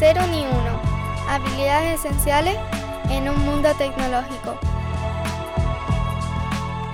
Cero 0.00 0.22
ni 0.30 0.40
uno. 0.46 0.80
Habilidades 1.28 2.02
esenciales 2.02 2.56
en 3.10 3.28
un 3.28 3.38
mundo 3.44 3.68
tecnológico. 3.76 4.56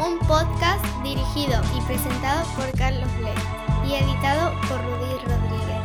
Un 0.04 0.18
podcast 0.26 0.84
dirigido 1.04 1.62
y 1.76 1.80
presentado 1.82 2.44
por 2.56 2.68
Carlos 2.76 3.08
Lee 3.20 3.88
y 3.88 3.94
editado 3.94 4.50
por 4.62 4.82
Rudy 4.82 5.18
Rodríguez. 5.24 5.84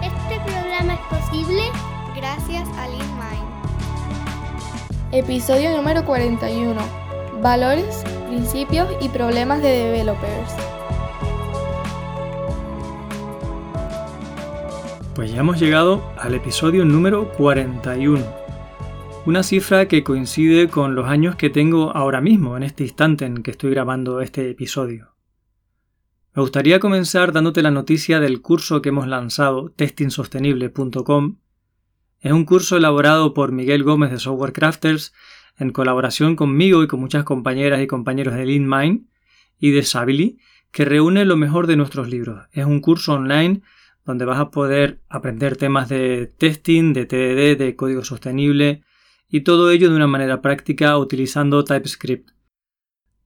Este 0.00 0.40
programa 0.50 0.94
es 0.94 1.00
posible 1.20 1.62
gracias 2.16 2.66
a 2.78 2.88
LeanMind. 2.88 3.52
Episodio 5.12 5.76
número 5.76 6.06
41. 6.06 6.80
Valores, 7.42 8.02
principios 8.28 8.88
y 9.02 9.10
problemas 9.10 9.60
de 9.60 9.68
developers. 9.68 10.71
Pues 15.14 15.30
ya 15.30 15.40
hemos 15.40 15.60
llegado 15.60 16.02
al 16.16 16.32
episodio 16.32 16.86
número 16.86 17.30
41. 17.32 18.24
Una 19.26 19.42
cifra 19.42 19.86
que 19.86 20.02
coincide 20.02 20.68
con 20.68 20.94
los 20.94 21.06
años 21.06 21.36
que 21.36 21.50
tengo 21.50 21.94
ahora 21.94 22.22
mismo, 22.22 22.56
en 22.56 22.62
este 22.62 22.84
instante 22.84 23.26
en 23.26 23.42
que 23.42 23.50
estoy 23.50 23.72
grabando 23.72 24.22
este 24.22 24.48
episodio. 24.48 25.14
Me 26.34 26.40
gustaría 26.40 26.80
comenzar 26.80 27.32
dándote 27.32 27.60
la 27.60 27.70
noticia 27.70 28.20
del 28.20 28.40
curso 28.40 28.80
que 28.80 28.88
hemos 28.88 29.06
lanzado, 29.06 29.68
testingsostenible.com. 29.76 31.36
Es 32.20 32.32
un 32.32 32.46
curso 32.46 32.78
elaborado 32.78 33.34
por 33.34 33.52
Miguel 33.52 33.82
Gómez 33.82 34.12
de 34.12 34.18
Software 34.18 34.54
Crafters 34.54 35.12
en 35.58 35.72
colaboración 35.72 36.36
conmigo 36.36 36.82
y 36.82 36.88
con 36.88 37.00
muchas 37.00 37.24
compañeras 37.24 37.82
y 37.82 37.86
compañeros 37.86 38.34
de 38.34 38.46
LeanMind 38.46 39.08
y 39.58 39.72
de 39.72 39.82
Sabili, 39.82 40.38
que 40.70 40.86
reúne 40.86 41.26
lo 41.26 41.36
mejor 41.36 41.66
de 41.66 41.76
nuestros 41.76 42.08
libros. 42.08 42.46
Es 42.52 42.64
un 42.64 42.80
curso 42.80 43.12
online 43.12 43.60
donde 44.04 44.24
vas 44.24 44.38
a 44.38 44.50
poder 44.50 45.00
aprender 45.08 45.56
temas 45.56 45.88
de 45.88 46.32
testing, 46.38 46.92
de 46.92 47.06
TDD, 47.06 47.58
de 47.58 47.76
código 47.76 48.04
sostenible 48.04 48.82
y 49.28 49.42
todo 49.42 49.70
ello 49.70 49.90
de 49.90 49.96
una 49.96 50.06
manera 50.06 50.42
práctica 50.42 50.98
utilizando 50.98 51.64
TypeScript. 51.64 52.30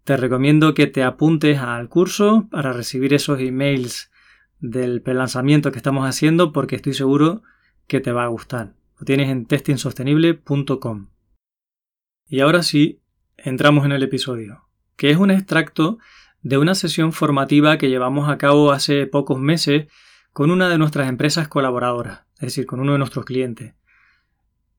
Te 0.05 0.17
recomiendo 0.17 0.75
que 0.75 0.87
te 0.87 1.03
apuntes 1.03 1.59
al 1.59 1.89
curso 1.89 2.49
para 2.51 2.73
recibir 2.73 3.13
esos 3.13 3.41
emails 3.41 4.11
del 4.61 5.03
prelanzamiento 5.03 5.73
que 5.73 5.79
estamos 5.79 6.09
haciendo 6.09 6.53
porque 6.53 6.77
estoy 6.77 6.95
seguro 6.95 7.43
que 7.87 8.01
te 8.01 8.13
va 8.13 8.25
a 8.25 8.29
gustar. 8.29 8.75
Lo 8.99 9.05
tienes 9.05 9.31
en 9.31 9.47
testingsostenible.com. 9.47 11.09
Y 12.29 12.41
ahora 12.41 12.63
sí, 12.63 13.03
entramos 13.37 13.85
en 13.85 13.93
el 13.93 14.03
episodio, 14.03 14.69
que 14.97 15.11
es 15.11 15.17
un 15.17 15.31
extracto 15.31 15.99
de 16.43 16.59
una 16.59 16.75
sesión 16.75 17.13
formativa 17.13 17.79
que 17.79 17.89
llevamos 17.89 18.29
a 18.29 18.39
cabo 18.39 18.73
hace 18.73 19.07
pocos 19.07 19.41
meses 19.41 19.87
con 20.37 20.51
una 20.51 20.69
de 20.69 20.77
nuestras 20.77 21.09
empresas 21.09 21.48
colaboradoras, 21.48 22.27
es 22.34 22.41
decir, 22.41 22.67
con 22.67 22.79
uno 22.79 22.92
de 22.92 22.98
nuestros 22.98 23.25
clientes. 23.25 23.73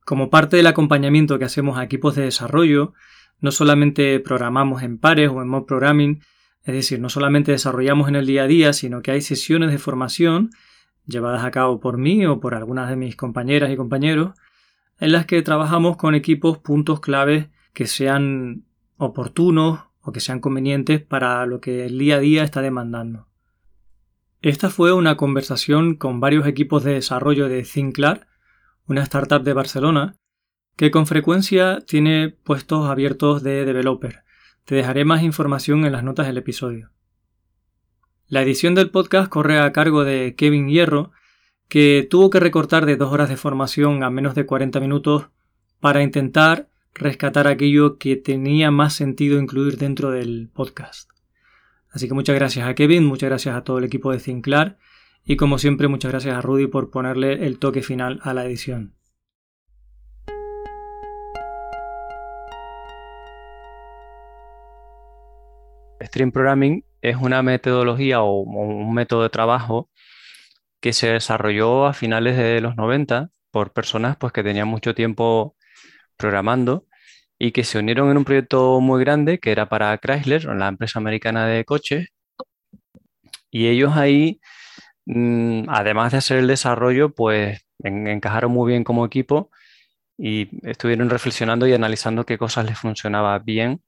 Como 0.05 0.29
parte 0.29 0.55
del 0.55 0.67
acompañamiento 0.67 1.39
que 1.39 1.45
hacemos 1.45 1.79
a 1.79 1.83
equipos 1.83 2.13
de 2.13 2.21
desarrollo, 2.21 2.93
no 3.39 3.49
solamente 3.49 4.19
programamos 4.19 4.83
en 4.83 4.99
pares 4.99 5.31
o 5.31 5.41
en 5.41 5.47
mob 5.47 5.65
programming, 5.65 6.21
es 6.63 6.75
decir, 6.75 6.99
no 6.99 7.09
solamente 7.09 7.53
desarrollamos 7.53 8.07
en 8.07 8.17
el 8.17 8.27
día 8.27 8.43
a 8.43 8.47
día, 8.47 8.71
sino 8.71 9.01
que 9.01 9.09
hay 9.09 9.21
sesiones 9.21 9.71
de 9.71 9.79
formación 9.79 10.51
llevadas 11.07 11.43
a 11.43 11.49
cabo 11.49 11.79
por 11.79 11.97
mí 11.97 12.23
o 12.27 12.39
por 12.39 12.53
algunas 12.53 12.87
de 12.87 12.95
mis 12.95 13.15
compañeras 13.15 13.71
y 13.71 13.77
compañeros, 13.77 14.35
en 14.99 15.11
las 15.11 15.25
que 15.25 15.41
trabajamos 15.41 15.97
con 15.97 16.13
equipos 16.13 16.59
puntos 16.59 16.99
claves 16.99 17.47
que 17.73 17.87
sean 17.87 18.65
oportunos 18.97 19.79
o 20.01 20.11
que 20.11 20.19
sean 20.19 20.39
convenientes 20.39 21.01
para 21.01 21.47
lo 21.47 21.61
que 21.61 21.87
el 21.87 21.97
día 21.97 22.17
a 22.17 22.19
día 22.19 22.43
está 22.43 22.61
demandando. 22.61 23.27
Esta 24.41 24.69
fue 24.69 24.93
una 24.93 25.17
conversación 25.17 25.95
con 25.95 26.19
varios 26.19 26.45
equipos 26.45 26.83
de 26.83 26.93
desarrollo 26.93 27.49
de 27.49 27.63
Thinklar, 27.63 28.27
una 28.85 29.01
startup 29.01 29.41
de 29.41 29.53
Barcelona, 29.53 30.15
que 30.75 30.91
con 30.91 31.07
frecuencia 31.07 31.79
tiene 31.87 32.29
puestos 32.29 32.87
abiertos 32.87 33.41
de 33.41 33.65
developer. 33.65 34.23
Te 34.63 34.75
dejaré 34.75 35.05
más 35.05 35.23
información 35.23 35.85
en 35.85 35.91
las 35.91 36.03
notas 36.03 36.27
del 36.27 36.37
episodio. 36.37 36.91
La 38.27 38.43
edición 38.43 38.75
del 38.75 38.91
podcast 38.91 39.27
corre 39.27 39.59
a 39.59 39.71
cargo 39.71 40.03
de 40.03 40.35
Kevin 40.35 40.67
Hierro, 40.69 41.11
que 41.67 42.05
tuvo 42.07 42.29
que 42.29 42.39
recortar 42.39 42.85
de 42.85 42.95
dos 42.95 43.11
horas 43.11 43.29
de 43.29 43.37
formación 43.37 44.03
a 44.03 44.11
menos 44.11 44.35
de 44.35 44.45
40 44.45 44.79
minutos 44.79 45.29
para 45.79 46.03
intentar 46.03 46.69
rescatar 46.93 47.47
aquello 47.47 47.97
que 47.97 48.15
tenía 48.17 48.69
más 48.69 48.93
sentido 48.93 49.39
incluir 49.39 49.77
dentro 49.77 50.11
del 50.11 50.49
podcast. 50.53 51.16
Así 51.97 52.07
que 52.07 52.13
muchas 52.13 52.35
gracias 52.35 52.67
a 52.67 52.75
Kevin, 52.75 53.05
muchas 53.05 53.27
gracias 53.27 53.55
a 53.55 53.63
todo 53.63 53.79
el 53.79 53.83
equipo 53.83 54.11
de 54.11 54.19
Cinclar 54.19 54.77
y 55.25 55.35
como 55.35 55.57
siempre 55.57 55.87
muchas 55.87 56.11
gracias 56.11 56.37
a 56.37 56.41
Rudy 56.41 56.67
por 56.67 56.91
ponerle 56.91 57.47
el 57.47 57.57
toque 57.57 57.81
final 57.81 58.19
a 58.21 58.35
la 58.35 58.45
edición. 58.45 58.93
Stream 65.99 66.31
Programming 66.31 66.85
es 67.01 67.15
una 67.15 67.41
metodología 67.41 68.21
o 68.21 68.41
un 68.41 68.93
método 68.93 69.23
de 69.23 69.29
trabajo 69.29 69.89
que 70.79 70.93
se 70.93 71.09
desarrolló 71.09 71.87
a 71.87 71.93
finales 71.93 72.37
de 72.37 72.61
los 72.61 72.77
90 72.77 73.31
por 73.49 73.73
personas 73.73 74.17
pues, 74.17 74.31
que 74.33 74.43
tenían 74.43 74.67
mucho 74.67 74.93
tiempo 74.93 75.55
programando 76.15 76.85
y 77.39 77.51
que 77.51 77.63
se 77.63 77.79
unieron 77.79 78.09
en 78.11 78.17
un 78.17 78.25
proyecto 78.25 78.79
muy 78.81 78.99
grande 79.03 79.39
que 79.39 79.51
era 79.51 79.69
para 79.69 79.97
Chrysler, 79.97 80.45
la 80.45 80.67
empresa 80.69 80.99
americana 80.99 81.45
de 81.47 81.65
coches. 81.65 82.09
Y 83.51 83.67
ellos 83.67 83.95
ahí, 83.95 84.39
mm, 85.05 85.65
además 85.69 86.11
de 86.11 86.19
hacer 86.19 86.37
el 86.39 86.47
desarrollo, 86.47 87.13
pues 87.13 87.61
encajaron 87.83 88.51
muy 88.51 88.71
bien 88.71 88.83
como 88.83 89.05
equipo 89.05 89.51
y 90.17 90.49
estuvieron 90.67 91.09
reflexionando 91.09 91.67
y 91.67 91.73
analizando 91.73 92.25
qué 92.25 92.37
cosas 92.37 92.65
les 92.65 92.79
funcionaba 92.79 93.39
bien 93.39 93.81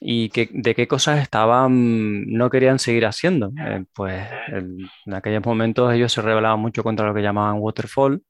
y 0.00 0.30
de 0.52 0.74
qué 0.74 0.88
cosas 0.88 1.20
estaban, 1.22 2.26
no 2.26 2.50
querían 2.50 2.78
seguir 2.78 3.06
haciendo. 3.06 3.52
Eh, 3.64 3.84
pues 3.94 4.26
en, 4.48 4.78
en 5.06 5.14
aquellos 5.14 5.44
momentos 5.44 5.92
ellos 5.94 6.12
se 6.12 6.22
rebelaban 6.22 6.60
mucho 6.60 6.82
contra 6.84 7.06
lo 7.06 7.14
que 7.14 7.22
llamaban 7.22 7.56
waterfall 7.60 8.22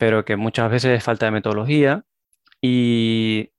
pero 0.00 0.24
que 0.24 0.36
muchas 0.36 0.70
veces 0.70 0.96
es 0.96 1.04
falta 1.04 1.26
de 1.26 1.32
metodología 1.32 2.06
y 2.62 3.50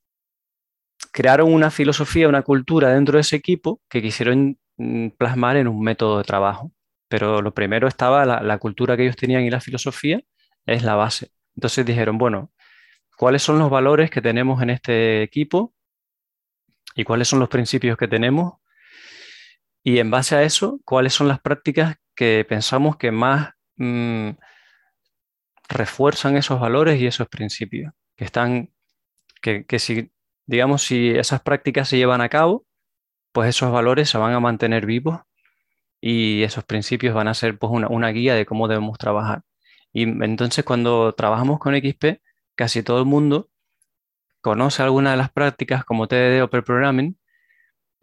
crearon 1.12 1.53
una 1.53 1.69
filosofía, 1.69 2.28
una 2.28 2.41
cultura 2.41 2.90
dentro 2.90 3.18
de 3.18 3.22
ese 3.22 3.35
equipo 3.35 3.79
que 3.88 4.02
quisieron 4.02 4.57
mm, 4.78 5.09
plasmar 5.19 5.57
en 5.57 5.68
un 5.68 5.79
método 5.84 6.18
de 6.18 6.24
trabajo. 6.24 6.72
Pero 7.09 7.44
lo 7.44 7.53
primero 7.53 7.88
estaba 7.88 8.25
la, 8.25 8.57
cultura 8.57 8.97
que 8.97 9.03
ellos 9.03 9.18
tenían 9.18 9.44
y 9.44 9.52
la 9.52 9.62
filosofía 9.62 10.19
es 10.66 10.81
la 10.81 10.96
base. 10.96 11.31
Entonces 11.56 11.85
dijeron, 11.85 12.18
bueno, 12.18 12.52
¿cuáles 13.18 13.44
son 13.44 13.59
los 13.59 13.69
valores 13.69 14.09
que 14.09 14.22
tenemos 14.22 14.63
en 14.63 14.72
este 14.72 15.22
equipo? 15.22 15.75
¿Y 16.96 17.03
cuáles 17.03 17.28
son 17.28 17.40
los 17.40 17.50
principios 17.50 17.97
que 18.00 18.08
tenemos? 18.08 18.53
Y 19.84 20.00
en 20.00 20.09
base 20.09 20.35
a 20.35 20.41
eso, 20.41 20.79
¿cuáles 20.85 21.13
son 21.13 21.28
las 21.28 21.40
prácticas 21.40 21.97
que 22.16 22.44
pensamos 22.50 22.97
que 22.97 23.12
más 23.12 23.52
mm, 23.75 24.31
refuerzan 25.72 26.38
esos 26.38 26.59
valores 26.59 27.00
y 27.02 27.08
esos 27.08 27.28
principios, 27.28 27.94
que 28.16 28.26
están, 28.26 28.72
que, 29.42 29.66
si, 29.80 30.12
digamos, 30.46 30.84
si 30.84 31.09
esas 31.12 31.42
prácticas 31.42 31.90
se 31.90 31.98
llevan 31.98 32.22
a 32.22 32.30
cabo, 32.30 32.66
pues 33.32 33.50
esos 33.50 33.72
valores 33.72 34.09
se 34.09 34.18
van 34.18 34.34
a 34.34 34.40
mantener 34.40 34.86
vivos 34.86 35.22
y 36.02 36.44
esos 36.44 36.64
principios 36.64 37.16
van 37.16 37.28
a 37.28 37.34
ser 37.34 37.58
pues, 37.58 37.72
una, 37.72 37.88
una 37.88 38.09
guía 38.09 38.36
de 38.36 38.46
cómo 38.46 38.68
debemos 38.68 38.98
trabajar. 38.98 39.44
Y 39.94 40.04
entonces 40.04 40.66
cuando 40.66 41.14
trabajamos 41.14 41.59
con 41.59 41.76
XP, 41.76 42.22
casi 42.56 42.84
todo 42.84 43.00
el 43.00 43.06
mundo 43.06 43.50
conoce 44.42 44.84
alguna 44.84 45.12
de 45.12 45.18
las 45.18 45.32
prácticas 45.32 45.86
como 45.86 46.08
TDD 46.08 46.41
o 46.44 46.50
Pre-Programming, 46.50 47.18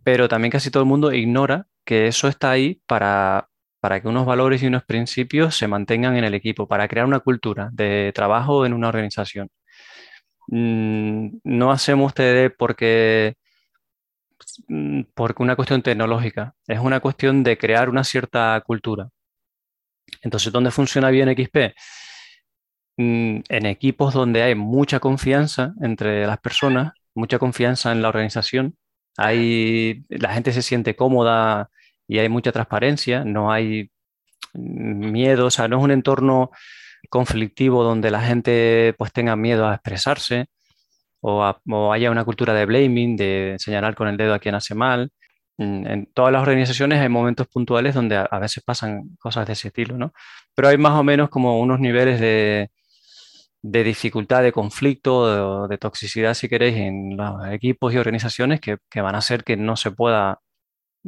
pero 0.04 0.28
también 0.28 0.50
casi 0.52 0.70
todo 0.70 0.82
el 0.82 0.88
mundo 0.88 1.12
ignora 1.12 1.66
que 1.84 2.06
eso 2.06 2.28
está 2.28 2.50
ahí 2.50 2.82
para 2.86 3.47
para 3.80 4.00
que 4.00 4.08
unos 4.08 4.26
valores 4.26 4.62
y 4.62 4.66
unos 4.66 4.84
principios 4.84 5.56
se 5.56 5.68
mantengan 5.68 6.16
en 6.16 6.24
el 6.24 6.34
equipo, 6.34 6.66
para 6.68 6.88
crear 6.88 7.06
una 7.06 7.20
cultura 7.20 7.70
de 7.72 8.12
trabajo 8.14 8.66
en 8.66 8.72
una 8.74 8.88
organización. 8.88 9.48
Mm, 10.48 11.38
no 11.44 11.70
hacemos 11.72 12.14
TD 12.14 12.50
porque, 12.50 13.34
mm, 14.68 15.02
porque 15.14 15.42
una 15.42 15.56
cuestión 15.56 15.82
tecnológica, 15.82 16.54
es 16.66 16.78
una 16.80 17.00
cuestión 17.00 17.42
de 17.42 17.58
crear 17.58 17.88
una 17.88 18.04
cierta 18.04 18.60
cultura. 18.66 19.08
Entonces, 20.22 20.52
¿dónde 20.52 20.70
funciona 20.70 21.10
bien 21.10 21.28
XP? 21.28 21.74
Mm, 22.96 23.40
en 23.48 23.66
equipos 23.66 24.12
donde 24.14 24.42
hay 24.42 24.54
mucha 24.54 25.00
confianza 25.00 25.74
entre 25.82 26.26
las 26.26 26.38
personas, 26.38 26.92
mucha 27.14 27.38
confianza 27.38 27.92
en 27.92 28.02
la 28.02 28.08
organización, 28.08 28.76
hay, 29.16 30.04
la 30.08 30.32
gente 30.34 30.52
se 30.52 30.62
siente 30.62 30.96
cómoda 30.96 31.70
y 32.08 32.18
hay 32.18 32.28
mucha 32.28 32.52
transparencia, 32.52 33.24
no 33.24 33.52
hay 33.52 33.90
miedo, 34.54 35.46
o 35.46 35.50
sea, 35.50 35.68
no 35.68 35.78
es 35.78 35.84
un 35.84 35.90
entorno 35.92 36.50
conflictivo 37.10 37.84
donde 37.84 38.10
la 38.10 38.22
gente 38.22 38.94
pues 38.98 39.12
tenga 39.12 39.36
miedo 39.36 39.68
a 39.68 39.74
expresarse 39.74 40.46
o, 41.20 41.92
haya 41.92 42.10
una 42.10 42.24
cultura 42.24 42.54
de 42.54 42.66
blaming, 42.66 43.16
de 43.16 43.56
señalar 43.58 43.94
con 43.94 44.08
el 44.08 44.16
dedo 44.16 44.34
a 44.34 44.38
quien 44.38 44.54
hace 44.54 44.74
mal. 44.74 45.10
en 45.58 46.06
todas 46.14 46.32
las 46.32 46.42
organizaciones 46.42 47.00
hay 47.00 47.08
momentos 47.08 47.48
puntuales 47.48 47.94
donde 47.94 48.16
a, 48.16 48.38
veces 48.38 48.62
pasan 48.64 49.16
cosas 49.18 49.46
de 49.46 49.54
ese 49.54 49.68
estilo, 49.68 49.98
¿no? 49.98 50.12
Pero 50.54 50.68
hay 50.68 50.78
más 50.78 50.92
o 50.92 51.02
menos 51.04 51.30
como 51.30 51.60
unos 51.60 51.80
niveles 51.80 52.20
de, 52.20 52.70
de 53.62 53.84
dificultad, 53.84 54.42
de 54.42 54.52
conflicto, 54.52 55.68
de, 55.68 55.78
toxicidad, 55.78 56.34
si 56.34 56.48
queréis, 56.48 56.76
en 56.76 57.16
los 57.16 57.48
equipos 57.52 57.92
y 57.94 57.98
organizaciones 57.98 58.60
que, 58.60 58.78
que, 58.90 59.00
van 59.00 59.14
a 59.16 59.18
hacer 59.18 59.44
que 59.44 59.56
no 59.56 59.76
se 59.76 59.90
pueda 59.90 60.40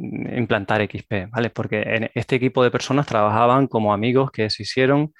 implantar 0.01 0.81
XP, 0.83 1.29
¿vale? 1.31 1.49
Porque 1.49 1.81
en 1.81 2.09
este 2.15 2.35
equipo 2.37 2.63
de 2.63 2.71
personas 2.71 3.07
trabajaban 3.07 3.67
como 3.67 3.93
amigos 3.93 4.31
que 4.31 4.49
se 4.49 4.63
hicieron 4.63 5.13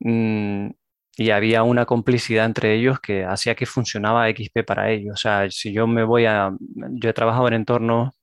mmm, 0.00 0.68
y 1.16 1.30
había 1.30 1.62
una 1.64 1.86
complicidad 1.86 2.46
entre 2.46 2.74
ellos 2.74 3.00
que 3.00 3.24
hacía 3.24 3.54
que 3.54 3.66
funcionaba 3.66 4.28
XP 4.30 4.64
para 4.66 4.90
ellos. 4.90 5.14
O 5.14 5.16
sea, 5.18 5.50
si 5.50 5.72
yo 5.72 5.86
me 5.86 6.04
voy 6.04 6.26
a... 6.26 6.50
Yo 6.92 7.10
he 7.10 7.12
trabajado 7.12 7.48
en 7.48 7.54
entornos, 7.54 8.14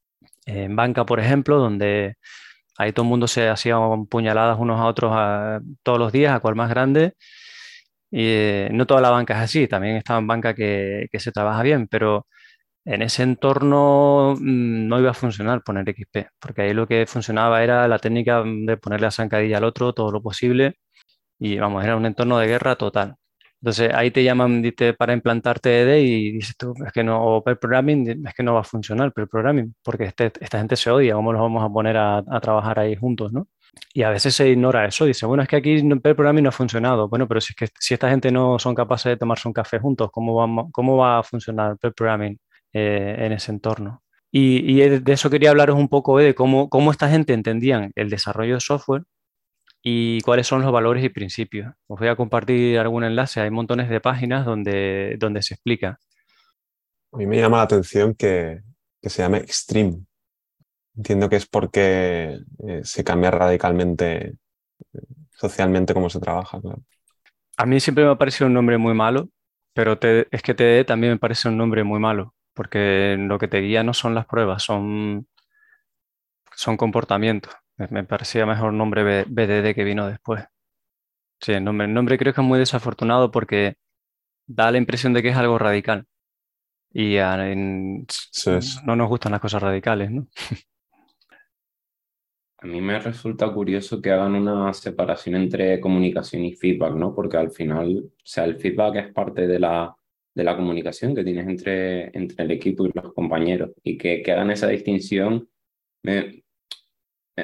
en 0.45 0.75
banca, 0.75 1.05
por 1.05 1.19
ejemplo, 1.19 1.59
donde 1.59 2.15
ahí 2.77 2.93
todo 2.93 3.05
el 3.05 3.09
mundo 3.09 3.27
se 3.27 3.49
hacía 3.49 3.77
puñaladas 4.09 4.59
unos 4.59 4.79
a 4.79 4.85
otros 4.85 5.11
a, 5.15 5.61
todos 5.83 5.99
los 5.99 6.11
días, 6.11 6.35
a 6.35 6.39
cual 6.39 6.55
más 6.55 6.69
grande. 6.69 7.13
Y 8.11 8.21
eh, 8.25 8.69
no 8.71 8.87
toda 8.87 9.01
la 9.01 9.09
banca 9.11 9.35
es 9.35 9.41
así, 9.41 9.67
también 9.67 9.97
está 9.97 10.17
en 10.17 10.27
banca 10.27 10.53
que, 10.55 11.07
que, 11.11 11.19
se 11.19 11.31
trabaja 11.31 11.61
bien, 11.63 11.87
pero 11.87 12.27
en 12.87 13.01
ese 13.01 13.23
entorno 13.23 14.35
mm, 14.39 14.87
no 14.87 14.99
iba 14.99 15.11
a 15.11 15.13
funcionar 15.13 15.61
poner 15.63 15.85
XP, 15.93 16.29
porque 16.39 16.61
ahí 16.63 16.73
lo 16.73 16.87
que 16.87 17.05
funcionaba 17.07 17.63
era 17.63 17.87
la 17.87 17.99
técnica 17.99 18.43
de 18.45 18.77
ponerle 18.77 19.07
la 19.07 19.11
zancadilla 19.11 19.57
al 19.57 19.65
otro 19.65 19.93
todo 19.93 20.11
lo 20.11 20.21
posible 20.21 20.75
y 21.39 21.57
vamos, 21.59 21.83
era 21.83 21.95
un 21.97 22.05
entorno 22.05 22.39
de 22.39 22.47
guerra 22.47 22.75
total. 22.77 23.15
Entonces 23.61 23.91
ahí 23.93 24.11
te 24.11 24.23
llaman 24.23 24.63
para 24.97 25.13
implantar 25.13 25.59
TED 25.59 25.97
y 25.97 26.31
dices 26.33 26.55
tú, 26.57 26.73
es 26.85 26.93
que 26.93 27.03
no, 27.03 27.23
o 27.23 27.43
per 27.43 27.59
programming, 27.59 28.25
es 28.27 28.33
que 28.35 28.43
no 28.43 28.53
va 28.53 28.61
a 28.61 28.63
funcionar 28.63 29.11
per 29.13 29.27
programming, 29.27 29.75
porque 29.83 30.05
este, 30.05 30.31
esta 30.39 30.59
gente 30.59 30.75
se 30.75 30.91
odia, 30.91 31.15
¿cómo 31.15 31.33
nos 31.33 31.41
vamos 31.41 31.63
a 31.65 31.69
poner 31.69 31.97
a, 31.97 32.23
trabajar 32.41 32.79
ahí 32.79 32.95
juntos, 32.95 33.33
no? 33.33 33.47
Y 33.93 34.03
a 34.03 34.09
veces 34.11 34.35
se 34.35 34.49
ignora 34.49 34.85
eso, 34.85 35.05
dice, 35.05 35.25
bueno, 35.25 35.43
es 35.43 35.49
que 35.49 35.57
aquí 35.57 35.81
per 36.01 36.15
programming 36.15 36.43
no 36.43 36.49
ha 36.49 36.51
funcionado. 36.51 37.09
Bueno, 37.09 37.27
pero 37.27 37.41
si 37.41 37.53
es 37.53 37.55
que 37.57 37.67
si 37.79 37.93
esta 37.95 38.09
gente 38.09 38.31
no 38.31 38.59
son 38.59 38.75
capaces 38.75 39.11
de 39.11 39.17
tomarse 39.17 39.47
un 39.47 39.53
café 39.53 39.79
juntos, 39.79 40.09
¿cómo, 40.11 40.71
cómo 40.71 40.97
va 40.97 41.19
a 41.19 41.23
funcionar 41.23 41.77
per 41.77 41.93
programming 41.93 42.37
eh, 42.73 43.15
en 43.19 43.31
ese 43.33 43.51
entorno? 43.51 44.03
Y, 44.31 44.81
y, 44.81 44.89
de 44.99 45.13
eso 45.13 45.29
quería 45.29 45.51
hablaros 45.51 45.77
un 45.77 45.87
poco 45.87 46.17
de 46.17 46.35
cómo, 46.35 46.69
cómo 46.69 46.91
esta 46.91 47.09
gente 47.09 47.33
entendían 47.33 47.91
el 47.95 48.09
desarrollo 48.09 48.55
de 48.55 48.59
software 48.59 49.03
y 49.81 50.21
cuáles 50.21 50.47
son 50.47 50.61
los 50.61 50.71
valores 50.71 51.03
y 51.03 51.09
principios. 51.09 51.73
Os 51.87 51.99
voy 51.99 52.09
a 52.09 52.15
compartir 52.15 52.77
algún 52.77 53.03
enlace, 53.03 53.39
hay 53.39 53.49
montones 53.51 53.89
de 53.89 54.01
páginas 54.01 54.45
donde, 54.45 55.15
donde 55.17 55.41
se 55.41 55.53
explica. 55.53 55.97
A 57.13 57.17
mí 57.17 57.25
me 57.25 57.37
llama 57.37 57.57
la 57.57 57.63
atención 57.63 58.13
que, 58.13 58.61
que 59.01 59.09
se 59.09 59.21
llame 59.21 59.37
Extreme. 59.37 60.01
Entiendo 60.95 61.29
que 61.29 61.37
es 61.37 61.45
porque 61.45 62.39
eh, 62.67 62.81
se 62.83 63.03
cambia 63.03 63.31
radicalmente 63.31 64.35
eh, 64.93 64.99
socialmente 65.31 65.93
cómo 65.93 66.09
se 66.09 66.19
trabaja. 66.19 66.59
Claro. 66.59 66.81
A 67.55 67.65
mí 67.65 67.79
siempre 67.79 68.03
me 68.03 68.11
ha 68.11 68.17
parecido 68.17 68.47
un 68.47 68.53
nombre 68.53 68.77
muy 68.77 68.93
malo, 68.93 69.29
pero 69.73 69.97
te, 69.97 70.27
es 70.31 70.41
que 70.41 70.53
TD 70.53 70.85
también 70.85 71.13
me 71.13 71.19
parece 71.19 71.49
un 71.49 71.57
nombre 71.57 71.83
muy 71.83 71.99
malo, 71.99 72.35
porque 72.57 73.15
lo 73.19 73.37
que 73.37 73.47
te 73.47 73.61
guía 73.61 73.83
no 73.83 73.93
son 73.93 74.15
las 74.15 74.25
pruebas, 74.25 74.63
son, 74.63 75.27
son 76.55 76.75
comportamientos. 76.75 77.53
Me 77.91 78.03
parecía 78.03 78.47
mejor 78.47 78.73
nombre 78.73 79.23
BDD 79.25 79.75
que 79.75 79.83
vino 79.83 80.07
después. 80.07 80.43
Sí, 81.39 81.53
el 81.53 81.63
nombre, 81.63 81.85
el 81.85 81.93
nombre 81.93 82.17
creo 82.17 82.33
que 82.33 82.41
es 82.41 82.47
muy 82.47 82.57
desafortunado 82.57 83.29
porque 83.31 83.75
da 84.47 84.71
la 84.71 84.79
impresión 84.79 85.13
de 85.13 85.21
que 85.21 85.29
es 85.29 85.37
algo 85.37 85.59
radical. 85.59 86.07
Y 86.91 87.17
en, 87.17 88.07
sí, 88.09 88.51
no 88.85 88.95
nos 88.95 89.07
gustan 89.07 89.33
las 89.33 89.41
cosas 89.41 89.61
radicales, 89.61 90.09
¿no? 90.09 90.27
A 92.59 92.65
mí 92.65 92.81
me 92.81 92.97
resulta 92.97 93.53
curioso 93.53 94.01
que 94.01 94.09
hagan 94.09 94.33
una 94.33 94.73
separación 94.73 95.35
entre 95.35 95.79
comunicación 95.79 96.43
y 96.43 96.55
feedback, 96.55 96.95
¿no? 96.95 97.13
Porque 97.13 97.37
al 97.37 97.51
final, 97.51 98.05
o 98.07 98.11
sea, 98.23 98.45
el 98.45 98.55
feedback 98.55 98.95
es 98.95 99.13
parte 99.13 99.45
de 99.45 99.59
la, 99.59 99.96
de 100.37 100.43
la 100.43 100.55
comunicación 100.55 101.15
que 101.15 101.23
tienes 101.23 101.47
entre, 101.47 102.15
entre 102.15 102.45
el 102.45 102.51
equipo 102.51 102.85
y 102.85 102.91
los 102.93 103.11
compañeros. 103.13 103.71
Y 103.83 103.97
que, 103.97 104.21
que 104.21 104.31
hagan 104.31 104.51
esa 104.51 104.67
distinción 104.67 105.49
me, 106.03 106.43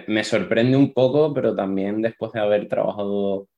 me 0.07 0.23
sorprende 0.23 0.77
un 0.77 0.93
poco, 0.93 1.33
pero 1.33 1.55
también 1.55 2.01
después 2.03 2.31
de 2.33 2.39
haber 2.39 2.67
trabajado 2.67 3.49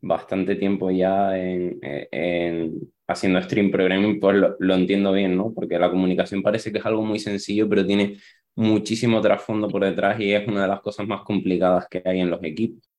bastante 0.00 0.56
tiempo 0.56 0.90
ya 0.90 1.38
en, 1.38 1.78
en 1.82 2.92
haciendo 3.06 3.40
stream 3.42 3.70
programming, 3.70 4.18
pues 4.18 4.36
lo, 4.36 4.56
lo, 4.58 4.74
entiendo 4.74 5.12
bien, 5.12 5.36
¿no? 5.36 5.52
Porque 5.54 5.78
la 5.78 5.90
comunicación 5.90 6.42
parece 6.42 6.72
que 6.72 6.78
es 6.78 6.86
algo 6.86 7.04
muy 7.04 7.20
sencillo, 7.20 7.68
pero 7.68 7.86
tiene 7.86 8.18
muchísimo 8.56 9.20
trasfondo 9.20 9.68
por 9.68 9.84
detrás 9.84 10.18
y 10.18 10.32
es 10.32 10.46
una 10.48 10.62
de 10.62 10.68
las 10.68 10.80
cosas 10.80 11.06
más 11.06 11.22
complicadas 11.22 11.86
que 11.88 12.02
hay 12.04 12.20
en 12.20 12.30
los 12.30 12.42
equipos. 12.42 12.90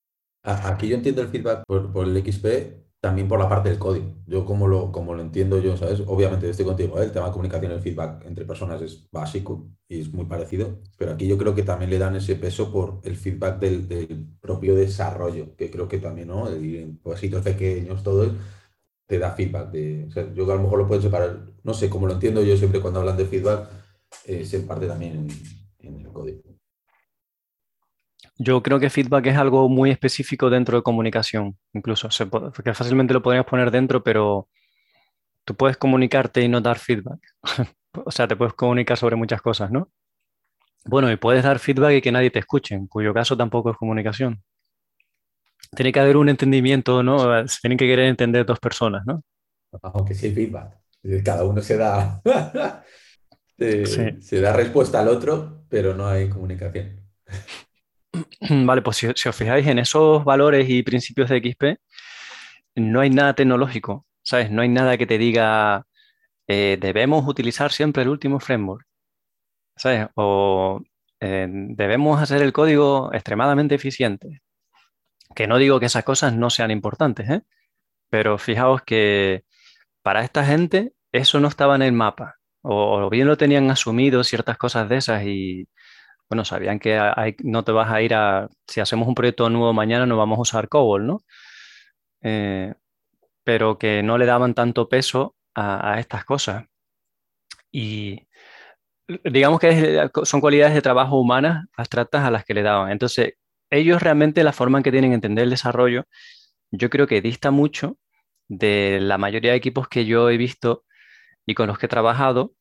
Aquí 0.41 0.87
yo 0.87 0.95
entiendo 0.95 1.21
el 1.21 1.27
feedback 1.27 1.63
por, 1.67 1.91
por 1.91 2.07
el 2.07 2.23
XP 2.23 2.84
también 3.05 3.27
por 3.27 3.37
la 3.37 3.47
parte 3.47 3.69
del 3.69 3.77
código. 3.77 4.15
Yo 4.25 4.45
como 4.45 4.67
lo, 4.67 4.91
como 4.91 5.13
lo 5.13 5.21
entiendo 5.21 5.59
yo, 5.59 5.77
¿sabes? 5.77 6.01
Obviamente 6.07 6.49
estoy 6.49 6.65
contigo, 6.65 6.99
el 6.99 7.11
tema 7.11 7.27
de 7.27 7.33
comunicación 7.33 7.71
el 7.71 7.79
feedback 7.79 8.25
entre 8.25 8.45
personas 8.45 8.81
es 8.81 9.07
básico 9.11 9.69
y 9.87 10.01
es 10.01 10.11
muy 10.11 10.25
parecido, 10.25 10.79
pero 10.97 11.11
aquí 11.11 11.27
yo 11.27 11.37
creo 11.37 11.53
que 11.53 11.61
también 11.61 11.91
le 11.91 11.99
dan 11.99 12.15
ese 12.15 12.35
peso 12.35 12.71
por 12.71 13.01
el 13.03 13.15
feedback 13.15 13.59
del, 13.59 14.25
propio 14.41 14.73
desarrollo, 14.73 15.55
que 15.55 15.69
creo 15.69 15.87
que 15.87 15.99
también, 15.99 16.29
¿no? 16.29 16.49
En 16.49 16.97
pasitos 16.97 17.43
pequeños, 17.43 18.01
todo, 18.01 18.27
te 19.05 19.19
da 19.19 19.31
feedback. 19.33 19.69
De, 19.69 20.05
o 20.07 20.11
sea, 20.11 20.33
yo 20.33 20.51
a 20.51 20.55
lo 20.55 20.63
mejor 20.63 20.79
lo 20.79 20.87
puedo 20.87 20.99
separar, 20.99 21.45
no 21.63 21.75
sé, 21.75 21.91
como 21.91 22.07
lo 22.07 22.13
entiendo 22.13 22.41
yo 22.41 22.57
siempre 22.57 22.81
cuando 22.81 23.01
hablan 23.01 23.17
de 23.17 23.25
feedback, 23.25 23.69
eh, 24.25 24.43
se 24.45 24.61
parte 24.61 24.87
también 24.87 25.27
en 25.79 25.99
el 25.99 26.07
código. 26.11 26.41
Yo 28.37 28.61
creo 28.61 28.79
que 28.79 28.89
feedback 28.89 29.27
es 29.27 29.37
algo 29.37 29.69
muy 29.69 29.91
específico 29.91 30.49
dentro 30.49 30.77
de 30.77 30.83
comunicación, 30.83 31.57
incluso, 31.73 32.11
se 32.11 32.25
puede, 32.25 32.51
porque 32.51 32.73
fácilmente 32.73 33.13
lo 33.13 33.21
podríamos 33.21 33.49
poner 33.49 33.71
dentro, 33.71 34.03
pero 34.03 34.49
tú 35.45 35.55
puedes 35.55 35.77
comunicarte 35.77 36.41
y 36.41 36.49
no 36.49 36.59
dar 36.59 36.77
feedback. 36.77 37.19
o 38.05 38.11
sea, 38.11 38.27
te 38.27 38.35
puedes 38.35 38.53
comunicar 38.53 38.97
sobre 38.97 39.15
muchas 39.15 39.41
cosas, 39.41 39.71
¿no? 39.71 39.89
Bueno, 40.85 41.11
y 41.11 41.15
puedes 41.15 41.43
dar 41.43 41.59
feedback 41.59 41.93
y 41.93 42.01
que 42.01 42.11
nadie 42.11 42.29
te 42.29 42.39
escuche, 42.39 42.75
en 42.75 42.87
cuyo 42.87 43.13
caso 43.13 43.37
tampoco 43.37 43.71
es 43.71 43.77
comunicación. 43.77 44.43
Tiene 45.75 45.91
que 45.91 45.99
haber 45.99 46.17
un 46.17 46.29
entendimiento, 46.29 47.01
¿no? 47.03 47.47
Se 47.47 47.59
tienen 47.61 47.77
que 47.77 47.87
querer 47.87 48.05
entender 48.05 48.45
dos 48.45 48.59
personas, 48.59 49.03
¿no? 49.05 49.23
Aunque 49.81 50.13
sí 50.13 50.31
feedback. 50.31 50.77
Cada 51.23 51.43
uno 51.43 51.61
se 51.61 51.77
da, 51.77 52.21
se, 53.57 53.85
sí. 53.85 54.21
se 54.21 54.41
da 54.41 54.53
respuesta 54.53 54.99
al 54.99 55.07
otro, 55.07 55.63
pero 55.69 55.95
no 55.95 56.07
hay 56.07 56.29
comunicación. 56.29 57.01
Vale, 58.65 58.81
pues 58.81 58.97
si, 58.97 59.07
si, 59.15 59.29
os 59.29 59.35
fijáis 59.35 59.67
en 59.67 59.79
esos 59.79 60.23
valores 60.23 60.69
y 60.69 60.83
principios 60.83 61.29
de 61.29 61.39
XP, 61.39 61.79
no 62.75 63.01
hay 63.01 63.09
nada 63.09 63.33
tecnológico, 63.33 64.05
¿sabes? 64.23 64.51
No 64.51 64.61
hay 64.61 64.69
nada 64.69 64.97
que 64.97 65.05
te 65.05 65.17
diga, 65.17 65.85
eh, 66.47 66.77
debemos 66.79 67.27
utilizar 67.27 67.71
siempre 67.71 68.03
el 68.03 68.09
último 68.09 68.39
framework, 68.39 68.85
¿sabes? 69.75 70.07
O 70.15 70.81
eh, 71.19 71.47
debemos 71.49 72.21
hacer 72.21 72.41
el 72.41 72.53
código 72.53 73.11
extremadamente 73.13 73.75
eficiente. 73.75 74.41
Que 75.35 75.47
no 75.47 75.57
digo 75.57 75.79
que 75.79 75.87
esas 75.87 76.03
cosas 76.03 76.33
no 76.35 76.49
sean 76.49 76.71
importantes, 76.71 77.29
¿eh? 77.29 77.41
Pero 78.09 78.37
fijaos 78.37 78.83
que 78.83 79.45
para 80.03 80.23
esta 80.23 80.45
gente 80.45 80.93
eso 81.11 81.39
no 81.39 81.47
estaba 81.47 81.75
en 81.75 81.81
el 81.83 81.93
mapa. 81.93 82.35
O, 82.61 83.09
bien 83.09 83.27
lo 83.27 83.37
tenían 83.37 83.69
asumido 83.71 84.23
ciertas 84.23 84.57
cosas 84.57 84.89
de 84.89 84.97
esas 84.97 85.23
y, 85.25 85.67
bueno, 86.29 86.45
sabían 86.45 86.79
que 86.79 86.99
no 87.43 87.63
te 87.63 87.71
vas 87.71 87.91
a 87.91 88.01
ir 88.01 88.13
a, 88.13 88.49
si 88.67 88.81
hacemos 88.81 89.07
un 89.07 89.15
proyecto 89.15 89.49
nuevo 89.49 89.73
mañana 89.73 90.05
no 90.05 90.17
vamos 90.17 90.39
a 90.39 90.41
usar 90.41 90.69
COBOL, 90.69 91.05
¿no? 91.05 91.21
Eh, 92.21 92.73
pero 93.43 93.77
que 93.77 94.03
no 94.03 94.17
le 94.17 94.25
daban 94.25 94.55
tanto 94.55 94.89
peso 94.89 95.35
a, 95.53 95.93
a, 95.93 95.99
estas 95.99 96.25
cosas. 96.25 96.65
Y 97.71 98.27
digamos 99.23 99.59
que 99.59 100.09
son 100.23 100.41
cualidades 100.41 100.73
de 100.73 100.81
trabajo 100.81 101.19
humanas 101.19 101.65
abstractas 101.77 102.23
a 102.23 102.31
las 102.31 102.45
que 102.45 102.53
le 102.53 102.63
daban. 102.63 102.91
Entonces, 102.91 103.33
ellos 103.69 104.01
realmente 104.01 104.43
la 104.43 104.53
forma 104.53 104.79
en 104.79 104.83
que 104.83 104.91
tienen 104.91 105.11
que 105.11 105.15
entender 105.15 105.43
el 105.43 105.49
desarrollo, 105.51 106.05
yo 106.71 106.89
creo 106.89 107.07
que 107.07 107.21
dista 107.21 107.51
mucho 107.51 107.97
de 108.47 108.99
la 109.01 109.17
mayoría 109.17 109.51
de 109.51 109.57
equipos 109.57 109.87
que 109.87 110.05
yo 110.05 110.29
he 110.29 110.37
visto 110.37 110.83
y 111.45 111.53
con 111.55 111.67
los 111.67 111.77
que 111.77 111.87
he 111.87 111.89
trabajado, 111.89 112.53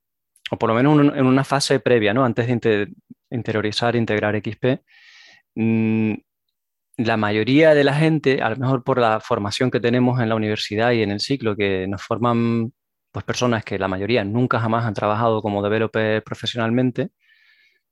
o 0.51 0.59
por 0.59 0.69
lo 0.69 0.75
menos 0.75 1.17
en 1.17 1.27
una 1.27 1.45
fase 1.45 1.81
previa, 1.81 2.15
¿no? 2.15 2.25
Antes 2.25 2.47
de, 2.47 2.93
interiorizar, 3.35 3.97
integrar 3.97 4.37
XP, 4.37 4.83
mm, 5.57 6.15
la 6.97 7.17
mayoría 7.17 7.75
de 7.75 7.85
la 7.85 7.95
gente, 7.95 8.41
a 8.43 8.51
lo 8.51 8.57
mejor 8.57 8.85
por 8.85 8.99
la 8.99 9.21
formación 9.21 9.71
que 9.71 9.81
tenemos 9.81 10.21
en 10.21 10.29
la 10.29 10.37
universidad 10.37 10.93
y 10.93 11.03
en 11.03 11.11
el 11.11 11.21
ciclo, 11.21 11.57
que 11.57 11.87
nos 11.89 12.03
forman 12.03 12.73
pues, 13.13 13.25
personas 13.25 13.65
que 13.65 13.79
la 13.79 13.89
mayoría 13.89 14.25
nunca 14.25 14.61
jamás 14.61 14.85
han 14.87 14.95
trabajado 14.95 15.43
como 15.43 15.63
developer 15.63 16.23
profesionalmente, 16.23 17.11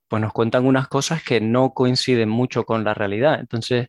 pues 0.08 0.22
nos 0.22 0.32
cuentan 0.32 0.66
unas 0.66 0.88
cosas 0.88 1.22
que 1.24 1.40
no 1.40 1.72
coinciden 1.74 2.28
mucho 2.28 2.64
con 2.64 2.84
la 2.84 2.94
realidad. 2.94 3.40
Entonces, 3.40 3.88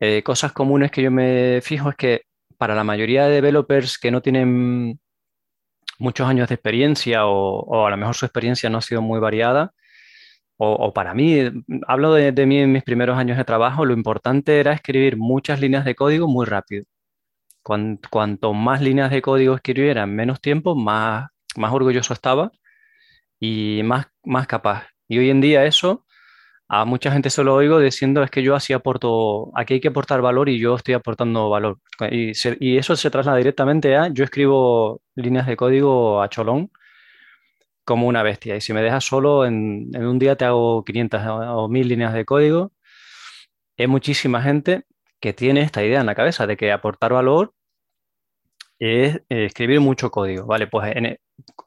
eh, 0.00 0.22
cosas 0.22 0.52
comunes 0.52 0.90
que 0.90 1.02
yo 1.02 1.10
me 1.10 1.60
fijo 1.62 1.90
es 1.90 1.96
que 1.96 2.22
para 2.58 2.74
la 2.74 2.84
mayoría 2.84 3.26
de 3.26 3.34
developers 3.36 3.98
que 3.98 4.10
no 4.10 4.22
tienen 4.22 5.00
muchos 5.98 6.28
años 6.28 6.48
de 6.48 6.54
experiencia 6.56 7.26
o, 7.26 7.60
o 7.60 7.86
a 7.86 7.90
lo 7.90 7.96
mejor 7.96 8.14
su 8.14 8.26
experiencia 8.26 8.70
no 8.70 8.78
ha 8.78 8.82
sido 8.82 9.02
muy 9.02 9.20
variada, 9.20 9.72
o, 10.56 10.92
para 10.92 11.14
mí, 11.14 11.40
hablo 11.88 12.14
de, 12.14 12.46
mí 12.46 12.58
en 12.58 12.72
mis 12.72 12.84
primeros 12.84 13.18
años 13.18 13.36
de 13.36 13.44
trabajo, 13.44 13.84
lo 13.84 13.94
importante 13.94 14.60
era 14.60 14.72
escribir 14.72 15.16
muchas 15.16 15.60
líneas 15.60 15.84
de 15.84 15.94
código 15.94 16.28
muy 16.28 16.46
rápido. 16.46 16.84
Cuanto, 17.62 18.54
más 18.54 18.80
líneas 18.80 19.10
de 19.10 19.22
código 19.22 19.54
escribiera 19.54 20.04
en 20.04 20.14
menos 20.14 20.40
tiempo, 20.40 20.74
más, 20.74 21.28
más 21.56 21.72
orgulloso 21.72 22.12
estaba 22.12 22.52
y 23.40 23.82
más, 23.84 24.06
más 24.24 24.46
capaz. 24.46 24.88
Y 25.08 25.18
hoy 25.18 25.30
en 25.30 25.40
día 25.40 25.64
eso, 25.64 26.06
a 26.68 26.84
mucha 26.84 27.12
gente 27.12 27.30
se 27.30 27.44
lo 27.44 27.54
oigo 27.54 27.78
diciendo 27.80 28.22
es 28.22 28.30
que 28.30 28.42
yo 28.42 28.54
así 28.54 28.72
aporto, 28.72 29.50
aquí 29.56 29.74
hay 29.74 29.80
que 29.80 29.88
aportar 29.88 30.22
valor 30.22 30.48
y 30.48 30.58
yo 30.58 30.76
estoy 30.76 30.94
aportando 30.94 31.50
valor. 31.50 31.78
Y 32.10 32.76
eso 32.78 32.96
se 32.96 33.10
traslada 33.10 33.38
directamente 33.38 33.96
a, 33.96 34.08
yo 34.08 34.24
escribo 34.24 35.00
líneas 35.16 35.46
de 35.46 35.56
código 35.56 36.22
a 36.22 36.28
cholón 36.28 36.70
como 37.84 38.06
una 38.06 38.22
bestia. 38.22 38.56
Y 38.56 38.60
si 38.60 38.72
me 38.72 38.82
dejas 38.82 39.04
solo, 39.04 39.44
en, 39.46 39.94
un 39.96 40.18
día 40.18 40.36
te 40.36 40.44
hago 40.44 40.84
500 40.84 41.22
o 41.26 41.68
1000 41.68 41.88
líneas 41.88 42.14
de 42.14 42.24
código. 42.24 42.72
Hay 43.78 43.86
muchísima 43.86 44.42
gente 44.42 44.84
que 45.20 45.32
tiene 45.32 45.62
esta 45.62 45.84
idea 45.84 46.00
en 46.00 46.06
la 46.06 46.14
cabeza 46.14 46.46
de 46.46 46.56
que 46.56 46.72
aportar 46.72 47.12
valor 47.12 47.54
es 48.78 49.16
eh, 49.28 49.46
escribir 49.46 49.80
mucho 49.80 50.10
código. 50.10 50.46
Vale, 50.46 50.66
pues 50.66 50.94
e, 50.96 51.20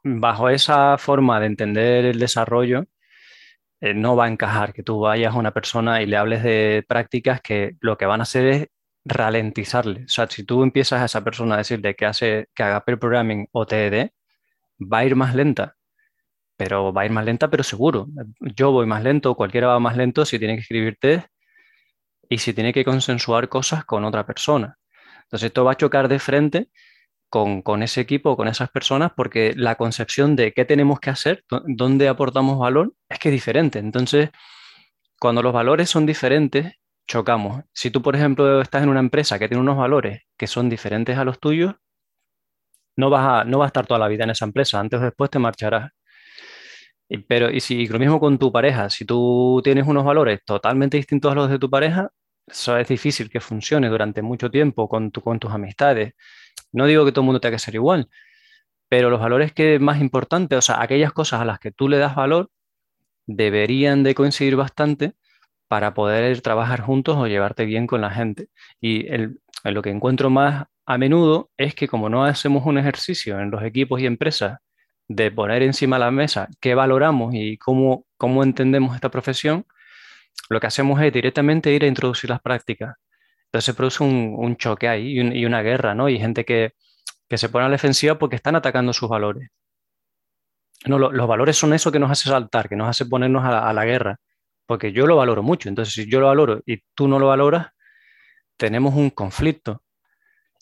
bajo 0.03 0.49
esa 0.49 0.97
forma 0.97 1.39
de 1.39 1.47
entender 1.47 2.05
el 2.05 2.19
desarrollo, 2.19 2.85
eh, 3.81 3.93
no 3.93 4.15
va 4.15 4.25
a 4.25 4.29
encajar 4.29 4.73
que 4.73 4.83
tú 4.83 4.99
vayas 5.01 5.33
a 5.35 5.37
una 5.39 5.51
persona 5.51 6.01
y 6.01 6.07
le 6.07 6.17
hables 6.17 6.43
de 6.43 6.83
prácticas 6.87 7.41
que 7.41 7.75
lo 7.81 7.97
que 7.97 8.05
van 8.05 8.21
a 8.21 8.23
hacer 8.23 8.47
es 8.47 8.67
ralentizarle. 9.05 10.03
O 10.05 10.07
sea, 10.09 10.27
si 10.27 10.43
tú 10.45 10.63
empiezas 10.63 11.01
a 11.01 11.05
esa 11.05 11.23
persona 11.23 11.55
a 11.55 11.59
decirle 11.59 11.95
que, 11.95 12.05
hace, 12.05 12.47
que 12.55 12.63
haga 12.63 12.85
pair 12.85 12.99
programming 12.99 13.47
o 13.51 13.65
TED, 13.65 14.11
va 14.81 14.99
a 14.99 15.05
ir 15.05 15.15
más 15.15 15.35
lenta 15.35 15.74
pero 16.57 16.93
va 16.93 17.01
a 17.01 17.05
ir 17.05 17.11
más 17.11 17.25
lenta, 17.25 17.49
pero 17.49 17.63
seguro. 17.63 18.07
Yo 18.39 18.71
voy 18.71 18.85
más 18.85 19.03
lento, 19.03 19.35
cualquiera 19.35 19.67
va 19.67 19.79
más 19.79 19.97
lento 19.97 20.25
si 20.25 20.39
tiene 20.39 20.55
que 20.55 20.61
escribir 20.61 20.97
test 20.99 21.27
y 22.29 22.37
si 22.39 22.53
tiene 22.53 22.73
que 22.73 22.85
consensuar 22.85 23.49
cosas 23.49 23.85
con 23.85 24.05
otra 24.05 24.25
persona. 24.25 24.77
Entonces 25.23 25.47
esto 25.47 25.65
va 25.65 25.73
a 25.73 25.77
chocar 25.77 26.07
de 26.07 26.19
frente 26.19 26.69
con, 27.29 27.61
con 27.61 27.83
ese 27.83 28.01
equipo, 28.01 28.37
con 28.37 28.47
esas 28.47 28.69
personas, 28.69 29.11
porque 29.15 29.53
la 29.55 29.75
concepción 29.75 30.35
de 30.35 30.53
qué 30.53 30.65
tenemos 30.65 30.99
que 30.99 31.09
hacer, 31.09 31.43
dónde 31.67 32.07
aportamos 32.07 32.59
valor, 32.59 32.93
es 33.09 33.19
que 33.19 33.29
es 33.29 33.33
diferente. 33.33 33.79
Entonces, 33.79 34.29
cuando 35.19 35.41
los 35.43 35.53
valores 35.53 35.89
son 35.89 36.05
diferentes, 36.05 36.73
chocamos. 37.07 37.63
Si 37.73 37.91
tú, 37.91 38.01
por 38.01 38.15
ejemplo, 38.15 38.61
estás 38.61 38.83
en 38.83 38.89
una 38.89 38.99
empresa 38.99 39.39
que 39.39 39.47
tiene 39.47 39.61
unos 39.61 39.77
valores 39.77 40.23
que 40.37 40.47
son 40.47 40.69
diferentes 40.69 41.17
a 41.17 41.25
los 41.25 41.39
tuyos, 41.39 41.75
no 42.97 43.09
vas 43.09 43.41
a, 43.41 43.43
no 43.45 43.59
vas 43.59 43.67
a 43.67 43.69
estar 43.69 43.85
toda 43.85 43.99
la 43.99 44.07
vida 44.07 44.23
en 44.23 44.31
esa 44.31 44.45
empresa, 44.45 44.79
antes 44.79 44.99
o 44.99 45.03
después 45.03 45.29
te 45.29 45.39
marcharás. 45.39 45.91
Pero, 47.27 47.51
y 47.51 47.59
si 47.59 47.87
lo 47.87 47.99
mismo 47.99 48.19
con 48.19 48.37
tu 48.39 48.51
pareja, 48.51 48.89
si 48.89 49.05
tú 49.05 49.61
tienes 49.63 49.85
unos 49.87 50.03
valores 50.03 50.39
totalmente 50.43 50.97
distintos 50.97 51.31
a 51.31 51.35
los 51.35 51.49
de 51.49 51.59
tu 51.59 51.69
pareja, 51.69 52.09
eso 52.47 52.77
es 52.77 52.87
difícil 52.87 53.29
que 53.29 53.39
funcione 53.39 53.89
durante 53.89 54.21
mucho 54.21 54.49
tiempo 54.51 54.89
con, 54.89 55.11
tu, 55.11 55.21
con 55.21 55.39
tus 55.39 55.51
amistades. 55.51 56.13
No 56.71 56.85
digo 56.87 57.05
que 57.05 57.11
todo 57.11 57.21
el 57.21 57.25
mundo 57.27 57.39
tenga 57.39 57.55
que 57.55 57.59
ser 57.59 57.75
igual, 57.75 58.09
pero 58.89 59.09
los 59.09 59.19
valores 59.19 59.53
que 59.53 59.79
más 59.79 60.01
importantes, 60.01 60.57
o 60.59 60.61
sea, 60.61 60.81
aquellas 60.81 61.13
cosas 61.13 61.41
a 61.41 61.45
las 61.45 61.59
que 61.59 61.71
tú 61.71 61.89
le 61.89 61.97
das 61.97 62.15
valor, 62.15 62.49
deberían 63.27 64.03
de 64.03 64.15
coincidir 64.15 64.55
bastante 64.55 65.15
para 65.67 65.93
poder 65.93 66.41
trabajar 66.41 66.81
juntos 66.81 67.17
o 67.17 67.27
llevarte 67.27 67.65
bien 67.65 67.87
con 67.87 68.01
la 68.01 68.11
gente. 68.11 68.49
Y 68.81 69.07
el, 69.11 69.41
lo 69.63 69.81
que 69.81 69.89
encuentro 69.91 70.29
más 70.29 70.67
a 70.85 70.97
menudo 70.97 71.51
es 71.57 71.75
que 71.75 71.87
como 71.87 72.09
no 72.09 72.25
hacemos 72.25 72.65
un 72.65 72.77
ejercicio 72.77 73.39
en 73.39 73.51
los 73.51 73.63
equipos 73.63 74.01
y 74.01 74.05
empresas 74.05 74.59
de 75.07 75.31
poner 75.31 75.63
encima 75.63 75.97
de 75.97 76.05
la 76.05 76.11
mesa 76.11 76.49
qué 76.59 76.75
valoramos 76.75 77.33
y 77.33 77.57
cómo, 77.57 78.05
cómo 78.17 78.43
entendemos 78.43 78.95
esta 78.95 79.09
profesión, 79.09 79.65
lo 80.49 80.59
que 80.59 80.67
hacemos 80.67 81.01
es 81.01 81.11
directamente 81.13 81.71
ir 81.71 81.83
a 81.83 81.87
introducir 81.87 82.29
las 82.29 82.41
prácticas. 82.41 82.95
Entonces 83.45 83.65
se 83.65 83.73
produce 83.73 84.03
un, 84.03 84.57
choque 84.57 84.87
ahí 84.87 85.19
y, 85.19 85.45
una 85.45 85.61
guerra, 85.61 85.95
¿no? 85.95 86.09
Y 86.09 86.19
gente 86.19 86.45
que, 86.45 86.73
se 87.29 87.49
pone 87.49 87.65
a 87.65 87.69
la 87.69 87.73
defensiva 87.73 88.17
porque 88.17 88.35
están 88.35 88.55
atacando 88.55 88.93
sus 88.93 89.09
valores. 89.09 89.49
No, 90.85 90.99
los 90.99 91.27
valores 91.27 91.57
son 91.57 91.73
eso 91.73 91.91
que 91.91 91.99
nos 91.99 92.11
hace 92.11 92.29
saltar, 92.29 92.69
que 92.69 92.75
nos 92.75 92.89
hace 92.89 93.05
ponernos 93.05 93.43
a 93.45 93.73
la, 93.73 93.85
guerra, 93.85 94.19
porque 94.65 94.91
yo 94.91 95.07
lo 95.07 95.15
valoro 95.17 95.41
mucho. 95.41 95.69
Entonces, 95.69 95.93
si 95.93 96.09
yo 96.09 96.19
lo 96.19 96.27
valoro 96.27 96.61
y 96.65 96.81
tú 96.93 97.07
no 97.07 97.17
lo 97.17 97.27
valoras, 97.27 97.69
tenemos 98.57 98.95
un 98.95 99.09
conflicto. 99.09 99.83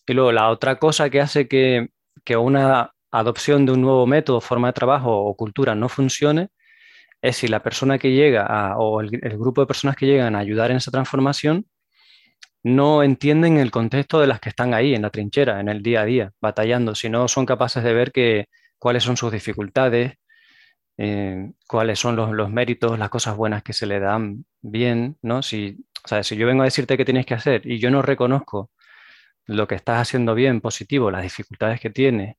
Y 0.06 0.14
luego 0.14 0.32
la 0.32 0.50
otra 0.50 0.78
cosa 0.78 1.10
que 1.10 1.22
hace 1.22 1.48
que, 1.48 1.90
que 2.24 2.38
una 2.38 2.94
adopción 3.14 3.66
de 3.66 3.74
un 3.74 3.82
nuevo 3.82 4.08
método, 4.08 4.42
forma 4.42 4.70
de 4.70 4.74
trabajo 4.74 5.16
o 5.16 5.36
cultura 5.36 5.76
no 5.76 5.88
funcione, 5.88 6.50
es 7.22 7.38
si 7.38 7.48
la 7.48 7.62
persona 7.64 8.00
que 8.00 8.12
llega 8.12 8.76
o 8.78 9.02
el, 9.02 9.10
grupo 9.38 9.62
de 9.62 9.68
personas 9.68 9.96
que 9.96 10.08
llegan 10.08 10.36
a 10.36 10.40
ayudar 10.40 10.72
en 10.72 10.78
esa 10.78 10.92
transformación 10.92 11.66
no 12.64 13.04
entienden 13.04 13.58
el 13.58 13.72
contexto 13.72 14.20
de 14.20 14.28
las 14.28 14.40
que 14.40 14.50
están 14.50 14.74
ahí 14.74 14.96
en 14.96 15.04
la 15.04 15.10
trinchera, 15.10 15.60
en 15.60 15.70
el 15.70 15.84
día 15.84 16.02
a 16.02 16.06
día, 16.06 16.32
batallando, 16.42 16.96
si 16.96 17.10
no 17.10 17.28
son 17.28 17.46
capaces 17.46 17.84
de 17.84 17.94
ver 17.94 18.12
que, 18.12 18.48
cuáles 18.80 19.04
son 19.04 19.18
sus 19.18 19.32
dificultades, 19.32 20.14
eh, 20.98 21.52
cuáles 21.68 22.00
son 22.00 22.16
los, 22.16 22.50
méritos, 22.50 23.00
las 23.00 23.10
cosas 23.10 23.36
buenas 23.38 23.64
que 23.64 23.74
se 23.74 23.86
le 23.86 24.00
dan 24.00 24.46
bien, 24.62 25.18
¿no? 25.22 25.42
Si, 25.42 25.86
si 26.24 26.36
yo 26.38 26.48
vengo 26.48 26.64
a 26.64 26.66
decirte 26.66 26.98
qué 26.98 27.06
tienes 27.06 27.26
que 27.26 27.34
hacer 27.34 27.66
y 27.66 27.80
yo 27.80 27.92
no 27.92 28.02
reconozco 28.02 28.72
lo 29.46 29.68
que 29.68 29.76
estás 29.76 30.02
haciendo 30.02 30.36
bien, 30.36 30.62
positivo, 30.62 31.12
las 31.12 31.24
dificultades 31.24 31.80
que 31.80 31.90
tienes, 31.90 32.38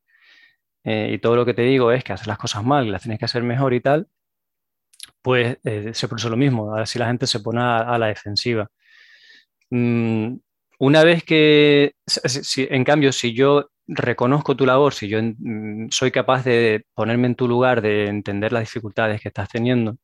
eh, 0.85 1.11
y 1.15 1.19
todo 1.19 1.37
lo 1.37 1.47
que 1.47 1.55
te 1.55 1.63
digo 1.63 1.93
es 1.93 2.05
que 2.05 2.13
haces 2.13 2.27
las 2.27 2.39
cosas 2.39 2.65
mal, 2.65 2.91
las 2.91 3.03
tienes 3.03 3.19
que 3.19 3.25
hacer 3.25 3.43
mejor 3.43 3.75
y 3.75 3.81
tal, 3.81 4.09
pues 5.23 5.59
eh, 5.65 5.93
se 5.95 6.09
produce 6.09 6.29
lo 6.31 6.37
mismo. 6.37 6.71
Ahora 6.71 6.87
si 6.87 6.99
la 6.99 7.07
gente 7.07 7.27
se 7.27 7.41
pone 7.41 7.61
a, 7.61 7.99
la 7.99 8.09
defensiva. 8.09 8.69
Mm, 9.71 10.37
una 10.79 11.05
vez 11.05 11.25
que, 11.25 11.95
en 12.57 12.85
cambio, 12.85 13.13
si 13.13 13.35
yo 13.35 13.71
reconozco 13.87 14.57
tu 14.57 14.67
labor, 14.67 14.95
si 14.95 15.09
yo 15.09 15.21
mm, 15.23 15.89
soy 15.91 16.11
capaz 16.11 16.45
de 16.45 16.85
ponerme 16.95 17.27
en 17.29 17.35
tu 17.37 17.49
lugar, 17.49 17.83
de 17.83 18.07
entender 18.09 18.53
las 18.53 18.63
dificultades 18.65 19.21
que 19.21 19.29
estás 19.29 19.49
teniendo, 19.49 19.97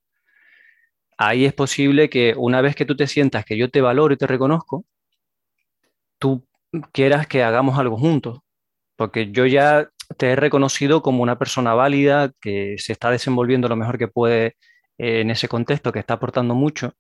ahí 1.19 1.45
es 1.45 1.53
posible 1.55 2.09
que 2.11 2.35
una 2.37 2.61
vez 2.63 2.75
que 2.75 2.87
tú 2.87 2.97
te 2.97 3.07
sientas 3.07 3.45
que 3.45 3.57
yo 3.59 3.71
te 3.71 3.81
valoro 3.83 4.15
y 4.15 4.17
te 4.17 4.27
reconozco, 4.27 4.85
tú 6.19 6.47
quieras 6.93 7.27
que 7.27 7.43
hagamos 7.43 7.79
algo 7.79 7.99
juntos, 7.99 8.41
porque 8.97 9.31
yo 9.33 9.47
ya 9.47 9.91
te 10.17 10.33
he 10.33 10.37
reconocido 10.37 11.02
como 11.02 11.23
una 11.23 11.38
persona 11.38 11.75
válida 11.75 12.33
que 12.40 12.76
se 12.79 12.93
está 12.93 13.11
desenvolviendo 13.11 13.69
lo 13.69 13.76
mejor 13.76 13.99
que 13.99 14.09
puede 14.09 14.57
eh, 14.99 15.21
en 15.21 15.31
ese 15.31 15.49
contexto, 15.49 15.93
que 15.93 15.99
está 16.00 16.14
aportando 16.14 16.55
mucho. 16.55 16.95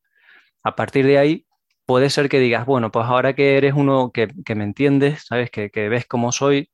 A 0.64 0.76
partir 0.76 1.06
de 1.06 1.18
ahí, 1.18 1.46
puede 1.86 2.10
ser 2.10 2.28
que 2.28 2.40
digas, 2.40 2.66
bueno, 2.66 2.90
pues 2.92 3.06
ahora 3.06 3.34
que 3.34 3.56
eres 3.56 3.74
uno 3.74 4.12
que, 4.12 4.28
me 4.54 4.64
entiendes, 4.64 5.24
¿sabes? 5.26 5.50
Que, 5.50 5.70
ves 5.88 6.06
cómo 6.06 6.32
soy, 6.32 6.70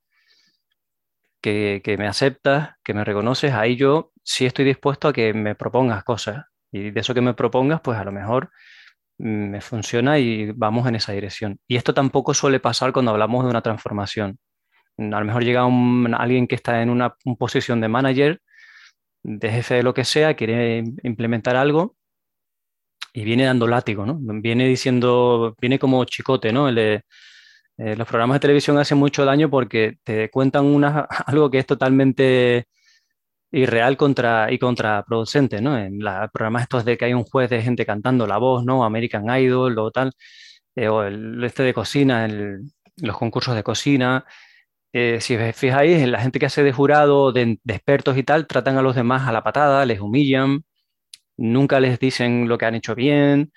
que, 1.41 1.97
me 1.99 2.07
aceptas, 2.09 2.71
que 2.85 2.95
me 2.95 3.05
reconoces, 3.05 3.53
ahí 3.53 3.77
yo 3.77 4.13
sí 4.25 4.47
estoy 4.47 4.65
dispuesto 4.65 5.09
a 5.09 5.13
que 5.13 5.33
me 5.35 5.55
propongas 5.55 6.05
cosas. 6.05 6.45
Y 6.73 6.91
de 6.91 7.01
eso 7.01 7.15
que 7.15 7.21
me 7.23 7.35
propongas, 7.35 7.81
pues 7.83 7.99
a 7.99 8.05
lo 8.05 8.13
mejor 8.13 8.51
mm, 9.19 9.51
me 9.51 9.61
funciona 9.61 10.19
y 10.19 10.53
vamos 10.53 10.87
en 10.89 10.97
esa 10.97 11.13
dirección. 11.13 11.59
Y 11.69 11.77
esto 11.77 11.95
tampoco 11.95 12.35
suele 12.35 12.61
pasar 12.61 12.93
cuando 12.93 13.13
hablamos 13.13 13.45
de 13.45 13.51
una 13.51 13.63
transformación 13.63 14.39
a 14.99 15.21
lo 15.21 15.25
mejor 15.25 15.45
llega 15.45 15.65
alguien 16.19 16.47
que 16.47 16.55
está 16.55 16.83
en 16.83 16.91
una 16.91 17.15
posición 17.39 17.81
de 17.81 17.89
manager, 17.89 18.41
de 19.23 19.51
jefe 19.51 19.75
de 19.77 19.83
lo 19.83 19.95
que 19.95 20.05
sea, 20.05 20.35
quiere 20.35 20.85
implementar 21.03 21.57
algo 21.57 21.97
y 23.13 23.25
viene 23.25 23.45
dando 23.45 23.67
látigo, 23.67 24.07
¿no? 24.07 24.19
Viene 24.21 24.69
diciendo, 24.69 25.57
viene 25.61 25.79
como 25.79 26.05
chicote, 26.05 26.53
¿no? 26.53 26.69
Eh, 27.79 27.95
los 27.97 28.09
programas 28.09 28.37
de 28.37 28.41
televisión 28.41 28.79
hacen 28.79 28.99
mucho 28.99 29.25
daño 29.25 29.51
porque 29.51 29.99
te 30.05 30.31
cuentan 30.31 30.65
una, 30.67 31.01
algo 31.27 31.51
que 31.51 31.59
es 31.59 31.67
totalmente 31.67 32.67
irreal 33.53 33.97
contra, 33.97 34.53
y 34.53 34.59
contraproducente, 34.59 35.61
¿no? 35.63 35.79
En 35.79 35.99
los 36.01 36.31
programas 36.33 36.63
estos 36.63 36.85
de 36.85 36.97
que 36.99 37.07
hay 37.07 37.15
un 37.15 37.25
juez 37.25 37.51
de 37.51 37.63
gente 37.63 37.87
cantando 37.87 38.27
la 38.27 38.39
voz, 38.39 38.65
¿no? 38.65 38.85
American 38.85 39.25
Idol 39.39 39.79
o 39.79 39.91
tal, 39.91 40.13
eh, 40.77 40.89
o 40.89 41.03
el 41.05 41.43
este 41.45 41.63
de 41.65 41.75
cocina, 41.75 42.29
los 42.99 43.17
concursos 43.19 43.55
de 43.55 43.63
cocina, 43.63 44.25
eh, 44.99 45.21
si 45.21 45.37
os 45.37 45.55
fijáis, 45.55 46.09
la 46.09 46.21
gente 46.21 46.39
que 46.39 46.47
hace 46.47 46.63
de 46.63 46.73
jurado, 46.73 47.31
de, 47.31 47.59
expertos 47.67 48.17
y 48.17 48.23
tal, 48.23 48.47
tratan 48.47 48.79
a 48.79 48.83
los 48.83 48.97
demás 48.97 49.29
a 49.29 49.33
la 49.33 49.43
patada, 49.43 49.85
les 49.85 50.01
humillan, 50.01 50.65
nunca 51.37 51.81
les 51.81 51.99
dicen 51.99 52.49
lo 52.49 52.57
que 52.59 52.65
han 52.67 52.77
hecho 52.77 52.95
bien. 52.95 53.53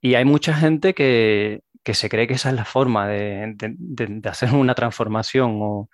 Y 0.00 0.16
hay 0.16 0.24
mucha 0.24 0.54
gente 0.54 0.94
que, 0.94 1.62
se 1.84 2.08
cree 2.08 2.26
que 2.26 2.34
esa 2.34 2.50
es 2.50 2.56
la 2.56 2.64
forma 2.64 3.06
de, 3.08 3.54
hacer 4.24 4.52
una 4.54 4.74
transformación 4.74 5.58
o, 5.62 5.88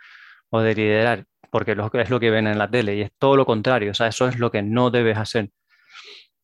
de 0.62 0.75
liderar, 0.75 1.26
porque 1.50 1.73
es 1.73 2.11
lo 2.11 2.21
que 2.21 2.30
ven 2.30 2.47
en 2.47 2.59
la 2.59 2.71
tele 2.71 2.97
y 2.97 3.02
es 3.02 3.12
todo 3.18 3.37
lo 3.37 3.47
contrario, 3.47 3.90
o 3.92 3.95
sea, 3.95 4.09
eso 4.09 4.28
es 4.28 4.38
lo 4.38 4.50
que 4.50 4.62
no 4.62 4.90
debes 4.90 5.18
hacer. 5.18 5.50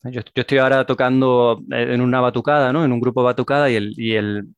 Yo, 0.04 0.20
estoy 0.34 0.58
ahora 0.58 0.84
tocando 0.86 1.62
en 1.70 2.00
una 2.02 2.20
batucada, 2.20 2.72
¿no? 2.74 2.84
En 2.84 2.92
un 2.92 3.00
grupo 3.00 3.22
de 3.22 3.24
batucada 3.26 3.70
y 3.70 3.76
el, 3.76 3.94
y 3.96 4.14
el, 4.16 4.48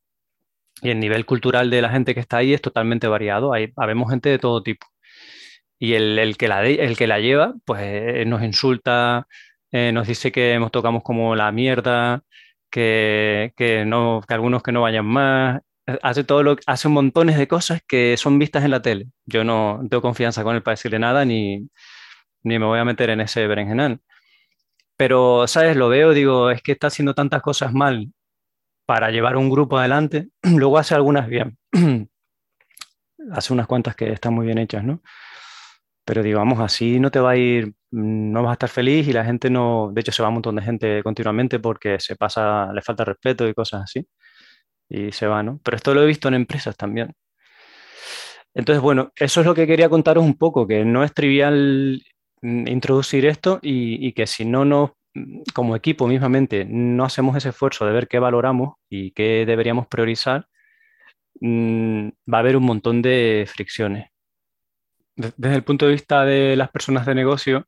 y 0.81 0.89
el 0.89 0.99
nivel 0.99 1.25
cultural 1.25 1.69
de 1.69 1.81
la 1.81 1.89
gente 1.89 2.13
que 2.13 2.19
está 2.19 2.37
ahí 2.37 2.53
es 2.53 2.61
totalmente 2.61 3.07
variado. 3.07 3.53
Hay, 3.53 3.73
habemos 3.77 4.09
gente 4.09 4.29
de 4.29 4.39
todo 4.39 4.63
tipo. 4.63 4.87
Y 5.79 5.93
el, 5.93 6.37
que, 6.37 6.47
la 6.47 6.65
el 6.65 6.97
que 6.97 7.07
la 7.07 7.19
lleva, 7.19 7.53
pues 7.65 7.81
eh, 7.83 8.25
nos 8.25 8.43
insulta, 8.43 9.27
eh, 9.71 9.91
nos 9.91 10.07
dice 10.07 10.31
que 10.31 10.57
nos 10.59 10.71
tocamos 10.71 11.03
como 11.03 11.35
la 11.35 11.51
mierda, 11.51 12.23
que, 12.71 13.53
que, 13.55 13.85
no, 13.85 14.21
que 14.27 14.33
algunos 14.33 14.63
que 14.63 14.71
no 14.71 14.81
vayan 14.81 15.05
más, 15.05 15.61
hace 16.01 16.23
todo 16.23 16.43
lo 16.43 16.57
hace 16.67 16.89
montones 16.89 17.37
de 17.37 17.47
cosas 17.47 17.81
que 17.87 18.17
son 18.17 18.39
vistas 18.39 18.63
en 18.65 18.71
la 18.71 18.81
tele. 18.81 19.07
Yo 19.25 19.43
no 19.43 19.79
tengo 19.89 20.01
confianza 20.01 20.43
con 20.43 20.55
él 20.55 20.63
para 20.63 20.73
decirle 20.73 20.99
nada 20.99 21.25
ni, 21.25 21.69
ni 22.43 22.59
me 22.59 22.65
voy 22.65 22.79
a 22.79 22.85
meter 22.85 23.09
en 23.11 23.21
ese 23.21 23.47
berenjenal. 23.47 23.99
Pero, 24.97 25.47
¿sabes? 25.47 25.75
Lo 25.77 25.89
veo, 25.89 26.11
digo, 26.13 26.49
es 26.51 26.61
que 26.61 26.73
está 26.73 26.87
haciendo 26.87 27.13
tantas 27.13 27.41
cosas 27.41 27.73
mal 27.73 28.11
para 28.87 29.11
llevar 29.11 29.37
un 29.37 29.51
grupo 29.51 29.77
adelante. 29.77 30.29
Luego 30.43 30.79
hace 30.79 30.95
algunas 30.95 31.27
bien. 31.27 31.57
hace 33.31 33.53
unas 33.53 33.67
cuantas 33.67 33.95
que 33.95 34.11
están 34.11 34.33
muy 34.33 34.45
bien 34.47 34.57
hechas, 34.57 34.83
¿no? 34.83 35.03
Pero 36.05 36.23
digamos, 36.23 36.59
así 36.61 36.99
no 36.99 37.11
te 37.11 37.19
va 37.19 37.31
a 37.31 37.37
ir, 37.37 37.73
no 37.91 38.41
vas 38.41 38.51
a 38.51 38.53
estar 38.53 38.69
feliz 38.69 39.07
y 39.07 39.13
la 39.13 39.25
gente 39.25 39.49
no, 39.49 39.91
de 39.93 40.01
hecho 40.01 40.11
se 40.11 40.23
va 40.23 40.29
un 40.29 40.35
montón 40.35 40.55
de 40.55 40.61
gente 40.61 41.03
continuamente 41.03 41.59
porque 41.59 41.99
se 41.99 42.15
pasa, 42.15 42.71
le 42.73 42.81
falta 42.81 43.03
respeto 43.05 43.47
y 43.47 43.53
cosas 43.53 43.83
así 43.83 44.07
y 44.89 45.11
se 45.11 45.27
va, 45.27 45.43
¿no? 45.43 45.59
Pero 45.63 45.77
esto 45.77 45.93
lo 45.93 46.03
he 46.03 46.05
visto 46.07 46.27
en 46.29 46.35
empresas 46.35 46.77
también. 46.77 47.13
Entonces, 48.53 48.81
bueno, 48.81 49.11
eso 49.15 49.41
es 49.41 49.45
lo 49.45 49.53
que 49.53 49.67
quería 49.67 49.89
contaros 49.89 50.23
un 50.23 50.37
poco, 50.37 50.67
que 50.67 50.83
no 50.85 51.03
es 51.03 51.13
trivial 51.13 52.01
mm, 52.41 52.67
introducir 52.67 53.25
esto 53.25 53.59
y, 53.61 54.13
que 54.13 54.27
si 54.27 54.45
no 54.45 54.65
nos, 54.65 54.91
mm, 54.91 54.96
como 55.53 55.75
equipo 55.75 56.07
mismamente, 56.07 56.65
no 56.65 57.05
hacemos 57.05 57.35
ese 57.37 57.49
esfuerzo 57.49 57.85
de 57.85 57.93
ver 57.93 58.07
qué 58.07 58.19
valoramos 58.19 58.75
y 58.89 59.11
qué 59.11 59.45
deberíamos 59.45 59.87
priorizar, 59.87 60.47
mm, 61.41 62.09
va 62.31 62.37
a 62.39 62.41
haber 62.41 62.57
un 62.57 62.63
montón 62.65 63.01
de 63.01 63.45
fricciones. 63.47 64.09
Desde 65.15 65.55
el 65.55 65.63
punto 65.63 65.85
de 65.85 65.93
vista 65.93 66.25
de 66.25 66.55
las 66.55 66.69
personas 66.69 67.05
de 67.05 67.15
negocio, 67.15 67.67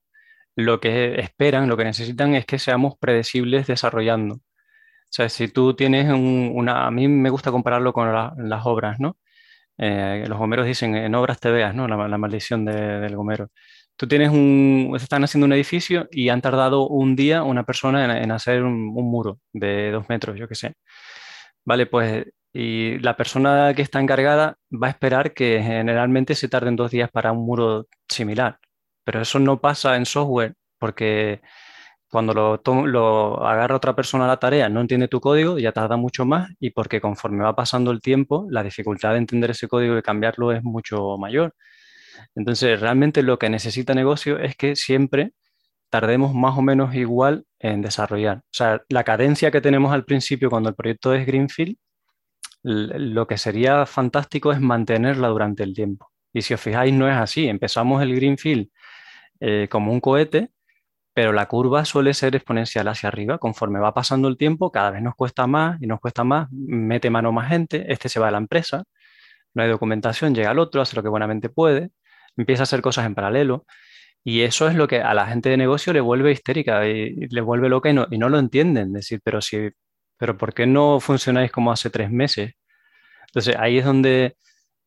lo 0.55 0.79
que 0.79 1.19
esperan, 1.19 1.67
lo 1.69 1.77
que 1.77 1.85
necesitan 1.85 2.35
es 2.35 2.45
que 2.45 2.59
seamos 2.59 2.95
predecibles 2.99 3.67
desarrollando. 3.67 4.35
O 4.35 5.11
sea, 5.11 5.29
si 5.29 5.47
tú 5.47 5.75
tienes 5.75 6.11
una... 6.11 6.87
A 6.87 6.91
mí 6.91 7.07
me 7.07 7.29
gusta 7.31 7.51
compararlo 7.51 7.93
con 7.93 8.13
las 8.13 8.65
obras, 8.65 8.99
¿no? 8.99 9.17
Eh, 9.77 10.25
los 10.27 10.37
gomeros 10.37 10.65
dicen, 10.67 10.95
en 10.95 11.15
obras 11.15 11.39
te 11.39 11.49
veas, 11.51 11.73
¿no? 11.73 11.87
La, 11.87 12.17
maldición 12.17 12.65
del 12.65 13.15
gomero. 13.15 13.49
Tú 13.99 14.07
tienes 14.07 14.29
un... 14.29 14.93
Están 14.95 15.25
haciendo 15.25 15.45
un 15.45 15.51
edificio 15.51 16.07
y 16.09 16.29
han 16.29 16.39
tardado 16.41 16.87
un 16.87 17.17
día 17.17 17.43
una 17.43 17.65
persona 17.65 18.21
en, 18.23 18.31
hacer 18.31 18.63
un, 18.63 18.85
muro 18.93 19.39
de 19.51 19.91
dos 19.91 20.07
metros, 20.07 20.37
yo 20.39 20.47
qué 20.47 20.55
sé. 20.55 20.75
Vale, 21.65 21.85
pues... 21.85 22.25
Y 22.53 22.97
la 22.99 23.17
persona 23.17 23.73
que 23.75 23.81
está 23.81 23.99
encargada 23.99 24.55
va 24.71 24.87
a 24.87 24.89
esperar 24.91 25.33
que 25.33 25.61
generalmente 25.61 26.33
se 26.35 26.47
tarden 26.47 26.77
dos 26.77 26.91
días 26.91 27.11
para 27.11 27.33
un 27.33 27.45
muro 27.45 27.87
similar. 28.07 28.59
Pero 29.03 29.21
eso 29.21 29.37
no 29.39 29.59
pasa 29.59 29.97
en 29.97 30.05
software 30.05 30.55
porque 30.79 31.41
cuando 32.09 32.33
lo, 32.33 32.61
lo 32.87 33.45
agarra 33.45 33.75
otra 33.75 33.95
persona 33.95 34.25
a 34.25 34.29
la 34.29 34.37
tarea, 34.37 34.69
no 34.69 34.81
entiende 34.81 35.09
tu 35.09 35.19
código, 35.19 35.59
ya 35.59 35.73
tarda 35.73 35.97
mucho 35.97 36.25
más 36.25 36.49
y 36.59 36.71
porque 36.71 37.01
conforme 37.01 37.43
va 37.43 37.55
pasando 37.55 37.91
el 37.91 38.01
tiempo, 38.01 38.47
la 38.49 38.63
dificultad 38.63 39.11
de 39.11 39.19
entender 39.19 39.51
ese 39.51 39.67
código 39.67 39.97
y 39.97 40.01
cambiarlo 40.01 40.53
es 40.53 40.63
mucho 40.63 41.17
mayor. 41.17 41.53
Entonces, 42.35 42.79
realmente 42.79 43.23
lo 43.23 43.39
que 43.39 43.49
necesita 43.49 43.93
negocio 43.93 44.39
es 44.39 44.55
que 44.55 44.75
siempre 44.75 45.33
tardemos 45.89 46.33
más 46.33 46.57
o 46.57 46.61
menos 46.61 46.95
igual 46.95 47.45
en 47.59 47.81
desarrollar. 47.81 48.39
O 48.39 48.51
sea, 48.51 48.81
la 48.89 49.03
cadencia 49.03 49.51
que 49.51 49.61
tenemos 49.61 49.91
al 49.93 50.05
principio 50.05 50.49
cuando 50.49 50.69
el 50.69 50.75
proyecto 50.75 51.13
es 51.13 51.25
Greenfield, 51.25 51.77
lo 52.63 53.27
que 53.27 53.37
sería 53.37 53.85
fantástico 53.85 54.51
es 54.51 54.59
mantenerla 54.59 55.29
durante 55.29 55.63
el 55.63 55.73
tiempo. 55.73 56.11
Y 56.33 56.41
si 56.41 56.53
os 56.53 56.61
fijáis, 56.61 56.93
no 56.93 57.09
es 57.09 57.15
así. 57.15 57.47
Empezamos 57.47 58.01
el 58.03 58.15
Greenfield 58.15 58.69
eh, 59.39 59.67
como 59.69 59.91
un 59.91 59.99
cohete 59.99 60.51
pero 61.19 61.33
la 61.33 61.47
curva 61.47 61.83
suele 61.83 62.13
ser 62.13 62.33
exponencial 62.35 62.87
hacia 62.87 63.09
arriba. 63.09 63.39
Conforme 63.39 63.79
va 63.79 63.93
pasando 63.93 64.29
el 64.29 64.37
tiempo, 64.37 64.71
cada 64.71 64.91
vez 64.91 65.01
nos 65.01 65.15
cuesta 65.15 65.47
más 65.47 65.81
y 65.81 65.85
nos 65.85 65.99
cuesta 65.99 66.23
más, 66.23 66.47
mete 66.49 67.09
mano 67.09 67.33
más 67.33 67.49
gente, 67.49 67.91
este 67.91 68.07
se 68.07 68.21
va 68.21 68.29
a 68.29 68.31
la 68.31 68.37
empresa, 68.37 68.85
no 69.53 69.63
hay 69.63 69.69
documentación, 69.69 70.33
llega 70.33 70.51
al 70.51 70.59
otro, 70.59 70.81
hace 70.81 70.95
lo 70.95 71.03
que 71.03 71.09
buenamente 71.09 71.49
puede, 71.49 71.91
empieza 72.37 72.63
a 72.63 72.65
hacer 72.65 72.81
cosas 72.81 73.05
en 73.05 73.15
paralelo. 73.15 73.65
Y 74.23 74.41
eso 74.41 74.67
es 74.67 74.75
lo 74.75 74.87
que 74.87 75.01
a 75.01 75.13
la 75.13 75.27
gente 75.27 75.49
de 75.49 75.57
negocio 75.57 75.93
le 75.93 76.01
vuelve 76.01 76.31
histérica 76.31 76.87
y, 76.87 77.15
le 77.15 77.41
vuelve 77.41 77.69
loca 77.69 77.89
y 77.89 77.93
no, 77.93 78.07
y 78.11 78.17
no 78.17 78.29
lo 78.29 78.39
entienden. 78.39 78.93
Decir, 78.93 79.21
pero 79.23 79.41
si, 79.41 79.69
pero 80.17 80.37
¿por 80.37 80.53
qué 80.53 80.67
no 80.67 80.99
funcionáis 80.99 81.51
como 81.51 81.71
hace 81.71 81.89
tres 81.89 82.11
meses? 82.11 82.53
Entonces 83.27 83.55
ahí 83.57 83.77
es 83.77 83.85
donde 83.85 84.35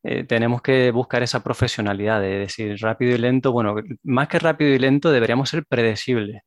eh, 0.05 0.24
tenemos 0.24 0.62
que 0.62 0.90
buscar 0.90 1.22
esa 1.22 1.42
profesionalidad 1.42 2.20
de 2.20 2.38
decir 2.38 2.76
rápido 2.81 3.14
y 3.14 3.18
lento. 3.18 3.52
Bueno, 3.52 3.76
más 4.02 4.28
que 4.28 4.38
rápido 4.38 4.70
y 4.72 4.78
lento, 4.78 5.11
deberíamos 5.12 5.48
ser 5.48 5.64
predecibles. 5.64 6.42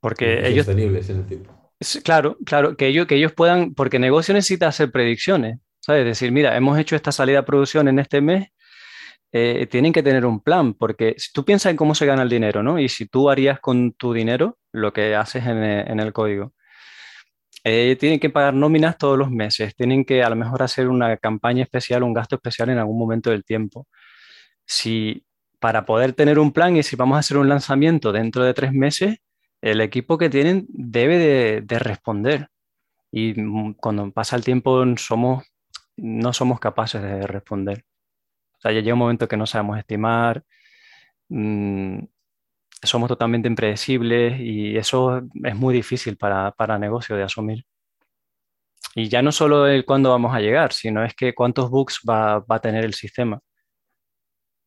Porque 0.00 0.46
ellos... 0.46 0.66
Sostenibles 0.66 1.08
en 1.10 1.16
el 1.18 1.26
tiempo. 1.26 1.62
Claro, 2.04 2.36
claro, 2.44 2.76
que 2.76 2.86
ellos, 2.86 3.06
que 3.06 3.16
ellos 3.16 3.32
puedan, 3.32 3.74
porque 3.74 3.98
negocio 3.98 4.34
necesita 4.34 4.68
hacer 4.68 4.92
predicciones, 4.92 5.58
¿sabes? 5.80 6.04
Decir, 6.04 6.30
mira, 6.30 6.56
hemos 6.56 6.78
hecho 6.78 6.94
esta 6.94 7.10
salida 7.10 7.40
a 7.40 7.44
producción 7.44 7.88
en 7.88 7.98
este 7.98 8.20
mes, 8.20 8.48
eh, 9.32 9.66
tienen 9.70 9.92
que 9.92 10.02
tener 10.02 10.26
un 10.26 10.40
plan, 10.40 10.74
porque 10.74 11.14
si 11.18 11.32
tú 11.32 11.44
piensas 11.44 11.70
en 11.70 11.76
cómo 11.76 11.94
se 11.94 12.06
gana 12.06 12.22
el 12.22 12.28
dinero, 12.28 12.62
¿no? 12.62 12.78
Y 12.78 12.88
si 12.88 13.06
tú 13.06 13.30
harías 13.30 13.60
con 13.60 13.92
tu 13.92 14.12
dinero 14.12 14.58
lo 14.72 14.92
que 14.92 15.14
haces 15.16 15.46
en 15.46 15.62
en 15.62 16.00
el 16.00 16.12
código. 16.12 16.52
Eh, 17.64 17.96
tienen 17.98 18.18
que 18.18 18.30
pagar 18.30 18.54
nóminas 18.54 18.98
todos 18.98 19.16
los 19.16 19.30
meses, 19.30 19.74
tienen 19.76 20.04
que 20.04 20.22
a 20.24 20.30
lo 20.30 20.36
mejor 20.36 20.62
hacer 20.62 20.88
una 20.88 21.16
campaña 21.16 21.62
especial, 21.62 22.02
un 22.02 22.12
gasto 22.12 22.36
especial 22.36 22.70
en 22.70 22.78
algún 22.78 22.98
momento 22.98 23.30
del 23.30 23.44
tiempo. 23.44 23.86
Si 24.66 25.24
para 25.60 25.86
poder 25.86 26.12
tener 26.14 26.38
un 26.40 26.52
plan 26.52 26.76
y 26.76 26.82
si 26.82 26.96
vamos 26.96 27.16
a 27.16 27.20
hacer 27.20 27.36
un 27.38 27.48
lanzamiento 27.48 28.12
dentro 28.12 28.44
de 28.44 28.54
tres 28.54 28.72
meses, 28.72 29.18
el 29.62 29.80
equipo 29.80 30.18
que 30.18 30.30
tienen 30.30 30.66
debe 30.70 31.18
de, 31.62 31.78
responder. 31.78 32.48
Y 33.12 33.34
mm, 33.40 33.74
cuando 33.74 34.10
pasa 34.12 34.36
el 34.36 34.44
tiempo 34.44 34.84
no 34.84 36.32
somos 36.32 36.60
capaces 36.60 37.02
de 37.02 37.26
responder. 37.26 37.84
Sea, 38.62 38.72
ya 38.72 38.80
llega 38.80 38.94
un 38.94 39.00
momento 39.00 39.28
que 39.28 39.36
no 39.36 39.46
sabemos 39.46 39.78
estimar, 39.78 40.44
mm, 41.28 41.98
somos 42.82 43.08
totalmente 43.08 43.48
impredecibles 43.48 44.40
y 44.40 44.76
eso 44.76 45.22
es 45.44 45.56
muy 45.56 45.74
difícil 45.74 46.16
para, 46.16 46.52
para 46.52 46.78
negocio 46.78 47.16
de 47.16 47.24
asumir. 47.24 47.64
Y 48.94 49.08
ya 49.08 49.22
no 49.22 49.32
solo 49.32 49.66
el 49.66 49.84
cuándo 49.84 50.10
vamos 50.10 50.34
a 50.34 50.40
llegar, 50.40 50.72
sino 50.72 51.04
es 51.04 51.14
que 51.14 51.34
cuántos 51.34 51.70
bugs 51.70 52.00
va, 52.08 52.40
va, 52.40 52.56
a 52.56 52.60
tener 52.60 52.84
el 52.84 52.94
sistema. 52.94 53.40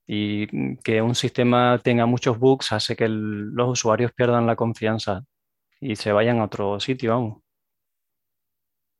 Y 0.07 0.77
que 0.83 1.01
un 1.01 1.15
sistema 1.15 1.79
tenga 1.83 2.05
muchos 2.05 2.37
bugs 2.37 2.71
hace 2.71 2.95
que 2.95 3.07
los 3.09 3.69
usuarios 3.69 4.11
pierdan 4.13 4.45
la 4.45 4.55
confianza 4.55 5.23
y 5.81 5.95
se 5.95 6.11
vayan 6.11 6.39
a 6.39 6.45
otro 6.45 6.79
sitio, 6.79 7.11
vamos. 7.13 7.44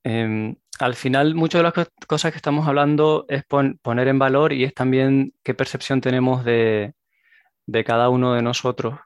Em, 0.06 0.56
al 0.80 0.94
final, 0.96 1.34
muchas 1.34 1.60
de 1.60 1.64
las 1.64 1.90
cosas 2.08 2.32
que 2.32 2.38
estamos 2.38 2.68
hablando 2.68 3.26
es 3.28 3.44
poner 3.46 4.08
en 4.08 4.20
valor 4.20 4.54
y 4.54 4.64
es 4.64 4.74
también 4.74 5.34
qué 5.44 5.56
percepción 5.56 6.00
tenemos 6.00 6.46
de, 6.46 6.94
cada 7.86 8.10
uno 8.10 8.36
de 8.36 8.44
nosotros 8.44 9.00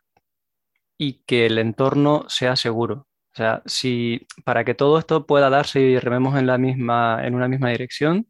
y 0.98 1.24
que 1.26 1.46
el 1.46 1.58
entorno 1.58 2.26
sea 2.28 2.56
seguro. 2.58 3.08
O 3.34 3.36
sea, 3.36 3.62
si 3.66 4.28
para 4.44 4.66
que 4.66 4.74
todo 4.76 5.00
esto 5.00 5.26
pueda 5.26 5.50
darse 5.50 5.80
y 5.80 6.00
rememos 6.00 6.38
en 6.38 6.48
la 6.48 6.58
misma, 6.58 7.26
en 7.26 7.36
una 7.36 7.48
misma 7.48 7.70
dirección, 7.70 8.28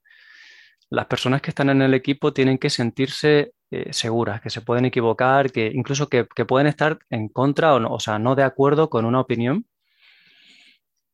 las 0.89 1.07
personas 1.07 1.41
que 1.41 1.51
están 1.51 1.69
en 1.71 1.81
el 1.81 1.93
equipo 1.95 2.33
tienen 2.33 2.59
que 2.59 2.69
sentirse 2.69 3.53
eh, 3.71 3.93
seguras, 3.93 4.41
que 4.41 4.49
se 4.51 4.61
pueden 4.61 4.85
equivocar, 4.85 5.51
que 5.51 5.71
incluso 5.73 6.09
que, 6.09 6.25
pueden 6.25 6.67
estar 6.67 6.99
en 7.09 7.29
contra 7.29 7.73
o, 7.75 7.79
no, 7.79 7.93
o 7.93 7.99
sea, 7.99 8.19
no 8.19 8.35
de 8.35 8.43
acuerdo 8.43 8.89
con 8.89 9.05
una 9.05 9.21
opinión. 9.21 9.65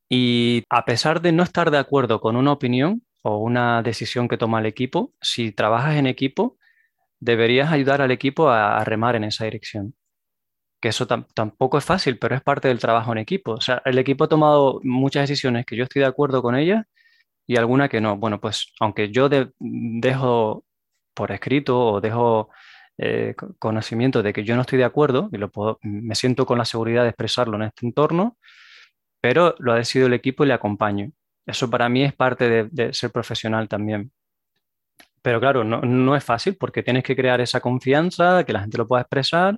Y 0.10 0.64
a 0.70 0.86
pesar 0.86 1.22
de 1.22 1.32
no 1.32 1.44
estar 1.44 1.72
de 1.72 1.78
acuerdo 1.78 2.22
con 2.22 2.36
una 2.36 2.52
opinión 2.52 3.04
o 3.24 3.38
una 3.38 3.82
decisión 3.82 4.28
que 4.28 4.38
toma 4.38 4.60
el 4.60 4.68
equipo, 4.68 5.14
si 5.22 5.52
trabajas 5.52 5.96
en 5.96 6.08
equipo, 6.08 6.58
deberías 7.20 7.72
ayudar 7.72 8.02
al 8.02 8.12
equipo 8.12 8.50
a, 8.50 8.84
remar 8.84 9.16
en 9.16 9.24
esa 9.26 9.46
dirección. 9.46 9.96
Que 10.82 10.90
eso 10.90 11.08
tampoco 11.08 11.78
es 11.78 11.86
fácil, 11.86 12.20
pero 12.20 12.36
es 12.36 12.44
parte 12.44 12.68
del 12.68 12.80
trabajo 12.80 13.12
en 13.12 13.18
equipo. 13.20 13.54
O 13.54 13.62
sea, 13.62 13.82
el 13.86 13.98
equipo 13.98 14.26
ha 14.26 14.30
tomado 14.30 14.80
muchas 14.84 15.28
decisiones 15.28 15.66
que 15.66 15.76
yo 15.76 15.86
estoy 15.86 16.02
de 16.02 16.08
acuerdo 16.08 16.42
con 16.44 16.56
ellas 16.56 16.86
y 17.48 17.58
alguna 17.58 17.90
que 17.90 18.02
no. 18.02 18.18
Bueno, 18.18 18.40
pues 18.40 18.74
aunque 18.80 19.12
yo 19.12 19.30
dejo 19.60 20.66
por 21.16 21.32
escrito 21.32 21.80
o 21.80 22.02
dejo 22.02 22.50
eh, 22.98 23.36
conocimiento 23.60 24.24
de 24.24 24.34
que 24.34 24.44
yo 24.44 24.56
no 24.56 24.62
estoy 24.62 24.80
de 24.80 24.86
acuerdo 24.86 25.30
y 25.32 25.38
lo 25.38 25.50
puedo, 25.52 25.80
me 25.82 26.16
siento 26.16 26.46
con 26.46 26.58
la 26.58 26.66
seguridad 26.66 27.04
de 27.04 27.10
expresarlo 27.10 27.58
en 27.58 27.64
este 27.64 27.86
entorno, 27.86 28.38
pero 29.26 29.56
lo 29.58 29.74
ha 29.74 29.78
decidido 29.78 30.06
el 30.06 30.14
equipo 30.14 30.44
y 30.44 30.48
le 30.50 30.54
acompaño. 30.54 31.10
Eso 31.48 31.68
para 31.68 31.90
mí 31.90 32.04
es 32.04 32.14
parte 32.14 32.70
de 32.70 32.94
ser 32.94 33.10
profesional 33.10 33.68
también. 33.68 34.12
Pero 35.24 35.40
claro, 35.40 35.64
no, 35.64 36.16
es 36.16 36.24
fácil 36.24 36.56
porque 36.58 36.84
tienes 36.84 37.04
que 37.04 37.16
crear 37.16 37.42
esa 37.42 37.60
confianza, 37.60 38.44
que 38.44 38.54
la 38.54 38.60
gente 38.60 38.78
lo 38.78 38.88
pueda 38.88 39.02
expresar 39.02 39.58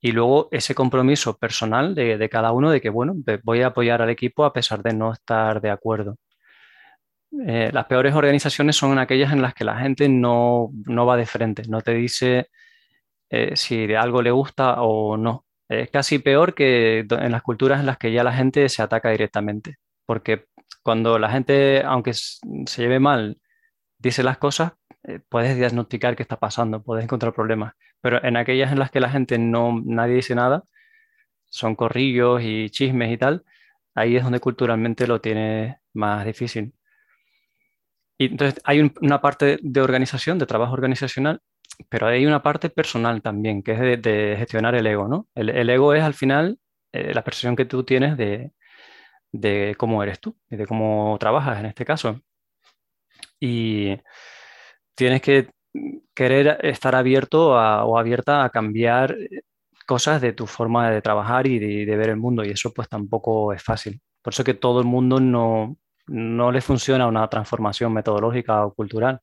y 0.00 0.10
luego 0.10 0.48
ese 0.50 0.74
compromiso 0.74 1.38
personal 1.38 1.94
de, 1.94 2.28
cada 2.28 2.50
uno 2.50 2.72
de 2.72 2.80
que, 2.80 2.90
bueno, 2.90 3.14
voy 3.44 3.62
a 3.62 3.68
apoyar 3.68 4.02
al 4.02 4.10
equipo 4.10 4.44
a 4.44 4.52
pesar 4.52 4.82
de 4.82 4.92
no 4.92 5.12
estar 5.12 5.60
de 5.60 5.70
acuerdo. 5.70 6.16
Eh, 7.46 7.70
las 7.72 7.86
peores 7.86 8.12
organizaciones 8.12 8.74
son 8.74 8.98
aquellas 8.98 9.32
en 9.32 9.40
las 9.40 9.54
que 9.54 9.62
la 9.62 9.78
gente 9.78 10.08
no, 10.08 10.72
va 11.06 11.16
de 11.16 11.26
frente, 11.26 11.62
no 11.68 11.80
te 11.80 11.94
dice 11.94 12.48
eh, 13.30 13.54
si 13.54 13.94
algo 13.94 14.20
le 14.20 14.32
gusta 14.32 14.82
o 14.82 15.16
no. 15.16 15.44
Es 15.68 15.90
casi 15.90 16.18
peor 16.18 16.54
que 16.54 17.06
en 17.08 17.32
las 17.32 17.42
culturas 17.42 17.80
en 17.80 17.86
las 17.86 17.98
que 17.98 18.12
ya 18.12 18.24
la 18.24 18.32
gente 18.32 18.68
se 18.68 18.82
ataca 18.82 19.10
directamente, 19.10 19.76
porque 20.06 20.46
cuando 20.82 21.18
la 21.18 21.30
gente, 21.30 21.82
aunque 21.84 22.14
se 22.14 22.82
lleve 22.82 23.00
mal, 23.00 23.38
dice 23.98 24.22
las 24.22 24.38
cosas, 24.38 24.72
eh, 25.04 25.20
puedes 25.28 25.56
diagnosticar 25.56 26.16
qué 26.16 26.22
está 26.22 26.38
pasando, 26.38 26.82
puedes 26.82 27.04
encontrar 27.04 27.34
problemas. 27.34 27.74
Pero 28.00 28.22
en 28.24 28.36
aquellas 28.36 28.72
en 28.72 28.78
las 28.78 28.90
que 28.90 29.00
la 29.00 29.10
gente 29.10 29.38
no, 29.38 29.82
nadie 29.84 30.16
dice 30.16 30.34
nada, 30.34 30.64
son 31.50 31.74
corrillos 31.76 32.42
y 32.42 32.70
chismes 32.70 33.12
y 33.12 33.18
tal, 33.18 33.44
ahí 33.94 34.16
es 34.16 34.24
donde 34.24 34.40
culturalmente 34.40 35.06
lo 35.06 35.20
tiene 35.20 35.78
más 35.94 36.24
difícil. 36.24 36.74
Y 38.18 38.26
entonces 38.26 38.60
hay 38.64 38.80
una 39.00 39.20
parte 39.20 39.58
de 39.62 39.80
organización, 39.80 40.38
de 40.38 40.46
trabajo 40.46 40.72
organizacional, 40.72 41.40
pero 41.88 42.06
hay 42.06 42.26
una 42.26 42.42
parte 42.42 42.70
personal 42.70 43.22
también, 43.22 43.62
que 43.62 43.72
es 43.72 44.02
de, 44.02 44.36
gestionar 44.38 44.74
el 44.74 44.86
ego, 44.86 45.08
¿no? 45.08 45.28
El, 45.34 45.70
ego 45.70 45.94
es 45.94 46.02
al 46.02 46.14
final 46.14 46.58
eh, 46.92 47.14
la 47.14 47.24
percepción 47.24 47.56
que 47.56 47.64
tú 47.66 47.84
tienes 47.84 48.16
de, 48.16 48.52
de 49.32 49.74
cómo 49.78 50.02
eres 50.02 50.20
tú 50.20 50.36
y 50.50 50.56
de 50.56 50.66
cómo 50.66 51.16
trabajas 51.20 51.60
en 51.60 51.66
este 51.66 51.84
caso. 51.84 52.20
Y 53.40 53.96
tienes 54.94 55.22
que 55.22 55.50
querer 56.14 56.58
estar 56.62 56.94
abierto 56.94 57.50
o 57.50 57.98
abierta 57.98 58.44
a 58.44 58.50
cambiar 58.50 59.16
cosas 59.88 60.20
de 60.20 60.34
tu 60.34 60.46
forma 60.46 60.90
de 60.90 61.02
trabajar 61.02 61.46
y 61.46 61.58
de, 61.58 61.96
ver 61.96 62.10
el 62.10 62.16
mundo 62.18 62.44
y 62.44 62.50
eso 62.50 62.72
pues 62.74 62.88
tampoco 62.88 63.52
es 63.54 63.62
fácil. 63.62 64.00
Por 64.22 64.34
eso 64.34 64.44
que 64.44 64.54
todo 64.54 64.80
el 64.80 64.86
mundo 64.86 65.18
no, 65.20 65.78
no 66.08 66.52
le 66.52 66.60
funciona 66.60 67.06
una 67.06 67.28
transformación 67.28 67.92
metodológica 67.94 68.66
o 68.66 68.74
cultural. 68.74 69.20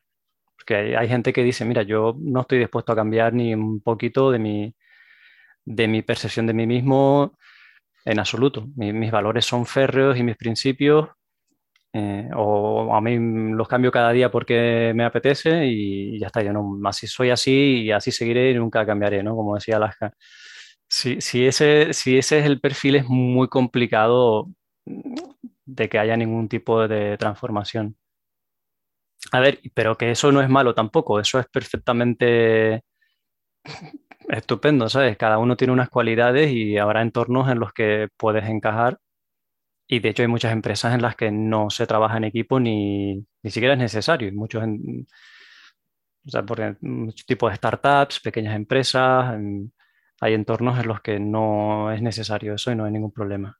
Porque 0.57 0.97
hay, 0.97 1.07
gente 1.07 1.33
que 1.33 1.43
dice, 1.43 1.65
mira, 1.65 1.83
yo 1.83 2.15
no 2.19 2.41
estoy 2.41 2.59
dispuesto 2.59 2.91
a 2.91 2.95
cambiar 2.95 3.33
ni 3.33 3.53
un 3.53 3.81
poquito 3.81 4.31
de 4.31 4.39
mi, 4.39 4.75
de 5.65 5.87
mi 5.87 6.01
percepción 6.01 6.47
de 6.47 6.53
mí 6.53 6.67
mismo 6.67 7.37
en 8.05 8.19
absoluto. 8.19 8.67
mis 8.75 9.11
valores 9.11 9.45
son 9.45 9.65
férreos 9.65 10.17
y 10.17 10.23
mis 10.23 10.37
principios, 10.37 11.09
eh, 11.97 12.29
o 12.35 12.93
a 12.93 12.99
mí 12.99 13.17
los 13.55 13.69
cambio 13.69 13.89
cada 13.89 14.11
día 14.11 14.29
porque 14.29 14.91
me 14.93 15.05
apetece 15.05 15.65
y, 15.65 16.19
ya 16.19 16.27
está. 16.27 16.43
Yo 16.43 16.51
no, 16.51 16.77
así 16.85 17.07
soy 17.07 17.29
así 17.29 17.83
y 17.83 17.91
así 17.91 18.11
seguiré 18.11 18.51
y 18.51 18.55
nunca 18.55 18.85
cambiaré, 18.85 19.23
¿no? 19.23 19.35
Como 19.35 19.55
decía 19.55 19.77
Alaska. 19.77 20.13
Si, 20.89 21.21
si, 21.21 21.45
ese, 21.47 21.93
si 21.93 22.17
ese 22.17 22.39
es 22.39 22.45
el 22.45 22.59
perfil, 22.59 22.97
es 22.97 23.05
muy 23.07 23.47
complicado 23.47 24.49
de 25.65 25.89
que 25.89 25.99
haya 25.99 26.17
ningún 26.17 26.49
tipo 26.49 26.87
de 26.87 27.17
transformación. 27.17 27.95
A 29.31 29.39
ver, 29.39 29.59
pero 29.73 29.97
que 29.97 30.11
eso 30.11 30.31
no 30.31 30.41
es 30.41 30.49
malo 30.49 30.73
tampoco, 30.73 31.19
eso 31.19 31.39
es 31.39 31.47
perfectamente 31.47 32.83
estupendo, 34.29 34.89
¿sabes? 34.89 35.17
Cada 35.17 35.37
uno 35.37 35.55
tiene 35.57 35.73
unas 35.73 35.89
cualidades 35.89 36.51
y 36.51 36.77
habrá 36.77 37.01
entornos 37.01 37.49
en 37.49 37.59
los 37.59 37.73
que 37.73 38.09
puedes 38.17 38.45
encajar. 38.49 38.99
Y 39.87 39.99
de 39.99 40.09
hecho 40.09 40.23
hay 40.23 40.27
muchas 40.27 40.51
empresas 40.53 40.93
en 40.95 41.01
las 41.01 41.15
que 41.15 41.31
no 41.31 41.69
se 41.69 41.87
trabaja 41.87 42.17
en 42.17 42.25
equipo 42.25 42.59
ni, 42.59 43.25
ni 43.43 43.51
siquiera 43.51 43.75
es 43.75 43.79
necesario. 43.79 44.31
Muchos, 44.33 44.63
o 44.63 46.29
sea, 46.29 46.43
porque 46.43 46.75
muchos 46.81 47.25
tipos 47.25 47.51
de 47.51 47.57
startups, 47.57 48.19
pequeñas 48.19 48.55
empresas, 48.55 49.37
hay 50.21 50.33
entornos 50.33 50.79
en 50.79 50.87
los 50.87 51.01
que 51.01 51.19
no 51.19 51.91
es 51.91 52.01
necesario 52.01 52.55
eso 52.55 52.71
y 52.71 52.75
no 52.75 52.85
hay 52.85 52.91
ningún 52.91 53.11
problema. 53.11 53.59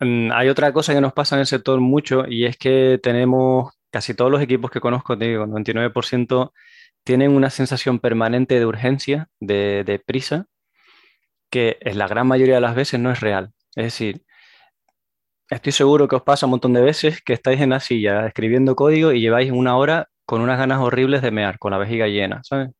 Mm, 0.00 0.30
hay 0.32 0.48
otra 0.48 0.72
cosa 0.72 0.94
que 0.94 1.00
nos 1.00 1.12
pasa 1.12 1.36
en 1.36 1.40
el 1.40 1.46
sector 1.46 1.80
mucho 1.80 2.26
y 2.28 2.44
es 2.44 2.56
que 2.58 3.00
tenemos 3.02 3.72
casi 3.92 4.14
todos 4.14 4.30
los 4.30 4.42
equipos 4.42 4.70
que 4.70 4.80
conozco, 4.80 5.16
digo, 5.16 5.46
99% 5.46 6.52
tienen 7.04 7.32
una 7.32 7.50
sensación 7.50 7.98
permanente 8.00 8.58
de 8.58 8.66
urgencia, 8.66 9.28
de, 9.40 10.02
prisa, 10.06 10.46
que 11.50 11.78
en 11.82 11.98
la 11.98 12.08
gran 12.08 12.26
mayoría 12.26 12.56
de 12.56 12.60
las 12.62 12.74
veces 12.74 13.00
no 13.00 13.10
es 13.12 13.20
real. 13.20 13.52
Es 13.76 13.84
decir, 13.86 14.24
estoy 15.50 15.72
seguro 15.72 16.08
que 16.08 16.16
os 16.16 16.22
pasa 16.22 16.46
un 16.46 16.50
montón 16.50 16.72
de 16.72 16.82
veces 16.82 17.22
que 17.22 17.34
estáis 17.34 17.60
en 17.60 17.70
la 17.70 17.80
silla 17.80 18.26
escribiendo 18.26 18.76
código 18.76 19.12
y 19.12 19.20
lleváis 19.20 19.52
una 19.52 19.76
hora 19.76 20.08
con 20.24 20.40
unas 20.40 20.58
ganas 20.58 20.80
horribles 20.80 21.22
de 21.22 21.30
mear, 21.30 21.58
con 21.58 21.72
la 21.72 21.78
vejiga 21.78 22.06
llena, 22.08 22.42
¿sabes? 22.44 22.70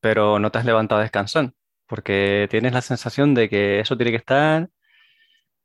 Pero 0.00 0.38
no 0.38 0.50
te 0.50 0.58
has 0.58 0.64
levantado 0.64 1.00
a 1.00 1.02
descansar, 1.04 1.52
porque 1.86 2.48
tienes 2.50 2.72
la 2.72 2.82
sensación 2.82 3.34
de 3.34 3.48
que 3.48 3.80
eso 3.80 3.96
tiene 3.96 4.12
que 4.12 4.18
estar 4.18 4.68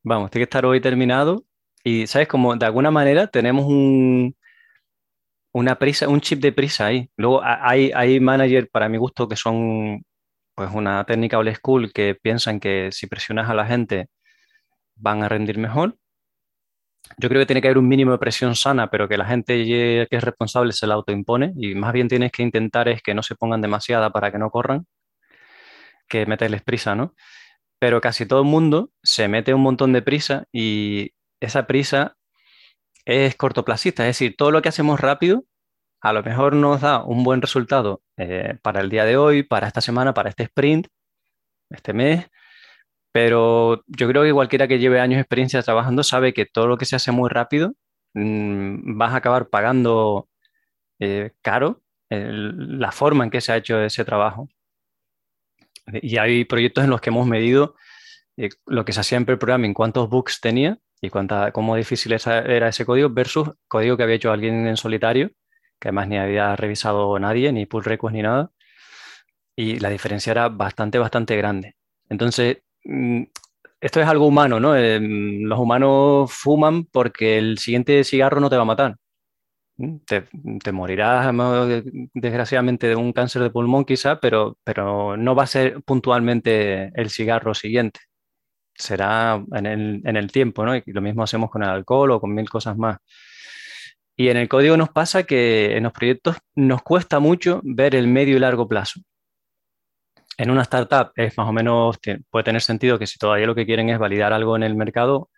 Vamos, 0.04 0.32
tiene 0.32 0.46
que 0.46 0.50
estar 0.50 0.66
hoy 0.66 0.82
terminado. 0.82 1.46
Y, 1.84 2.08
¿sabes? 2.08 2.28
Como 2.28 2.56
de 2.56 2.66
alguna 2.66 2.92
manera 2.92 3.28
tenemos 3.28 3.66
un, 3.66 4.36
una 5.54 5.78
prisa, 5.80 6.08
un 6.10 6.22
chip 6.22 6.40
de 6.42 6.52
prisa 6.52 6.88
ahí. 6.88 7.10
Luego 7.18 7.42
hay, 7.44 7.92
hay 7.96 8.20
managers, 8.20 8.70
para 8.72 8.90
mi 8.90 8.98
gusto, 8.98 9.28
que 9.28 9.36
son 9.36 10.04
pues 10.56 10.70
una 10.74 11.04
técnica 11.06 11.40
old 11.40 11.56
school 11.56 11.92
que 11.94 12.16
piensan 12.16 12.60
que 12.60 12.90
si 12.92 13.08
presionas 13.08 13.50
a 13.50 13.54
la 13.54 13.66
gente 13.66 14.08
van 14.96 15.24
a 15.24 15.30
rendir 15.30 15.58
mejor. 15.58 15.98
Yo 17.18 17.30
creo 17.30 17.42
que 17.42 17.46
tiene 17.46 17.62
que 17.62 17.68
haber 17.68 17.78
un 17.78 17.88
mínimo 17.88 18.12
de 18.14 18.18
presión 18.18 18.56
sana, 18.56 18.90
pero 18.90 19.08
que 19.08 19.18
la 19.18 19.26
gente 19.26 19.64
que 19.66 20.08
es 20.10 20.24
responsable 20.24 20.74
se 20.74 20.88
la 20.88 20.96
autoimpone 20.96 21.54
y 21.58 21.76
más 21.76 21.94
bien 21.94 22.08
tienes 22.08 22.32
que 22.32 22.44
intentar 22.44 22.88
es 22.88 23.02
que 23.02 23.14
no 23.14 23.24
se 23.24 23.36
pongan 23.36 23.62
demasiada 23.62 24.12
para 24.12 24.32
que 24.32 24.40
no 24.40 24.50
corran, 24.50 24.86
que 26.08 26.26
meterles 26.26 26.64
prisa, 26.64 26.96
¿no? 26.96 27.14
pero 27.84 28.00
casi 28.00 28.26
todo 28.26 28.44
el 28.44 28.48
mundo 28.48 28.92
se 29.04 29.28
mete 29.28 29.54
un 29.54 29.60
montón 29.60 29.92
de 29.92 30.02
prisa 30.02 30.46
y 30.54 31.12
esa 31.42 31.68
prisa 31.68 32.16
es 33.06 33.36
cortoplacista, 33.36 34.04
es 34.04 34.18
decir, 34.18 34.36
todo 34.38 34.52
lo 34.52 34.62
que 34.62 34.70
hacemos 34.70 35.00
rápido 35.00 35.44
a 36.04 36.12
lo 36.12 36.22
mejor 36.22 36.54
nos 36.54 36.82
da 36.82 37.02
un 37.04 37.24
buen 37.24 37.42
resultado 37.42 38.02
eh, 38.18 38.58
para 38.62 38.82
el 38.82 38.90
día 38.90 39.06
de 39.06 39.16
hoy, 39.16 39.44
para 39.44 39.68
esta 39.68 39.80
semana, 39.80 40.14
para 40.14 40.30
este 40.30 40.44
sprint, 40.44 40.88
este 41.70 41.94
mes, 41.94 42.28
pero 43.14 43.84
yo 43.88 44.08
creo 44.10 44.24
que 44.24 44.34
cualquiera 44.34 44.68
que 44.68 44.80
lleve 44.80 45.00
años 45.00 45.16
de 45.18 45.22
experiencia 45.22 45.64
trabajando 45.64 46.04
sabe 46.04 46.34
que 46.34 46.46
todo 46.46 46.68
lo 46.68 46.78
que 46.78 46.86
se 46.86 46.98
hace 46.98 47.14
muy 47.14 47.30
rápido 47.30 47.74
mm, 48.16 48.98
vas 48.98 49.14
a 49.14 49.18
acabar 49.18 49.50
pagando 49.50 50.28
eh, 51.00 51.32
caro 51.42 51.82
la 52.10 52.92
forma 52.92 53.24
en 53.24 53.32
que 53.32 53.42
se 53.42 53.52
ha 53.52 53.58
hecho 53.58 53.82
ese 53.82 54.06
trabajo. 54.06 54.48
Y 56.02 56.18
hay 56.18 56.46
proyectos 56.46 56.84
en 56.84 56.92
los 56.92 57.02
que 57.02 57.10
hemos 57.10 57.26
medido 57.26 57.76
eh, 58.38 58.50
lo 58.68 58.86
que 58.86 58.94
se 58.94 59.00
hacía 59.00 59.18
en 59.18 59.26
pre-programming, 59.26 59.74
cuántos 59.74 60.10
bugs 60.10 60.40
tenía 60.40 60.78
y 61.04 61.10
cuánta, 61.10 61.52
cómo 61.52 61.76
difícil 61.76 62.14
era 62.14 62.70
ese 62.70 62.86
código 62.86 63.10
versus 63.10 63.50
código 63.68 63.98
que 63.98 64.04
había 64.04 64.16
hecho 64.16 64.32
alguien 64.32 64.66
en 64.68 64.78
solitario, 64.78 65.32
que 65.78 65.90
además 65.90 66.08
ni 66.08 66.18
había 66.18 66.56
revisado 66.56 67.20
nadie, 67.20 67.52
ni 67.52 67.66
pull 67.66 67.84
requests 67.84 68.14
ni 68.14 68.22
nada. 68.22 68.52
Y 69.54 69.80
la 69.80 69.90
diferencia 69.90 70.32
era 70.32 70.48
bastante, 70.48 71.00
bastante 71.00 71.36
grande. 71.36 71.76
Entonces, 72.08 72.60
mm, 72.86 73.24
esto 73.82 74.02
es 74.02 74.08
algo 74.08 74.28
humano, 74.28 74.62
¿no? 74.62 74.78
Eh, 74.78 75.00
los 75.02 75.60
humanos 75.60 76.32
fuman 76.32 76.86
porque 76.86 77.38
el 77.38 77.58
siguiente 77.58 78.06
cigarro 78.06 78.40
no 78.40 78.50
te 78.50 78.56
va 78.56 78.62
a 78.62 78.66
matar. 78.66 78.96
Te, 80.06 80.72
morirás 80.72 81.34
desgraciadamente 82.14 82.88
de 82.88 82.96
un 82.96 83.12
cáncer 83.12 83.42
de 83.42 83.50
pulmón 83.50 83.84
quizá, 83.86 84.20
pero, 84.22 84.58
pero 84.64 85.18
no 85.18 85.36
va 85.36 85.44
a 85.44 85.48
ser 85.48 85.84
puntualmente 85.84 86.92
el 86.96 87.10
cigarro 87.10 87.54
siguiente. 87.54 88.00
Será 88.76 89.44
en 89.54 90.18
el, 90.18 90.32
tiempo, 90.32 90.66
¿no? 90.66 90.76
Y 90.76 90.84
lo 90.88 91.02
mismo 91.02 91.24
hacemos 91.24 91.50
con 91.50 91.64
el 91.64 91.70
alcohol 91.70 92.12
o 92.12 92.20
con 92.20 92.34
mil 92.34 92.50
cosas 92.50 92.78
más. 92.78 92.98
Y 94.16 94.30
en 94.30 94.38
el 94.38 94.48
código 94.50 94.78
nos 94.78 94.90
pasa 94.90 95.24
que 95.24 95.76
en 95.76 95.84
los 95.84 95.94
proyectos 95.94 96.38
nos 96.56 96.82
cuesta 96.84 97.20
mucho 97.20 97.62
ver 97.64 97.96
el 97.96 98.08
medio 98.08 98.36
y 98.36 98.40
largo 98.40 98.68
plazo. 98.68 99.02
En 100.38 100.50
una 100.50 100.64
startup 100.64 101.12
es 101.16 101.38
más 101.38 101.48
o 101.48 101.54
menos, 101.54 102.00
puede 102.30 102.44
tener 102.44 102.62
sentido 102.62 102.98
que 102.98 103.08
si 103.08 103.20
todavía 103.20 103.46
lo 103.46 103.56
que 103.56 103.66
quieren 103.66 103.90
es 103.90 104.00
validar 104.00 104.34
algo 104.34 104.56
en 104.56 104.64
el 104.64 104.76
mercado, 104.76 105.30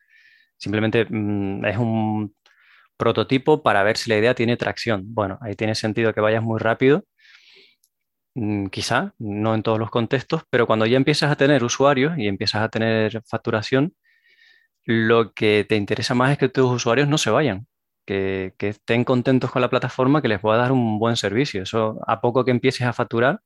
simplemente 0.57 1.05
mm, 1.09 1.65
es 1.65 1.77
un 1.77 2.35
prototipo 2.97 3.61
para 3.63 3.83
ver 3.83 3.97
si 3.97 4.09
la 4.09 4.17
idea 4.17 4.35
tiene 4.35 4.57
tracción. 4.57 5.03
Bueno, 5.13 5.37
ahí 5.41 5.55
tiene 5.55 5.75
sentido 5.75 6.13
que 6.13 6.21
vayas 6.21 6.43
muy 6.43 6.59
rápido, 6.59 7.03
quizá, 8.71 9.13
no 9.19 9.55
en 9.55 9.63
todos 9.63 9.79
los 9.79 9.89
contextos, 9.89 10.43
pero 10.49 10.67
cuando 10.67 10.85
ya 10.85 10.97
empiezas 10.97 11.31
a 11.31 11.35
tener 11.37 11.63
usuarios 11.63 12.17
y 12.17 12.27
empiezas 12.27 12.61
a 12.63 12.69
tener 12.69 13.21
facturación, 13.25 13.95
lo 14.85 15.33
que 15.33 15.65
te 15.67 15.75
interesa 15.75 16.15
más 16.15 16.31
es 16.31 16.37
que 16.37 16.49
tus 16.49 16.71
usuarios 16.71 17.07
no 17.07 17.17
se 17.17 17.31
vayan, 17.31 17.67
que, 18.05 18.53
estén 18.59 19.03
contentos 19.03 19.51
con 19.51 19.61
la 19.61 19.69
plataforma, 19.69 20.21
que 20.21 20.27
les 20.27 20.39
pueda 20.39 20.57
dar 20.57 20.71
un 20.71 20.99
buen 20.99 21.15
servicio. 21.17 21.63
Eso, 21.63 21.99
a 22.07 22.21
poco 22.21 22.45
que 22.45 22.51
empieces 22.51 22.87
a 22.87 22.93
facturar, 22.93 23.41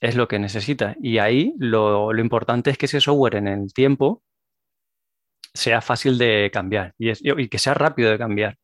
es 0.00 0.16
lo 0.16 0.28
que 0.28 0.38
necesitas. 0.38 0.96
Y 1.00 1.18
ahí 1.18 1.54
lo, 1.58 2.16
importante 2.18 2.70
es 2.70 2.78
que 2.78 2.86
ese 2.86 3.00
software 3.00 3.36
en 3.36 3.48
el 3.48 3.72
tiempo 3.72 4.22
sea 5.54 5.80
fácil 5.80 6.18
de 6.18 6.50
cambiar 6.52 6.94
y, 6.98 7.48
que 7.48 7.58
sea 7.58 7.74
rápido 7.74 8.10
de 8.10 8.18
cambiar. 8.18 8.56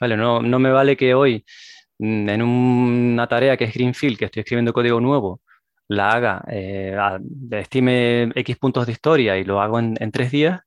Vale, 0.00 0.16
no, 0.16 0.40
me 0.42 0.70
vale 0.72 0.96
que 0.96 1.14
hoy 1.14 1.44
mm, 1.81 1.81
en 2.02 2.42
una 2.42 3.26
tarea 3.28 3.56
que 3.56 3.64
es 3.64 3.74
Greenfield, 3.74 4.18
que 4.18 4.24
estoy 4.26 4.40
escribiendo 4.40 4.72
código 4.72 5.00
nuevo, 5.00 5.40
la 5.88 6.10
haga, 6.10 6.44
eh, 6.48 6.96
estime 7.52 8.30
X 8.34 8.56
puntos 8.58 8.86
de 8.86 8.92
historia 8.92 9.36
y 9.38 9.44
lo 9.44 9.60
hago 9.60 9.78
en, 9.78 10.12
tres 10.12 10.30
días, 10.30 10.60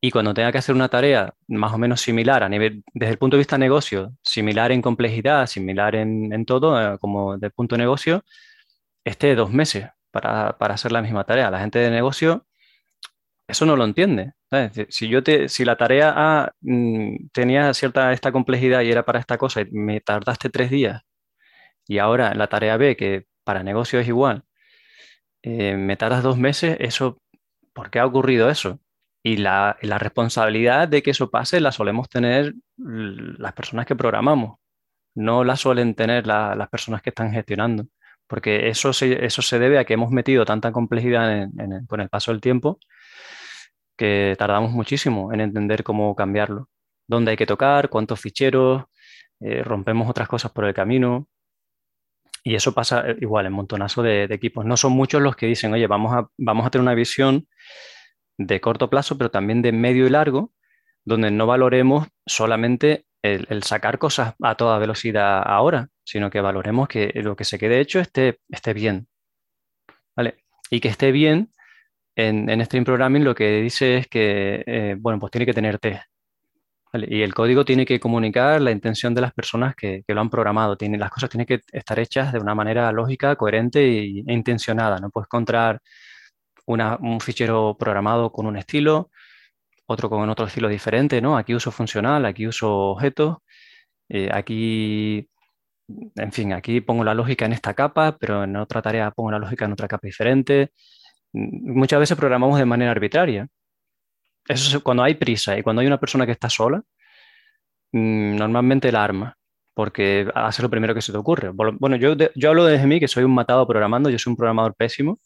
y 0.00 0.10
cuando 0.10 0.34
tenga 0.34 0.52
que 0.52 0.58
hacer 0.58 0.74
una 0.74 0.88
tarea 0.88 1.34
más 1.48 1.72
o 1.72 1.78
menos 1.78 2.00
similar 2.00 2.42
a 2.42 2.48
nivel, 2.48 2.84
desde 2.92 3.12
el 3.12 3.18
punto 3.18 3.36
de 3.36 3.40
vista 3.40 3.56
negocio, 3.58 4.12
similar 4.22 4.72
en 4.72 4.82
complejidad, 4.82 5.46
similar 5.46 5.94
en, 5.96 6.44
todo, 6.44 6.94
eh, 6.94 6.98
como 6.98 7.38
del 7.38 7.52
punto 7.52 7.76
de 7.76 7.82
negocio, 7.82 8.24
esté 9.04 9.34
dos 9.34 9.50
meses, 9.50 9.88
para, 10.10 10.50
hacer 10.74 10.92
la 10.92 11.02
misma 11.02 11.24
tarea. 11.24 11.50
La 11.50 11.60
gente 11.60 11.78
de 11.78 11.90
negocio 11.90 12.46
eso 13.46 13.66
no 13.66 13.76
lo 13.76 13.84
entiende. 13.84 14.32
Si, 14.88 15.08
yo 15.08 15.22
te, 15.22 15.48
si 15.48 15.64
la 15.64 15.76
tarea 15.76 16.52
mm, 16.60 17.28
tenía 17.32 17.72
cierta 17.74 18.12
esta 18.12 18.32
complejidad 18.32 18.82
y 18.82 18.90
era 18.90 19.04
para 19.04 19.20
esta 19.20 19.38
cosa 19.38 19.62
me 19.70 20.00
tardaste 20.00 20.50
tres 20.50 20.70
días 20.70 21.02
y 21.86 21.98
ahora 21.98 22.34
la 22.34 22.48
tarea 22.48 22.76
B, 22.76 22.96
que 22.96 23.26
para 23.44 23.62
negocio 23.62 24.00
es 24.00 24.08
igual, 24.08 24.44
eh, 25.42 25.76
me 25.76 25.96
tardas 25.96 26.22
dos 26.22 26.38
meses, 26.38 26.76
eso, 26.80 27.18
¿por 27.74 27.90
qué 27.90 27.98
ha 27.98 28.06
ocurrido 28.06 28.50
eso? 28.50 28.80
Y 29.22 29.38
la, 29.38 29.76
responsabilidad 29.82 30.88
de 30.88 31.02
que 31.02 31.10
eso 31.10 31.30
pase 31.30 31.60
la 31.60 31.72
solemos 31.72 32.08
tener 32.08 32.54
las 32.76 33.52
personas 33.54 33.86
que 33.86 33.96
programamos, 33.96 34.58
no 35.14 35.44
la 35.44 35.56
suelen 35.56 35.94
tener 35.94 36.26
las 36.26 36.68
personas 36.70 37.02
que 37.02 37.10
están 37.10 37.32
gestionando, 37.32 37.86
porque 38.26 38.68
eso 38.68 38.92
se, 38.92 39.24
eso 39.24 39.42
se 39.42 39.58
debe 39.58 39.78
a 39.78 39.84
que 39.84 39.94
hemos 39.94 40.10
metido 40.10 40.44
tanta 40.44 40.72
complejidad 40.72 41.48
con 41.88 42.00
el 42.00 42.08
paso 42.08 42.32
del 42.32 42.40
tiempo 42.40 42.78
que 43.96 44.34
tardamos 44.38 44.72
muchísimo 44.72 45.32
en 45.32 45.40
entender 45.40 45.84
cómo 45.84 46.14
cambiarlo, 46.14 46.68
dónde 47.06 47.32
hay 47.32 47.36
que 47.36 47.46
tocar, 47.46 47.88
cuántos 47.88 48.20
ficheros, 48.20 48.84
eh, 49.40 49.62
rompemos 49.62 50.08
otras 50.08 50.28
cosas 50.28 50.52
por 50.52 50.64
el 50.64 50.74
camino. 50.74 51.28
Y 52.42 52.54
eso 52.54 52.72
pasa 52.72 53.08
eh, 53.08 53.16
igual 53.20 53.46
en 53.46 53.52
montonazo 53.52 54.02
de, 54.02 54.24
equipos. 54.24 54.64
No 54.64 54.76
son 54.76 54.92
muchos 54.92 55.22
los 55.22 55.36
que 55.36 55.46
dicen, 55.46 55.72
oye, 55.72 55.86
vamos 55.86 56.14
a, 56.14 56.28
vamos 56.38 56.66
a 56.66 56.70
tener 56.70 56.82
una 56.82 56.94
visión 56.94 57.48
de 58.38 58.60
corto 58.60 58.90
plazo, 58.90 59.16
pero 59.16 59.30
también 59.30 59.62
de 59.62 59.72
medio 59.72 60.06
y 60.06 60.10
largo, 60.10 60.52
donde 61.04 61.30
no 61.30 61.46
valoremos 61.46 62.08
solamente 62.26 63.06
el, 63.22 63.62
sacar 63.62 63.98
cosas 63.98 64.34
a 64.42 64.54
toda 64.56 64.78
velocidad 64.78 65.42
ahora, 65.44 65.88
sino 66.04 66.30
que 66.30 66.40
valoremos 66.40 66.88
que 66.88 67.10
lo 67.14 67.36
que 67.36 67.44
se 67.44 67.58
quede 67.58 67.80
hecho 67.80 68.00
esté, 68.00 68.40
esté 68.50 68.74
bien. 68.74 69.08
¿Vale? 70.16 70.44
Y 70.70 70.80
que 70.80 70.88
esté 70.88 71.12
bien 71.12 71.50
en, 72.16 72.48
en 72.48 72.64
Stream 72.64 72.84
Programming 72.84 73.24
lo 73.24 73.34
que 73.34 73.60
dice 73.62 73.98
es 73.98 74.08
que, 74.08 74.62
eh, 74.66 74.96
bueno, 74.98 75.18
pues 75.18 75.30
tiene 75.30 75.46
que 75.46 75.54
tener 75.54 75.78
test. 75.78 76.02
Y 77.08 77.22
el 77.22 77.34
código 77.34 77.64
tiene 77.64 77.84
que 77.84 77.98
comunicar 77.98 78.60
la 78.60 78.70
intención 78.70 79.14
de 79.14 79.20
las 79.20 79.32
personas 79.32 79.74
que, 79.74 80.04
lo 80.06 80.20
han 80.20 80.30
programado. 80.30 80.76
Las 80.80 81.10
cosas 81.10 81.28
tienen 81.28 81.46
que 81.46 81.60
estar 81.72 81.98
hechas 81.98 82.32
de 82.32 82.38
una 82.38 82.54
manera 82.54 82.92
lógica, 82.92 83.34
coherente 83.36 83.80
e, 83.80 84.22
intencionada. 84.28 84.98
No 85.00 85.10
puedes 85.10 85.26
encontrar 85.26 85.80
un 86.66 87.20
fichero 87.20 87.76
programado 87.78 88.30
con 88.32 88.46
un 88.46 88.56
estilo, 88.56 89.10
otro 89.86 90.08
con 90.10 90.28
otro 90.30 90.46
estilo 90.46 90.68
diferente, 90.68 91.20
¿no? 91.20 91.36
Aquí 91.36 91.54
uso 91.54 91.70
funcional, 91.72 92.24
aquí 92.26 92.46
uso 92.46 92.72
objetos, 92.92 93.38
eh, 94.08 94.30
aquí, 94.32 95.28
en 96.16 96.32
fin, 96.32 96.52
aquí 96.52 96.80
pongo 96.80 97.04
la 97.04 97.14
lógica 97.14 97.46
en 97.46 97.52
esta 97.54 97.74
capa, 97.74 98.16
pero 98.18 98.44
en 98.44 98.56
otra 98.56 98.82
tarea 98.82 99.10
pongo 99.10 99.32
la 99.32 99.38
lógica 99.38 99.64
en 99.66 99.72
otra 99.72 99.88
capa 99.88 100.06
diferente 100.06 100.72
muchas 101.34 102.00
veces 102.00 102.16
programamos 102.16 102.58
de 102.58 102.64
manera 102.64 102.92
arbitraria. 102.92 103.48
Eso 104.48 104.76
es 104.76 104.82
cuando 104.82 105.02
hay 105.02 105.14
prisa 105.14 105.58
y 105.58 105.62
cuando 105.62 105.80
hay 105.80 105.86
una 105.86 105.98
persona 106.00 106.26
que 106.26 106.32
está 106.32 106.48
sola, 106.50 106.82
mm, 107.92 108.36
normalmente 108.36 108.92
la 108.92 109.04
arma, 109.04 109.36
porque 109.74 110.28
hace 110.34 110.62
lo 110.62 110.70
primero 110.70 110.94
que 110.94 111.02
se 111.02 111.12
te 111.12 111.18
ocurre. 111.18 111.50
Bueno, 111.50 111.96
yo, 111.96 112.14
yo 112.34 112.48
hablo 112.50 112.64
desde 112.64 112.86
mí, 112.86 113.00
que 113.00 113.08
soy 113.08 113.24
un 113.24 113.34
matado 113.34 113.66
programando, 113.66 114.10
yo 114.10 114.18
soy 114.18 114.32
un 114.32 114.36
programador 114.36 114.74
pésimo, 114.74 115.18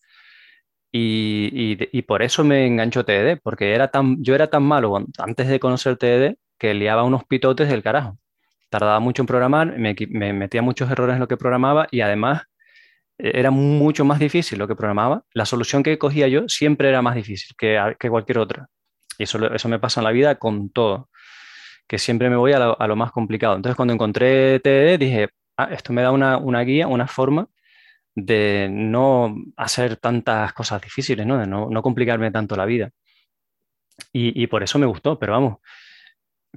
y, 0.90 1.76
y, 1.92 2.02
por 2.02 2.22
eso 2.22 2.44
me 2.44 2.66
engancho 2.66 3.04
TED, 3.04 3.40
porque 3.42 3.74
era 3.74 3.88
tan, 3.88 4.22
yo 4.22 4.34
era 4.34 4.46
tan 4.48 4.62
malo 4.62 4.96
antes 5.18 5.48
de 5.48 5.60
conocer 5.60 5.98
TED 5.98 6.36
que 6.58 6.72
liaba 6.74 7.04
unos 7.04 7.24
pitotes 7.24 7.68
del 7.68 7.82
carajo. 7.82 8.18
Tardaba 8.70 9.00
mucho 9.00 9.22
en 9.22 9.26
programar, 9.26 9.78
me, 9.78 9.94
me 10.08 10.32
metía 10.32 10.62
muchos 10.62 10.90
errores 10.90 11.14
en 11.14 11.20
lo 11.20 11.28
que 11.28 11.36
programaba 11.36 11.88
y 11.90 12.00
además 12.00 12.44
era 13.18 13.50
mucho 13.50 14.04
más 14.04 14.18
difícil 14.18 14.58
lo 14.58 14.68
que 14.68 14.76
programaba. 14.76 15.24
La 15.34 15.44
solución 15.44 15.82
que 15.82 15.98
cogía 15.98 16.28
yo 16.28 16.48
siempre 16.48 16.88
era 16.88 17.02
más 17.02 17.16
difícil 17.16 17.54
que, 17.58 17.96
que 17.98 18.08
cualquier 18.08 18.38
otra. 18.38 18.68
Y 19.18 19.24
eso, 19.24 19.52
eso 19.52 19.68
me 19.68 19.80
pasa 19.80 20.00
en 20.00 20.04
la 20.04 20.12
vida 20.12 20.36
con 20.36 20.70
todo, 20.70 21.10
que 21.88 21.98
siempre 21.98 22.30
me 22.30 22.36
voy 22.36 22.52
a 22.52 22.58
lo, 22.58 22.96
más 22.96 23.10
complicado. 23.10 23.56
Entonces, 23.56 23.76
cuando 23.76 23.94
encontré 23.94 24.60
TDD, 24.60 24.98
dije, 24.98 25.28
ah, 25.56 25.68
esto 25.72 25.92
me 25.92 26.02
da 26.02 26.12
una, 26.12 26.38
una, 26.38 26.60
guía, 26.62 26.86
una 26.86 27.08
forma 27.08 27.48
de 28.14 28.68
no 28.70 29.34
hacer 29.56 29.96
tantas 29.96 30.52
cosas 30.52 30.80
difíciles, 30.82 31.26
¿no? 31.26 31.38
de 31.38 31.46
no, 31.46 31.68
no 31.70 31.82
complicarme 31.82 32.30
tanto 32.30 32.56
la 32.56 32.64
vida. 32.64 32.90
Y, 34.12 34.40
y, 34.40 34.46
por 34.46 34.62
eso 34.62 34.78
me 34.78 34.86
gustó, 34.86 35.18
pero 35.18 35.32
vamos, 35.32 35.58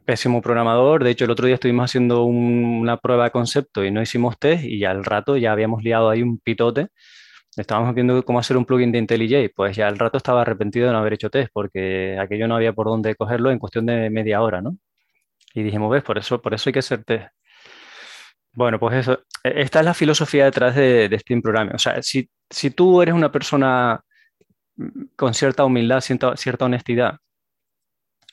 pésimo 0.06 0.42
programador. 0.42 1.04
De 1.04 1.12
hecho, 1.12 1.26
el 1.26 1.32
otro 1.32 1.46
día 1.46 1.56
estuvimos 1.56 1.86
haciendo 1.86 2.24
una 2.24 2.98
prueba 2.98 3.26
de 3.26 3.32
concepto 3.32 3.84
y 3.84 3.92
no 3.92 4.02
hicimos 4.02 4.38
test 4.40 4.64
y 4.64 4.86
al 4.86 5.04
rato 5.04 5.38
ya 5.38 5.52
habíamos 5.52 5.84
liado 5.84 6.10
ahí 6.10 6.22
un 6.24 6.40
pitote. 6.40 6.88
Estábamos 7.58 7.94
viendo 7.96 8.24
cómo 8.24 8.40
hacer 8.40 8.58
un 8.58 8.66
plugin 8.66 8.92
de 8.92 9.00
IntelliJ. 9.00 9.52
Pues 9.56 9.76
ya 9.76 9.88
al 9.88 10.00
rato 10.00 10.18
estaba 10.18 10.42
arrepentido 10.42 10.88
de 10.88 10.94
no 10.94 11.00
haber 11.00 11.14
hecho 11.14 11.30
test 11.30 11.50
porque 11.54 12.18
aquello 12.20 12.48
no 12.48 12.56
había 12.56 12.74
por 12.74 12.88
dónde 12.88 13.16
cogerlo 13.16 13.52
en 13.52 13.60
cuestión 13.60 13.86
de 13.86 14.10
media 14.10 14.42
hora, 14.42 14.62
¿no? 14.62 14.78
Y 15.54 15.64
dijimos, 15.64 15.92
ves, 15.92 16.04
por 16.04 16.18
eso, 16.18 16.42
por 16.42 16.54
eso 16.54 16.70
hay 16.70 16.74
que 16.74 16.80
hacer 16.80 17.04
test. 17.04 17.28
Bueno, 18.54 18.80
pues 18.80 18.96
eso. 18.96 19.20
E, 19.44 19.62
esta 19.62 19.80
es 19.80 19.86
la 19.86 19.94
filosofía 19.94 20.46
detrás 20.46 20.76
de, 20.76 21.10
de 21.10 21.20
Steam 21.20 21.42
Programming. 21.42 21.76
O 21.76 21.80
sea, 21.80 22.02
si, 22.02 22.30
si 22.50 22.72
tú 22.72 23.02
eres 23.02 23.16
una 23.16 23.32
persona 23.32 24.02
mm, 24.76 25.04
con 25.16 25.34
cierta 25.34 25.66
humildad, 25.66 26.02
cierta, 26.02 26.36
cierta 26.38 26.66
honestidad, 26.66 27.18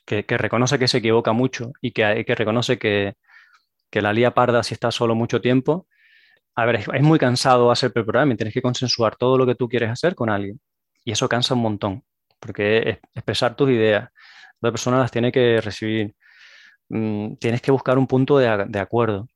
que, 0.09 0.39
reconoce 0.39 0.79
que 0.79 0.89
se 0.89 0.99
equivoca 0.99 1.33
mucho 1.33 1.73
y 1.83 1.93
que, 1.93 2.25
que 2.27 2.35
reconoce 2.35 2.79
que, 2.79 3.15
la 3.93 4.13
lía 4.13 4.33
parda 4.33 4.63
si 4.63 4.75
está 4.75 4.91
solo 4.91 5.15
mucho 5.15 5.41
tiempo, 5.41 5.87
a 6.55 6.65
ver, 6.67 6.77
es, 6.95 7.03
muy 7.03 7.19
cansado 7.19 7.71
hacer 7.71 7.93
pre-programming, 7.93 8.37
tienes 8.37 8.55
que 8.55 8.63
consensuar 8.63 9.17
todo 9.17 9.37
lo 9.39 9.47
que 9.47 9.55
tú 9.55 9.69
quieres 9.69 9.91
hacer 9.91 10.15
con 10.15 10.31
alguien. 10.31 10.61
Y 11.05 11.13
eso 11.13 11.29
cansa 11.29 11.55
un 11.55 11.63
montón, 11.63 12.05
porque 12.41 12.79
es 12.79 12.99
expresar 13.15 13.55
tus 13.57 13.71
ideas, 13.71 14.11
la 14.61 14.71
persona 14.71 14.99
las 14.99 15.11
tiene 15.11 15.31
que 15.33 15.61
recibir, 15.61 16.15
mm, 16.89 17.35
tienes 17.37 17.63
que 17.63 17.71
buscar 17.73 17.99
un 17.99 18.07
punto 18.07 18.39
de, 18.39 18.49
acuerdo. 18.81 19.29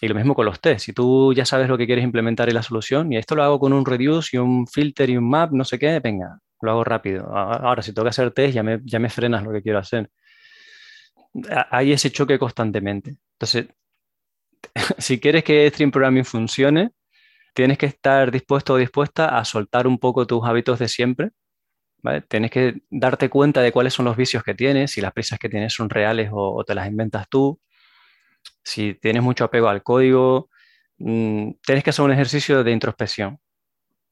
Y 0.00 0.08
lo 0.08 0.14
mismo 0.14 0.34
con 0.34 0.46
los 0.46 0.60
test, 0.60 0.86
si 0.86 0.92
tú 0.92 1.32
ya 1.34 1.44
sabes 1.44 1.68
lo 1.68 1.78
que 1.78 1.86
quieres 1.86 2.04
implementar 2.04 2.48
y 2.48 2.52
la 2.52 2.62
solución, 2.62 3.12
y 3.12 3.18
esto 3.18 3.34
lo 3.36 3.42
hago 3.44 3.58
con 3.60 3.72
un 3.72 3.84
reduce 3.86 4.36
y 4.36 4.38
un 4.38 4.66
filter 4.66 5.10
y 5.10 5.16
un 5.16 5.28
map, 5.28 5.52
no 5.52 5.64
sé 5.64 5.78
qué, 5.78 6.00
venga, 6.00 6.40
lo 6.62 6.72
hago 6.72 6.84
rápido. 6.84 7.26
Ahora, 7.34 7.82
si 7.82 7.92
tengo 7.92 8.04
que 8.04 8.10
hacer 8.10 8.30
test, 8.32 8.54
ya 8.54 8.62
me, 8.62 8.80
ya 8.84 8.98
me 8.98 9.10
frenas 9.10 9.42
lo 9.42 9.52
que 9.52 9.62
quiero 9.62 9.78
hacer. 9.78 10.10
Hay 11.70 11.92
ese 11.92 12.10
choque 12.10 12.38
constantemente. 12.38 13.16
Entonces, 13.34 13.68
si 14.98 15.20
quieres 15.20 15.44
que 15.44 15.68
Stream 15.70 15.90
Programming 15.90 16.24
funcione, 16.24 16.92
tienes 17.54 17.78
que 17.78 17.86
estar 17.86 18.30
dispuesto 18.30 18.74
o 18.74 18.76
dispuesta 18.76 19.38
a 19.38 19.44
soltar 19.44 19.86
un 19.86 19.98
poco 19.98 20.26
tus 20.26 20.44
hábitos 20.44 20.78
de 20.78 20.88
siempre. 20.88 21.30
Tienes 22.28 22.50
que 22.50 22.82
darte 22.90 23.28
cuenta 23.28 23.60
de 23.60 23.72
cuáles 23.72 23.92
son 23.94 24.04
los 24.04 24.16
vicios 24.16 24.42
que 24.44 24.54
tienes, 24.54 24.92
si 24.92 25.00
las 25.00 25.12
prisas 25.12 25.38
que 25.38 25.48
tienes 25.48 25.74
son 25.74 25.90
reales 25.90 26.30
o, 26.32 26.62
te 26.64 26.74
las 26.74 26.86
inventas 26.88 27.28
tú, 27.28 27.60
si 28.62 28.94
tienes 28.94 29.22
mucho 29.22 29.44
apego 29.44 29.68
al 29.68 29.82
código, 29.82 30.50
mm, 30.98 31.52
tienes 31.66 31.84
que 31.84 31.90
hacer 31.90 32.04
un 32.04 32.12
ejercicio 32.12 32.62
de 32.64 32.72
introspección 32.72 33.40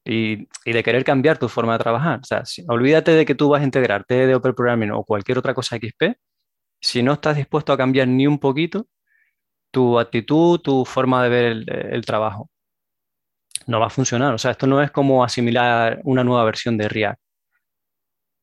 y, 0.07 0.47
de 0.65 0.83
querer 0.83 1.03
cambiar 1.03 1.37
tu 1.37 1.49
forma 1.49 1.73
de 1.73 1.79
trabajar. 1.79 2.19
O 2.21 2.25
sea, 2.25 2.43
olvídate 2.69 3.11
de 3.11 3.25
que 3.25 3.35
tú 3.35 3.49
vas 3.49 3.61
a 3.61 3.65
integrarte 3.65 4.27
de 4.27 4.35
Open 4.35 4.53
Programming 4.55 4.91
o 4.91 5.03
cualquier 5.03 5.37
otra 5.37 5.53
cosa 5.53 5.77
XP. 5.77 6.17
Si 6.81 7.03
no 7.03 7.13
estás 7.13 7.37
dispuesto 7.37 7.73
a 7.73 7.77
cambiar 7.77 8.07
ni 8.07 8.27
un 8.27 8.39
poquito 8.39 8.87
tu 9.71 9.99
actitud, 9.99 10.59
tu 10.61 10.85
forma 10.85 11.23
de 11.23 11.29
ver 11.29 11.45
el, 11.93 12.05
trabajo, 12.05 12.49
no 13.67 13.79
va 13.79 13.87
a 13.87 13.89
funcionar. 13.89 14.33
O 14.33 14.37
sea, 14.37 14.51
esto 14.51 14.67
no 14.67 14.81
es 14.81 14.91
como 14.91 15.23
asimilar 15.23 16.01
una 16.03 16.23
nueva 16.23 16.45
versión 16.45 16.77
de 16.77 16.89
React 16.89 17.19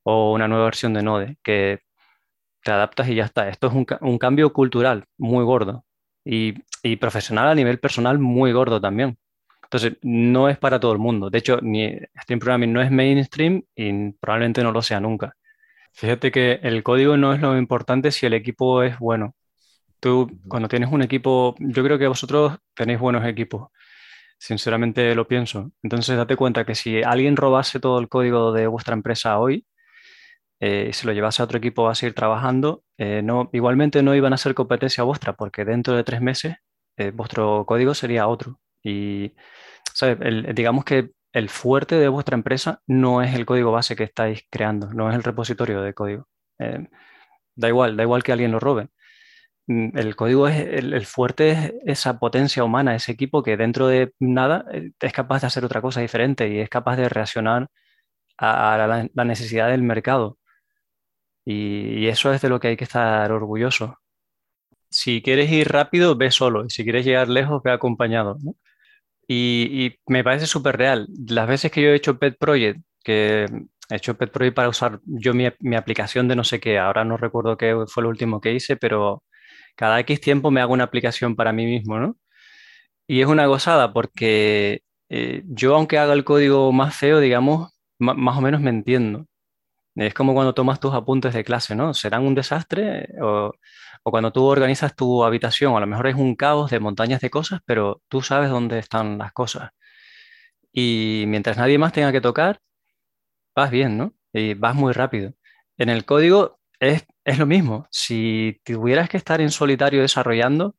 o 0.05 0.33
una 0.35 0.49
nueva 0.49 0.65
versión 0.67 0.95
de 0.95 1.03
Node, 1.03 1.39
que 1.43 1.81
te 2.63 2.73
adaptas 2.73 3.09
y 3.09 3.15
ya 3.17 3.25
está. 3.25 3.49
Esto 3.49 3.69
es 3.69 3.75
un, 3.75 4.19
cambio 4.19 4.53
cultural 4.53 5.05
muy 5.19 5.45
gordo 5.45 5.85
y 6.25 6.53
profesional 6.97 7.49
a 7.49 7.55
nivel 7.55 7.81
personal 7.81 8.19
muy 8.19 8.53
gordo 8.53 8.81
también. 8.81 9.19
Entonces, 9.65 9.95
no 10.03 10.49
es 10.49 10.59
para 10.59 10.81
todo 10.81 10.93
el 10.93 10.99
mundo. 10.99 11.31
De 11.31 11.39
hecho, 11.39 11.59
ni 11.63 11.99
Stream 12.23 12.41
Programming 12.41 12.73
no 12.73 12.83
es 12.83 12.91
mainstream 12.91 13.63
y 13.75 14.13
probablemente 14.13 14.63
no 14.63 14.73
lo 14.73 14.83
sea 14.83 15.01
nunca. 15.01 15.35
Fíjate 15.93 16.33
que 16.33 16.61
el 16.63 16.83
código 16.83 17.17
no 17.17 17.35
es 17.35 17.41
lo 17.41 17.57
importante 17.59 18.11
si 18.13 18.27
el 18.27 18.35
equipo 18.35 18.83
es 18.83 18.99
bueno. 18.99 19.35
Tú, 20.01 20.31
cuando 20.49 20.69
tienes 20.69 20.93
un 20.93 21.03
equipo, 21.03 21.55
yo 21.61 21.85
creo 21.85 21.99
que 21.99 22.09
vosotros 22.09 22.59
tenéis 22.75 23.01
buenos 23.01 23.25
equipos. 23.27 23.71
Sinceramente 24.39 25.15
lo 25.15 25.27
pienso. 25.29 25.73
Entonces, 25.83 26.17
date 26.17 26.37
cuenta 26.37 26.65
que 26.67 26.75
si 26.75 27.03
alguien 27.03 27.37
robase 27.37 27.81
todo 27.81 27.99
el 28.01 28.09
código 28.09 28.53
de 28.53 28.67
vuestra 28.67 28.95
empresa 28.95 29.39
hoy, 29.39 29.67
eh, 30.61 30.91
si 30.93 31.07
lo 31.07 31.13
llevase 31.13 31.43
a 31.43 31.45
otro 31.45 31.59
equipo 31.59 31.89
a 31.89 31.95
seguir 31.95 32.15
trabajando, 32.15 32.85
eh, 32.99 33.23
no, 33.23 33.51
igualmente 33.53 34.03
no 34.03 34.15
iban 34.15 34.33
a 34.33 34.39
ser 34.39 34.55
competencia 34.55 35.05
vuestra, 35.05 35.35
porque 35.35 35.65
dentro 35.65 35.95
de 35.97 36.05
tres 36.05 36.21
meses 36.21 36.57
eh, 36.97 37.11
vuestro 37.11 37.65
código 37.67 37.95
sería 37.95 38.27
otro. 38.29 38.61
Y 38.85 39.35
digamos 40.55 40.85
que 40.85 41.11
el 41.33 41.49
fuerte 41.49 41.97
de 41.97 42.09
vuestra 42.09 42.37
empresa 42.37 42.83
no 42.87 43.23
es 43.23 43.35
el 43.35 43.47
código 43.47 43.73
base 43.73 43.97
que 43.97 44.05
estáis 44.05 44.47
creando, 44.51 44.93
no 44.95 45.11
es 45.11 45.17
el 45.17 45.25
repositorio 45.25 45.83
de 45.83 45.95
código. 45.95 46.29
Eh, 46.61 46.87
da 47.57 47.69
igual, 47.69 47.97
da 47.97 48.05
igual 48.05 48.23
que 48.23 48.33
alguien 48.33 48.53
lo 48.53 48.61
robe. 48.61 48.89
mm, 49.67 49.99
el 49.99 50.17
código 50.17 50.49
es 50.49 50.57
el, 50.59 51.07
fuerte 51.07 51.51
es 51.53 51.73
esa 51.87 52.19
potencia 52.19 52.65
humana, 52.65 52.95
ese 52.97 53.13
equipo 53.13 53.43
que 53.43 53.57
dentro 53.57 53.89
de 53.89 54.15
nada 54.21 54.65
eh, 54.73 54.93
es 55.01 55.13
capaz 55.13 55.43
de 55.43 55.49
hacer 55.49 55.65
otra 55.65 55.83
cosa 55.83 56.01
diferente 56.01 56.49
y 56.49 56.61
es 56.61 56.69
capaz 56.71 56.97
de 56.97 57.09
reaccionar 57.09 57.69
a, 58.39 59.09
la, 59.15 59.25
necesidad 59.25 59.71
del 59.71 59.83
mercado. 59.83 60.39
Y, 61.45 62.07
eso 62.09 62.33
es 62.33 62.41
de 62.43 62.49
lo 62.49 62.61
que 62.61 62.69
hay 62.69 62.77
que 62.77 62.85
estar 62.85 63.31
orgulloso. 63.33 63.99
Si 64.91 65.23
quieres 65.23 65.51
ir 65.51 65.69
rápido, 65.69 66.17
ve 66.17 66.31
solo. 66.31 66.65
Y 66.65 66.71
si 66.71 66.85
quieres 66.85 67.05
llegar 67.05 67.29
lejos, 67.29 67.63
ve 67.63 67.73
acompañado. 67.73 68.39
Y, 69.29 69.97
me 70.07 70.25
parece 70.25 70.47
súper 70.47 70.77
real. 70.77 71.09
Las 71.29 71.49
veces 71.49 71.71
que 71.73 71.83
yo 71.83 71.89
he 71.91 71.97
hecho 71.97 72.19
Pet 72.19 72.37
Project, 72.39 72.81
que 73.03 73.45
he 73.91 73.97
hecho 73.97 74.17
Pet 74.17 74.31
Project 74.31 74.57
para 74.57 74.69
usar 74.69 75.01
yo 75.05 75.35
mi, 75.35 75.47
mi, 75.61 75.77
aplicación 75.77 76.29
de 76.29 76.37
no 76.37 76.45
sé 76.45 76.61
qué, 76.61 76.79
ahora 76.79 77.05
no 77.05 77.17
recuerdo 77.17 77.57
qué 77.57 77.77
fue 77.89 78.03
lo 78.03 78.09
último 78.11 78.41
que 78.41 78.53
hice, 78.53 78.77
pero 78.77 79.23
cada 79.77 80.01
X 80.01 80.21
tiempo 80.21 80.51
me 80.51 80.61
hago 80.61 80.73
una 80.75 80.85
aplicación 80.85 81.37
para 81.37 81.53
mí 81.53 81.67
mismo, 81.67 81.99
¿no? 81.99 82.17
Y 83.07 83.21
es 83.21 83.27
una 83.29 83.47
gozada 83.47 83.93
porque 83.93 84.83
eh, 85.11 85.43
yo, 85.47 85.77
aunque 85.77 85.99
haga 85.99 86.15
el 86.15 86.25
código 86.25 86.73
más 86.73 86.97
feo, 86.97 87.21
digamos, 87.21 87.73
más 87.99 88.39
o 88.39 88.41
menos 88.41 88.61
me 88.61 88.71
entiendo. 88.71 89.27
Es 89.97 90.15
como 90.15 90.35
cuando 90.35 90.55
tomas 90.55 90.81
tus 90.81 90.93
apuntes 90.95 91.35
de 91.35 91.45
clase, 91.45 91.75
¿no? 91.77 91.95
¿Serán 91.95 92.25
un 92.25 92.35
desastre? 92.35 93.09
O, 93.23 93.53
o 94.03 94.11
cuando 94.11 94.33
tú 94.33 94.45
organizas 94.45 94.97
tu 94.97 95.25
habitación, 95.25 95.77
a 95.77 95.81
lo 95.81 95.87
mejor 95.87 96.09
es 96.09 96.17
un 96.17 96.35
caos 96.37 96.71
de 96.71 96.81
montañas 96.81 97.21
de 97.21 97.31
cosas, 97.31 97.61
pero 97.65 98.03
tú 98.09 98.23
sabes 98.23 98.51
dónde 98.51 98.79
están 98.79 99.19
las 99.19 99.33
cosas. 99.33 99.71
Y 100.73 101.25
mientras 101.29 101.57
nadie 101.57 101.79
más 101.79 101.93
tenga 101.93 102.13
que 102.13 102.21
tocar, 102.21 102.61
vas 103.55 103.71
bien, 103.71 103.97
¿no? 103.99 104.15
Y 104.33 104.55
vas 104.55 104.75
muy 104.75 104.93
rápido. 104.93 105.35
En 105.79 105.89
el 105.89 106.05
código 106.05 106.61
es, 106.81 107.07
es 107.25 107.39
lo 107.39 107.47
mismo. 107.47 107.87
Si 107.91 108.61
tuvieras 108.65 109.09
que 109.09 109.17
estar 109.17 109.41
en 109.41 109.51
solitario 109.51 110.03
desarrollando, 110.03 110.77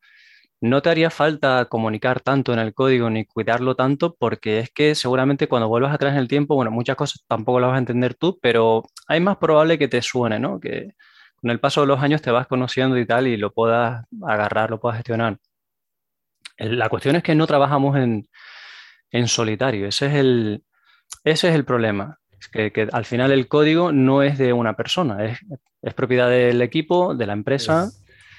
no 0.62 0.82
te 0.82 0.90
haría 0.90 1.10
falta 1.10 1.66
comunicar 1.66 2.22
tanto 2.22 2.54
en 2.54 2.60
el 2.60 2.74
código 2.74 3.10
ni 3.10 3.26
cuidarlo 3.26 3.76
tanto 3.76 4.16
porque 4.16 4.60
es 4.60 4.70
que 4.72 4.96
seguramente 4.96 5.48
cuando 5.48 5.68
vuelvas 5.68 5.94
atrás 5.94 6.14
en 6.14 6.20
el 6.20 6.28
tiempo, 6.28 6.56
bueno, 6.56 6.72
muchas 6.72 6.96
cosas 6.96 7.24
tampoco 7.28 7.60
las 7.60 7.70
vas 7.70 7.76
a 7.76 7.80
entender 7.80 8.16
tú, 8.16 8.40
pero 8.42 8.84
hay 9.08 9.20
más 9.20 9.38
probable 9.38 9.78
que 9.78 9.88
te 9.88 10.02
suene, 10.02 10.40
¿no? 10.40 10.60
Que 10.60 10.94
con 11.36 11.52
el 11.52 11.60
paso 11.60 11.82
de 11.82 11.88
los 11.88 12.02
años 12.02 12.22
te 12.22 12.32
vas 12.32 12.48
conociendo 12.48 12.98
y 12.98 13.06
tal 13.06 13.28
y 13.28 13.38
lo 13.38 13.52
puedas 13.52 14.06
agarrar, 14.26 14.70
lo 14.70 14.80
puedas 14.80 14.98
gestionar. 14.98 15.38
La 16.58 16.90
cuestión 16.90 17.18
es 17.18 17.24
que 17.24 17.36
no 17.36 17.48
trabajamos 17.48 17.98
en, 17.98 18.28
en 19.12 19.28
solitario, 19.28 19.88
ese 19.88 20.08
es 20.08 20.14
el, 20.16 20.64
ese 21.24 21.50
es 21.50 21.56
el 21.56 21.66
problema. 21.66 22.20
Que, 22.52 22.72
que, 22.72 22.88
al 22.92 23.06
final 23.06 23.32
el 23.32 23.48
código 23.48 23.92
no 23.92 24.22
es 24.22 24.38
de 24.38 24.54
una 24.54 24.76
persona, 24.76 25.26
es, 25.26 25.40
es 25.82 25.94
propiedad 25.94 26.30
del 26.30 26.62
equipo, 26.62 27.16
de 27.16 27.26
la 27.26 27.34
empresa. 27.34 27.90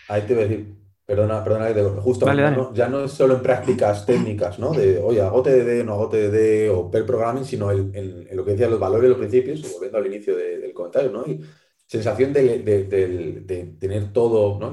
ahí 0.09 0.23
te 0.23 0.35
voy 0.35 0.45
a 0.45 0.47
decir, 0.47 0.86
perdona, 1.07 1.43
perdona, 1.45 2.01
justo 2.03 2.27
ya 2.75 2.89
no 2.89 3.05
es 3.05 3.13
solo 3.13 3.37
en 3.37 3.43
prácticas 3.43 4.05
técnicas, 4.05 4.59
¿no? 4.59 4.73
De, 4.73 4.99
oye, 4.99 5.21
hago 5.21 5.43
TDD, 5.43 5.85
no 5.85 5.95
hago 5.95 6.09
TDD 6.09 6.69
o 6.71 6.91
per 6.91 7.07
programming, 7.07 7.45
sino 7.45 7.71
en, 7.71 8.27
lo 8.33 8.45
que 8.45 8.51
decía 8.51 8.69
los 8.69 8.81
valores, 8.81 9.09
los 9.09 9.19
principios, 9.19 9.63
volviendo 9.73 9.99
al 9.99 10.07
inicio 10.07 10.37
del 10.37 10.73
comentario, 10.75 11.13
¿no? 11.13 11.25
Y 11.25 11.41
sensación 11.87 12.33
de, 12.33 13.77
tener 13.79 14.13
todo, 14.13 14.59
¿no? 14.59 14.73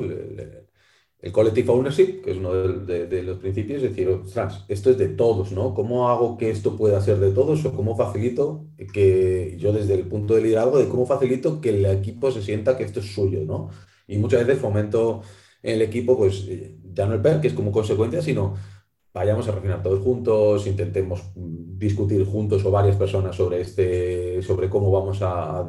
el 1.23 1.31
collective 1.31 1.71
ownership, 1.71 2.21
que 2.21 2.31
es 2.31 2.37
uno 2.37 2.51
de, 2.53 3.23
los 3.23 3.37
principios, 3.37 3.81
es 3.81 3.91
decir, 3.91 4.09
ostras, 4.09 4.65
esto 4.67 4.89
es 4.89 4.97
de 4.97 5.07
todos, 5.07 5.53
¿no? 5.53 5.73
¿Cómo 5.73 6.09
hago 6.09 6.37
que 6.37 6.49
esto 6.49 6.75
pueda 6.75 6.99
ser 6.99 7.17
de 7.19 7.31
todos 7.31 7.63
o 7.63 7.73
cómo 7.73 7.95
facilito 7.95 8.65
que 8.91 9.55
yo 9.57 9.71
desde 9.71 9.93
el 9.93 10.07
punto 10.09 10.33
de 10.35 10.41
liderazgo, 10.41 10.79
de 10.79 10.89
cómo 10.89 11.05
facilito 11.05 11.61
que 11.61 11.69
el 11.69 11.85
equipo 11.85 12.29
se 12.29 12.41
sienta 12.41 12.75
que 12.75 12.83
esto 12.83 12.99
es 12.99 13.13
suyo, 13.13 13.45
¿no? 13.45 13.69
Y 14.05 14.17
muchas 14.17 14.45
veces 14.45 14.61
fomento 14.61 15.21
en 15.21 15.27
el 15.63 15.81
equipo, 15.81 16.17
pues 16.17 16.45
ya 16.93 17.05
no 17.07 17.15
el 17.15 17.21
PER, 17.21 17.41
que 17.41 17.47
es 17.47 17.53
como 17.53 17.71
consecuencia, 17.71 18.21
sino 18.21 18.55
vayamos 19.13 19.47
a 19.47 19.51
refinar 19.51 19.81
todos 19.83 20.03
juntos, 20.03 20.67
intentemos 20.67 21.21
discutir 21.35 22.25
juntos 22.25 22.65
o 22.65 22.71
varias 22.71 22.95
personas 22.97 23.35
sobre, 23.35 23.61
este, 23.61 24.41
sobre 24.41 24.69
cómo 24.69 24.91
vamos 24.91 25.19
a, 25.21 25.65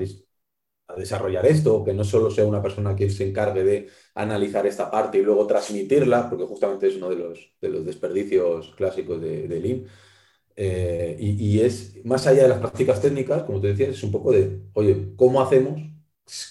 desarrollar 0.96 1.46
esto, 1.46 1.82
que 1.82 1.94
no 1.94 2.04
solo 2.04 2.30
sea 2.30 2.46
una 2.46 2.62
persona 2.62 2.94
quien 2.94 3.10
se 3.10 3.26
encargue 3.28 3.64
de 3.64 3.88
analizar 4.14 4.66
esta 4.66 4.90
parte 4.90 5.18
y 5.18 5.22
luego 5.22 5.46
transmitirla, 5.46 6.28
porque 6.28 6.44
justamente 6.44 6.88
es 6.88 6.96
uno 6.96 7.08
de 7.10 7.16
los, 7.16 7.54
de 7.60 7.68
los 7.68 7.84
desperdicios 7.84 8.74
clásicos 8.76 9.20
de, 9.20 9.48
de. 9.48 9.86
Eh, 10.56 11.16
y, 11.18 11.60
es 11.60 12.04
más 12.04 12.26
allá 12.26 12.44
de 12.44 12.48
las 12.50 12.58
prácticas 12.58 13.00
técnicas, 13.00 13.42
como 13.42 13.60
te 13.60 13.68
decía, 13.68 13.88
es 13.88 14.02
un 14.04 14.12
poco 14.12 14.30
de, 14.32 14.60
oye, 14.74 15.14
¿cómo 15.16 15.40
hacemos 15.42 15.80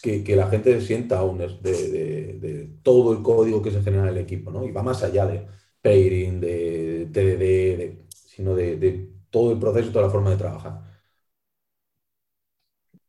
que, 0.02 0.24
que 0.24 0.36
la 0.36 0.48
gente 0.48 0.80
sienta 0.82 1.24
owner 1.24 1.60
de, 1.60 2.34
de, 2.40 2.70
todo 2.84 3.14
el 3.14 3.24
código 3.24 3.62
que 3.62 3.72
se 3.72 3.82
genera 3.82 4.04
en 4.04 4.10
el 4.10 4.18
equipo? 4.20 4.52
¿no? 4.52 4.66
Y 4.66 4.72
va 4.72 4.84
más 4.84 5.04
allá 5.04 5.26
de 5.26 5.48
pairing, 5.82 6.40
de 6.40 7.10
TDD, 7.12 8.08
sino 8.10 8.56
de, 8.56 9.10
todo 9.30 9.52
el 9.52 9.60
proceso, 9.60 9.92
toda 9.92 10.06
la 10.06 10.12
forma 10.12 10.30
de 10.30 10.38
trabajar. 10.38 10.82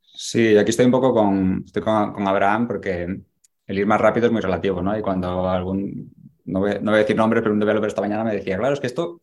Sí, 0.00 0.56
aquí 0.56 0.70
estoy 0.70 0.86
un 0.86 0.92
poco 0.92 1.12
con, 1.12 1.64
estoy 1.66 1.82
con, 1.82 2.26
Abraham 2.26 2.66
porque 2.66 3.20
el 3.66 3.78
ir 3.78 3.86
más 3.86 4.00
rápido 4.00 4.26
es 4.26 4.32
muy 4.32 4.40
relativo, 4.40 4.80
¿no? 4.80 4.96
Y 4.96 5.02
cuando 5.02 5.48
algún, 5.48 6.12
no 6.46 6.60
voy, 6.60 6.74
no 6.80 6.92
voy 6.92 6.94
a 6.94 7.02
decir 7.02 7.16
nombres, 7.16 7.42
pero 7.42 7.52
un 7.52 7.60
developer 7.60 7.88
esta 7.88 8.00
mañana 8.00 8.24
me 8.24 8.34
decía, 8.34 8.56
claro, 8.56 8.74
es 8.74 8.80
que 8.80 8.86
esto 8.86 9.20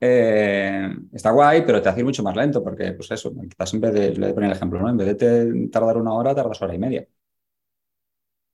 eh, 0.00 0.88
está 1.12 1.30
guay, 1.30 1.62
pero 1.66 1.82
te 1.82 1.88
hace 1.90 2.00
ir 2.00 2.06
mucho 2.06 2.22
más 2.22 2.34
lento 2.34 2.62
porque, 2.64 2.92
pues 2.92 3.10
eso, 3.10 3.32
quizás 3.48 3.74
en 3.74 3.80
vez 3.80 3.92
de, 3.92 4.10
le 4.12 4.20
voy 4.20 4.30
a 4.30 4.34
poner 4.34 4.50
el 4.50 4.56
ejemplo, 4.56 4.80
¿no? 4.80 4.88
En 4.88 4.96
vez 4.96 5.18
de 5.18 5.68
tardar 5.70 5.98
una 5.98 6.14
hora, 6.14 6.34
tardas 6.34 6.60
hora 6.62 6.74
y 6.74 6.78
media. 6.78 7.06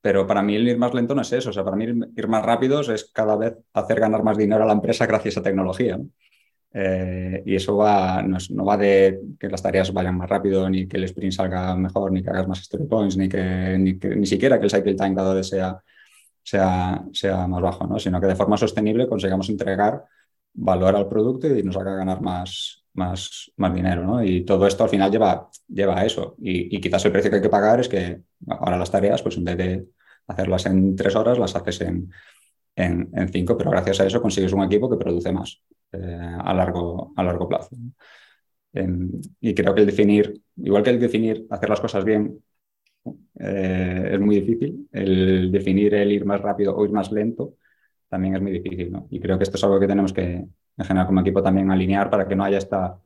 Pero 0.01 0.27
para 0.27 0.43
mí 0.43 0.55
ir 0.55 0.79
más 0.79 0.95
lento 0.95 1.15
no 1.15 1.23
es 1.23 1.33
eso, 1.33 1.51
o 1.51 1.53
sea, 1.53 1.65
para 1.65 1.77
mí 1.77 1.85
ir 2.17 2.29
más 2.29 2.45
rápidos 2.45 2.89
es 2.89 3.11
cada 3.13 3.37
vez 3.37 3.57
hacer 3.73 3.99
ganar 4.01 4.23
más 4.23 4.37
dinero 4.39 4.63
a 4.63 4.67
la 4.67 4.73
empresa 4.73 5.07
gracias 5.07 5.37
a 5.39 5.43
tecnología, 5.43 5.97
¿no? 5.97 6.09
Eh, 6.79 7.43
y 7.47 7.55
eso 7.57 7.77
va, 7.77 8.23
no, 8.23 8.65
va 8.65 8.77
de 8.77 9.21
que 9.41 9.49
las 9.49 9.63
tareas 9.63 9.93
vayan 9.93 10.17
más 10.19 10.29
rápido, 10.29 10.69
ni 10.69 10.87
que 10.87 10.99
el 10.99 11.05
sprint 11.05 11.33
salga 11.33 11.75
mejor, 11.75 12.13
ni 12.13 12.23
que 12.23 12.29
hagas 12.31 12.47
más 12.47 12.61
story 12.61 12.85
points, 12.85 13.17
ni 13.17 13.29
que 13.29 13.79
ni, 13.79 14.27
siquiera 14.27 14.59
que 14.59 14.67
el 14.67 14.71
cycle 14.71 14.95
time 14.95 15.15
dado 15.15 15.43
sea, 15.43 15.83
sea, 16.43 17.03
sea 17.13 17.47
más 17.47 17.63
bajo, 17.63 17.87
¿no? 17.87 17.99
sino 17.99 18.21
que 18.21 18.27
de 18.27 18.37
forma 18.37 18.59
sostenible 18.59 19.09
consigamos 19.09 19.49
entregar 19.49 20.05
valor 20.57 20.97
al 20.97 21.09
producto 21.09 21.47
y 21.47 21.63
nos 21.63 21.77
haga 21.77 21.95
ganar 21.95 22.21
más, 22.21 22.85
más, 22.95 23.53
más 23.57 23.75
dinero. 23.75 24.05
¿no? 24.05 24.25
Y 24.25 24.45
todo 24.45 24.67
esto 24.67 24.85
al 24.85 24.91
final 24.91 25.11
lleva, 25.11 25.49
lleva 25.69 26.01
a 26.01 26.05
eso. 26.07 26.37
Y, 26.39 26.81
quizás 26.81 27.05
el 27.05 27.13
precio 27.13 27.31
que 27.31 27.37
hay 27.37 27.43
que 27.43 27.49
pagar 27.49 27.81
es 27.81 27.89
que 27.89 28.21
ahora 28.49 28.79
las 28.79 28.91
tareas, 28.91 29.23
pues 29.23 29.37
en 29.37 29.45
vez 29.45 29.57
de 29.57 29.87
hacerlas 30.27 30.67
en 30.67 30.97
tres 30.97 31.15
horas, 31.15 31.39
las 31.39 31.55
haces 31.55 31.81
en, 31.83 32.11
en, 32.75 33.09
en 33.15 33.29
cinco, 33.29 33.57
pero 33.57 33.71
gracias 33.71 34.01
a 34.01 34.07
eso 34.07 34.21
consigues 34.23 34.53
un 34.53 34.65
equipo 34.65 34.91
que 34.91 34.97
produce 34.97 35.33
más. 35.33 35.63
Eh, 35.93 36.37
a, 36.41 36.53
largo, 36.53 37.13
a 37.17 37.23
largo 37.23 37.49
plazo. 37.49 37.77
y 39.41 39.55
creo 39.55 39.75
que 39.75 39.81
el 39.81 39.87
definir, 39.87 40.43
igual 40.57 40.83
que 40.83 40.91
el 40.91 41.01
definir 41.01 41.47
hacer 41.51 41.69
las 41.69 41.81
cosas 41.81 42.05
bien, 42.05 42.43
eh, 43.39 44.11
es 44.13 44.21
muy 44.21 44.41
difícil, 44.41 44.89
el 44.93 45.51
definir 45.53 45.95
el 45.95 46.13
ir 46.13 46.25
más 46.25 46.41
rápido 46.41 46.77
o 46.77 46.85
ir 46.85 46.91
más 46.91 47.13
lento 47.13 47.55
también 48.09 48.37
es 48.37 48.43
muy 48.43 48.53
difícil. 48.53 48.93
Y 49.11 49.21
creo 49.21 49.39
que 49.39 49.45
esto 49.45 49.57
es 49.57 49.65
algo 49.65 49.81
que 49.81 49.87
tenemos 49.87 50.13
que, 50.13 50.23
en 50.23 50.85
general, 50.85 51.07
como 51.07 51.21
equipo 51.21 51.43
también 51.43 51.71
alinear 51.71 52.11
para 52.11 52.27
que 52.27 52.37
no 52.37 52.45
haya 52.45 52.59
esta, 52.59 52.99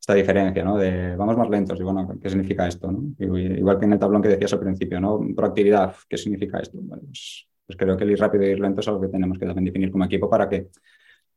esta 0.00 0.14
diferencia, 0.14 0.64
¿no? 0.64 0.78
De 0.78 1.14
vamos 1.16 1.36
más 1.36 1.50
lentos 1.50 1.78
y 1.78 1.82
bueno, 1.82 2.08
¿qué 2.20 2.30
significa 2.30 2.66
esto? 2.66 2.90
¿no? 2.90 3.12
Igual 3.18 3.78
que 3.78 3.84
en 3.84 3.92
el 3.92 3.98
tablón 3.98 4.22
que 4.22 4.28
decías 4.28 4.52
al 4.54 4.60
principio, 4.60 5.00
¿no? 5.00 5.20
Proactividad, 5.36 5.94
¿qué 6.08 6.16
significa 6.16 6.58
esto? 6.58 6.78
Pues, 6.88 7.46
pues, 7.66 7.76
creo 7.78 7.96
que 7.96 8.04
el 8.04 8.10
ir 8.12 8.18
rápido 8.18 8.44
y 8.44 8.48
ir 8.48 8.60
lento 8.60 8.80
es 8.80 8.88
algo 8.88 9.02
que 9.02 9.08
tenemos 9.08 9.38
que 9.38 9.46
también 9.46 9.66
definir 9.66 9.90
como 9.92 10.04
equipo 10.04 10.28
para 10.28 10.48
que 10.48 10.68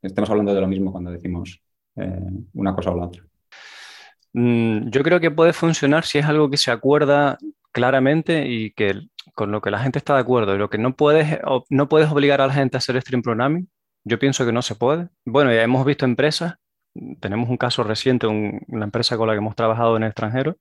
estemos 0.01 0.29
hablando 0.29 0.53
de 0.53 0.61
lo 0.61 0.67
mismo 0.67 0.91
cuando 0.91 1.11
decimos 1.11 1.61
eh, 1.97 2.21
una 2.53 2.73
cosa 2.73 2.91
o 2.91 2.97
la 2.97 3.05
otra. 3.05 3.23
Mm, 4.33 4.89
yo 4.89 5.03
creo 5.03 5.19
que 5.19 5.29
puede 5.29 5.53
funcionar 5.53 6.05
si 6.05 6.19
es 6.19 6.25
algo 6.25 6.49
que 6.49 6.57
se 6.57 6.71
acuerda 6.71 7.37
claramente 7.71 8.47
y 8.47 8.71
que 8.71 8.93
con 9.33 9.51
lo 9.51 9.61
que 9.61 9.71
la 9.71 9.79
gente 9.79 9.99
está 9.99 10.15
de 10.15 10.21
acuerdo. 10.21 10.55
Y 10.55 10.57
lo 10.57 10.69
que 10.69 10.77
no 10.77 10.95
puedes, 10.95 11.39
no 11.69 11.89
puedes 11.89 12.09
obligar 12.11 12.41
a 12.41 12.47
la 12.47 12.53
gente 12.53 12.77
a 12.77 12.79
hacer 12.79 12.99
stream 13.01 13.21
programming, 13.21 13.69
yo 14.03 14.19
pienso 14.19 14.45
que 14.45 14.51
no 14.51 14.61
se 14.61 14.75
puede. 14.75 15.09
Bueno, 15.25 15.53
ya 15.53 15.63
hemos 15.63 15.85
visto 15.85 16.05
empresas, 16.05 16.55
tenemos 17.19 17.49
un 17.49 17.57
caso 17.57 17.83
reciente, 17.83 18.27
una 18.27 18.85
empresa 18.85 19.17
con 19.17 19.27
la 19.27 19.33
que 19.33 19.39
hemos 19.39 19.55
trabajado 19.55 19.97
en 19.97 20.03
el 20.03 20.09
extranjero, 20.09 20.57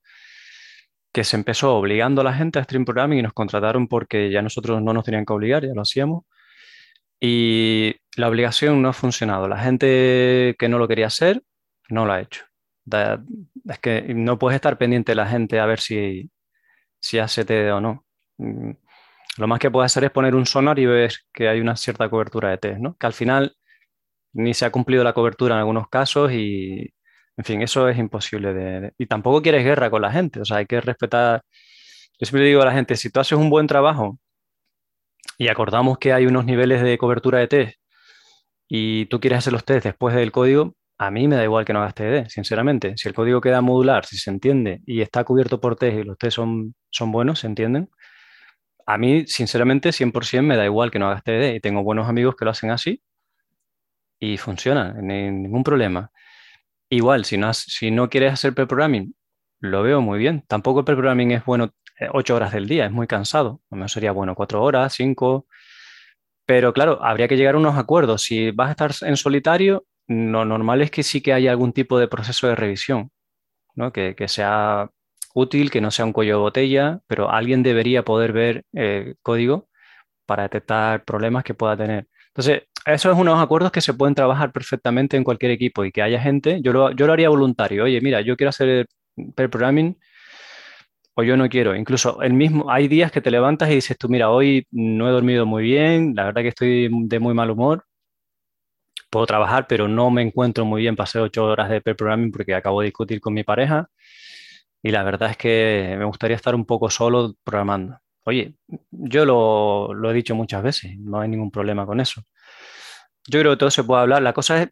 que 1.12 1.24
se 1.24 1.36
empezó 1.36 1.76
obligando 1.76 2.22
a 2.22 2.24
la 2.24 2.34
gente 2.34 2.58
a 2.58 2.64
stream 2.64 2.84
programming 2.84 3.18
y 3.18 3.22
nos 3.22 3.32
contrataron 3.34 3.88
porque 3.88 4.30
ya 4.30 4.42
nosotros 4.42 4.82
no 4.82 4.92
nos 4.94 5.04
tenían 5.04 5.26
que 5.26 5.32
obligar, 5.32 5.64
ya 5.64 5.74
lo 5.74 5.82
hacíamos. 5.82 6.24
Y 7.20 7.96
la 8.16 8.28
obligación 8.28 8.82
no 8.82 8.88
ha 8.88 8.92
funcionado. 8.92 9.48
La 9.48 9.58
gente 9.58 10.56
que 10.58 10.68
no 10.68 10.78
lo 10.78 10.88
quería 10.88 11.06
hacer, 11.06 11.42
no 11.88 12.06
lo 12.06 12.12
ha 12.12 12.20
hecho. 12.20 12.44
es 13.68 13.78
que 13.80 14.02
no 14.14 14.38
puedes 14.38 14.56
estar 14.56 14.78
pendiente 14.78 15.12
de 15.12 15.16
la 15.16 15.26
gente 15.26 15.60
a 15.60 15.66
ver 15.66 15.80
si, 15.80 16.30
si 17.00 17.18
hace 17.18 17.44
TD 17.44 17.72
o 17.72 17.80
no. 17.80 18.04
Lo 19.38 19.46
más 19.46 19.58
que 19.58 19.70
puedes 19.70 19.92
hacer 19.92 20.04
es 20.04 20.10
poner 20.10 20.34
un 20.34 20.46
sonar 20.46 20.78
y 20.78 20.86
ver 20.86 21.12
que 21.32 21.48
hay 21.48 21.60
una 21.60 21.76
cierta 21.76 22.08
cobertura 22.10 22.50
de 22.50 22.58
test, 22.58 22.78
¿no? 22.80 22.96
Que 22.96 23.06
al 23.06 23.12
final 23.14 23.56
ni 24.32 24.54
se 24.54 24.64
ha 24.66 24.70
cumplido 24.72 25.04
la 25.04 25.12
cobertura 25.14 25.54
en 25.54 25.60
algunos 25.60 25.88
casos 25.88 26.32
y, 26.32 26.94
en 27.36 27.44
fin, 27.44 27.62
eso 27.62 27.88
es 27.88 27.98
imposible. 27.98 28.54
De, 28.54 28.92
y 28.98 29.06
tampoco 29.06 29.42
quieres 29.42 29.64
guerra 29.64 29.90
con 29.90 30.02
la 30.02 30.12
gente, 30.12 30.40
o 30.40 30.44
sea, 30.44 30.58
hay 30.58 30.66
que 30.66 30.80
respetar. 30.80 31.42
Yo 32.20 32.26
siempre 32.26 32.46
digo 32.46 32.62
a 32.62 32.66
la 32.66 32.72
gente, 32.72 32.96
si 32.96 33.10
tú 33.10 33.20
haces 33.20 33.38
un 33.38 33.50
buen 33.50 33.66
trabajo 33.66 34.18
y 35.38 35.48
acordamos 35.48 35.98
que 35.98 36.12
hay 36.12 36.26
unos 36.26 36.44
niveles 36.44 36.82
de 36.82 36.98
cobertura 36.98 37.38
de 37.38 37.48
test 37.48 37.76
y 38.68 39.06
tú 39.06 39.20
quieres 39.20 39.40
hacer 39.40 39.52
los 39.52 39.64
test 39.64 39.84
después 39.84 40.14
del 40.14 40.32
código, 40.32 40.74
a 40.98 41.10
mí 41.10 41.28
me 41.28 41.36
da 41.36 41.44
igual 41.44 41.64
que 41.64 41.72
no 41.72 41.80
hagas 41.80 41.94
TDD, 41.94 42.28
sinceramente. 42.28 42.96
Si 42.96 43.08
el 43.08 43.14
código 43.14 43.40
queda 43.40 43.60
modular, 43.60 44.04
si 44.06 44.16
se 44.18 44.30
entiende 44.30 44.82
y 44.86 45.00
está 45.02 45.24
cubierto 45.24 45.60
por 45.60 45.76
test 45.76 45.98
y 45.98 46.04
los 46.04 46.18
test 46.18 46.36
son, 46.36 46.74
son 46.90 47.12
buenos, 47.12 47.40
se 47.40 47.48
entienden, 47.48 47.90
a 48.86 48.98
mí, 48.98 49.26
sinceramente, 49.26 49.92
100% 49.92 50.42
me 50.42 50.56
da 50.56 50.64
igual 50.64 50.90
que 50.90 50.98
no 50.98 51.08
hagas 51.08 51.22
TDD 51.24 51.54
y 51.54 51.60
tengo 51.60 51.82
buenos 51.82 52.08
amigos 52.08 52.36
que 52.36 52.44
lo 52.44 52.50
hacen 52.50 52.70
así 52.70 53.02
y 54.22 54.36
funciona, 54.38 54.92
ningún 54.92 55.64
problema. 55.64 56.12
Igual, 56.88 57.24
si 57.24 57.38
no, 57.38 57.52
si 57.54 57.90
no 57.90 58.08
quieres 58.08 58.34
hacer 58.34 58.54
pre-programming, 58.54 59.16
lo 59.60 59.82
veo 59.82 60.00
muy 60.00 60.18
bien. 60.20 60.44
Tampoco 60.46 60.80
el 60.80 60.84
pre-programming 60.84 61.32
es 61.32 61.44
bueno 61.44 61.70
8 62.12 62.32
eh, 62.32 62.36
horas 62.36 62.52
del 62.52 62.68
día, 62.68 62.86
es 62.86 62.92
muy 62.92 63.08
cansado. 63.08 63.60
A 63.70 63.76
lo 63.76 63.88
sería 63.88 64.12
bueno 64.12 64.36
4 64.36 64.62
horas, 64.62 64.94
5. 64.94 65.46
Pero 66.46 66.72
claro, 66.72 67.04
habría 67.04 67.26
que 67.26 67.36
llegar 67.36 67.56
a 67.56 67.58
unos 67.58 67.76
acuerdos. 67.76 68.22
Si 68.22 68.52
vas 68.52 68.68
a 68.68 68.70
estar 68.72 68.92
en 69.08 69.16
solitario, 69.16 69.86
lo 70.06 70.44
normal 70.44 70.82
es 70.82 70.92
que 70.92 71.02
sí 71.02 71.20
que 71.20 71.32
haya 71.32 71.50
algún 71.50 71.72
tipo 71.72 71.98
de 71.98 72.06
proceso 72.06 72.46
de 72.46 72.54
revisión, 72.54 73.10
¿no? 73.74 73.92
que, 73.92 74.14
que 74.14 74.28
sea 74.28 74.90
útil, 75.34 75.70
que 75.70 75.80
no 75.80 75.90
sea 75.90 76.04
un 76.04 76.12
cuello 76.12 76.36
de 76.36 76.42
botella, 76.42 77.00
pero 77.06 77.30
alguien 77.30 77.62
debería 77.62 78.04
poder 78.04 78.32
ver 78.32 78.64
el 78.72 79.16
código 79.22 79.68
para 80.26 80.44
detectar 80.44 81.04
problemas 81.04 81.44
que 81.44 81.54
pueda 81.54 81.76
tener. 81.76 82.08
Entonces, 82.28 82.64
esos 82.86 83.12
son 83.12 83.20
unos 83.20 83.42
acuerdos 83.42 83.72
que 83.72 83.80
se 83.80 83.94
pueden 83.94 84.14
trabajar 84.14 84.52
perfectamente 84.52 85.16
en 85.16 85.24
cualquier 85.24 85.52
equipo 85.52 85.84
y 85.84 85.92
que 85.92 86.02
haya 86.02 86.20
gente, 86.20 86.60
yo 86.62 86.72
lo, 86.72 86.92
yo 86.92 87.06
lo 87.06 87.12
haría 87.12 87.28
voluntario, 87.28 87.84
oye, 87.84 88.00
mira, 88.00 88.20
yo 88.22 88.36
quiero 88.36 88.50
hacer 88.50 88.86
per 89.36 89.50
programming 89.50 89.96
o 91.14 91.22
yo 91.22 91.36
no 91.36 91.48
quiero. 91.48 91.74
Incluso 91.76 92.22
el 92.22 92.32
mismo, 92.34 92.70
hay 92.70 92.88
días 92.88 93.12
que 93.12 93.20
te 93.20 93.30
levantas 93.30 93.70
y 93.70 93.74
dices 93.74 93.98
tú, 93.98 94.08
mira, 94.08 94.30
hoy 94.30 94.66
no 94.70 95.08
he 95.08 95.12
dormido 95.12 95.46
muy 95.46 95.62
bien, 95.64 96.14
la 96.14 96.24
verdad 96.26 96.42
que 96.42 96.48
estoy 96.48 96.88
de 97.06 97.18
muy 97.20 97.34
mal 97.34 97.50
humor, 97.50 97.84
puedo 99.10 99.26
trabajar, 99.26 99.66
pero 99.68 99.88
no 99.88 100.10
me 100.10 100.22
encuentro 100.22 100.64
muy 100.64 100.82
bien 100.82 100.96
hacer 100.98 101.20
ocho 101.22 101.44
horas 101.44 101.68
de 101.70 101.80
per 101.82 101.96
programming 101.96 102.32
porque 102.32 102.54
acabo 102.54 102.80
de 102.80 102.86
discutir 102.86 103.20
con 103.20 103.34
mi 103.34 103.44
pareja 103.44 103.88
y 104.82 104.90
la 104.90 105.02
verdad 105.02 105.30
es 105.30 105.36
que 105.36 105.94
me 105.98 106.04
gustaría 106.04 106.36
estar 106.36 106.54
un 106.54 106.66
poco 106.66 106.90
solo 106.90 107.34
programando. 107.44 107.98
Oye, 108.24 108.54
yo 108.90 109.24
lo, 109.24 109.94
lo 109.94 110.10
he 110.10 110.14
dicho 110.14 110.34
muchas 110.34 110.62
veces, 110.62 110.98
no 110.98 111.20
hay 111.20 111.28
ningún 111.28 111.50
problema 111.50 111.86
con 111.86 112.00
eso. 112.00 112.22
Yo 113.28 113.40
creo 113.40 113.52
que 113.52 113.58
todo 113.58 113.70
se 113.70 113.84
puede 113.84 114.02
hablar. 114.02 114.22
La 114.22 114.32
cosa 114.32 114.62
es, 114.62 114.70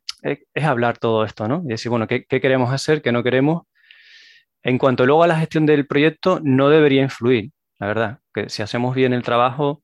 es, 0.55 0.65
hablar 0.65 0.99
todo 0.99 1.25
esto, 1.25 1.47
¿no? 1.49 1.63
Y 1.65 1.69
decir, 1.69 1.91
bueno, 1.91 2.07
¿qué, 2.09 2.25
¿qué, 2.25 2.41
queremos 2.41 2.73
hacer, 2.73 3.03
qué 3.03 3.13
no 3.13 3.23
queremos? 3.23 3.63
En 4.63 4.79
cuanto 4.79 5.07
luego 5.07 5.23
a 5.23 5.27
la 5.27 5.39
gestión 5.39 5.67
del 5.67 5.87
proyecto, 5.87 6.41
no 6.43 6.69
debería 6.69 7.03
influir, 7.03 7.53
la 7.79 7.87
verdad. 7.87 8.19
Que 8.35 8.49
si 8.49 8.63
hacemos 8.63 8.95
bien 8.95 9.13
el 9.15 9.23
trabajo, 9.23 9.83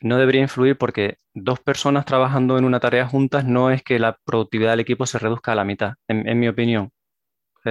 no 0.00 0.18
debería 0.18 0.42
influir 0.42 0.76
porque 0.76 1.16
dos 1.34 1.60
personas 1.60 2.04
trabajando 2.04 2.58
en 2.58 2.64
una 2.64 2.80
tarea 2.80 3.06
juntas 3.06 3.44
no 3.44 3.70
es 3.70 3.82
que 3.82 3.98
la 3.98 4.18
productividad 4.24 4.70
del 4.72 4.80
equipo 4.80 5.06
se 5.06 5.18
reduzca 5.18 5.52
a 5.52 5.54
la 5.54 5.64
mitad, 5.64 5.94
en, 6.08 6.38
mi 6.38 6.48
opinión. 6.48 6.90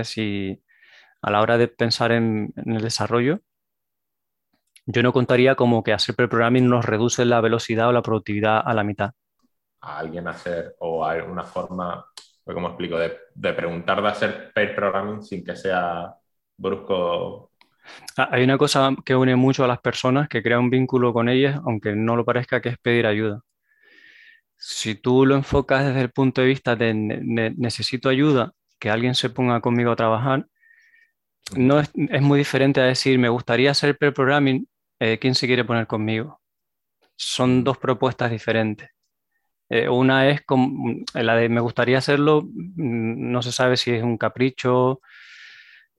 si 0.03 0.61
a 1.21 1.31
la 1.31 1.41
hora 1.41 1.57
de 1.57 1.67
pensar 1.67 2.11
en, 2.11 2.53
en 2.55 2.73
el 2.73 2.81
desarrollo, 2.81 3.39
yo 4.85 5.03
no 5.03 5.11
contaría 5.11 5.55
como 5.55 5.83
que 5.83 5.93
hacer 5.93 6.15
pre-programming 6.15 6.69
nos 6.69 6.85
reduce 6.85 7.25
la 7.25 7.41
velocidad 7.41 7.89
o 7.89 7.91
la 7.91 8.01
productividad 8.01 8.61
a 8.65 8.73
la 8.73 8.83
mitad. 8.83 9.11
A 9.81 9.99
alguien 9.99 10.27
hacer, 10.27 10.75
o 10.79 11.05
hay 11.05 11.19
una 11.19 11.43
forma, 11.43 12.05
¿cómo 12.45 12.69
explico? 12.69 12.97
De, 12.97 13.17
de 13.35 13.53
preguntar 13.53 14.01
de 14.01 14.07
hacer 14.07 14.51
pair 14.53 14.73
programming 14.73 15.21
sin 15.21 15.43
que 15.43 15.55
sea 15.55 16.15
brusco. 16.55 17.51
Ah, 18.17 18.29
hay 18.31 18.43
una 18.43 18.57
cosa 18.57 18.95
que 19.05 19.15
une 19.15 19.35
mucho 19.35 19.63
a 19.63 19.67
las 19.67 19.79
personas, 19.79 20.29
que 20.29 20.41
crea 20.41 20.59
un 20.59 20.69
vínculo 20.69 21.13
con 21.13 21.29
ellas, 21.29 21.59
aunque 21.65 21.95
no 21.95 22.15
lo 22.15 22.25
parezca, 22.25 22.61
que 22.61 22.69
es 22.69 22.77
pedir 22.77 23.05
ayuda. 23.07 23.41
Si 24.57 24.95
tú 24.95 25.25
lo 25.25 25.35
enfocas 25.35 25.85
desde 25.85 26.01
el 26.01 26.11
punto 26.11 26.41
de 26.41 26.47
vista 26.47 26.75
de 26.75 26.93
necesito 26.93 28.09
ayuda, 28.09 28.53
que 28.79 28.89
alguien 28.89 29.15
se 29.15 29.29
ponga 29.29 29.61
conmigo 29.61 29.91
a 29.91 29.95
trabajar, 29.95 30.47
no 31.55 31.79
es, 31.79 31.89
es, 31.95 32.21
muy 32.21 32.39
diferente 32.39 32.81
a 32.81 32.85
decir, 32.85 33.17
me 33.19 33.29
gustaría 33.29 33.71
hacer 33.71 33.97
pre-programming, 33.97 34.67
eh, 34.99 35.17
¿quién 35.19 35.35
se 35.35 35.47
quiere 35.47 35.65
poner 35.65 35.87
conmigo? 35.87 36.41
Son 37.15 37.63
dos 37.63 37.77
propuestas 37.77 38.31
diferentes. 38.31 38.89
Eh, 39.69 39.89
una 39.89 40.29
es 40.29 40.43
como, 40.45 40.95
la 41.13 41.35
de 41.35 41.49
me 41.49 41.61
gustaría 41.61 41.99
hacerlo, 41.99 42.43
mm, 42.43 43.31
no 43.31 43.41
se 43.41 43.51
sabe 43.51 43.77
si 43.77 43.91
es 43.91 44.03
un 44.03 44.17
capricho, 44.17 45.01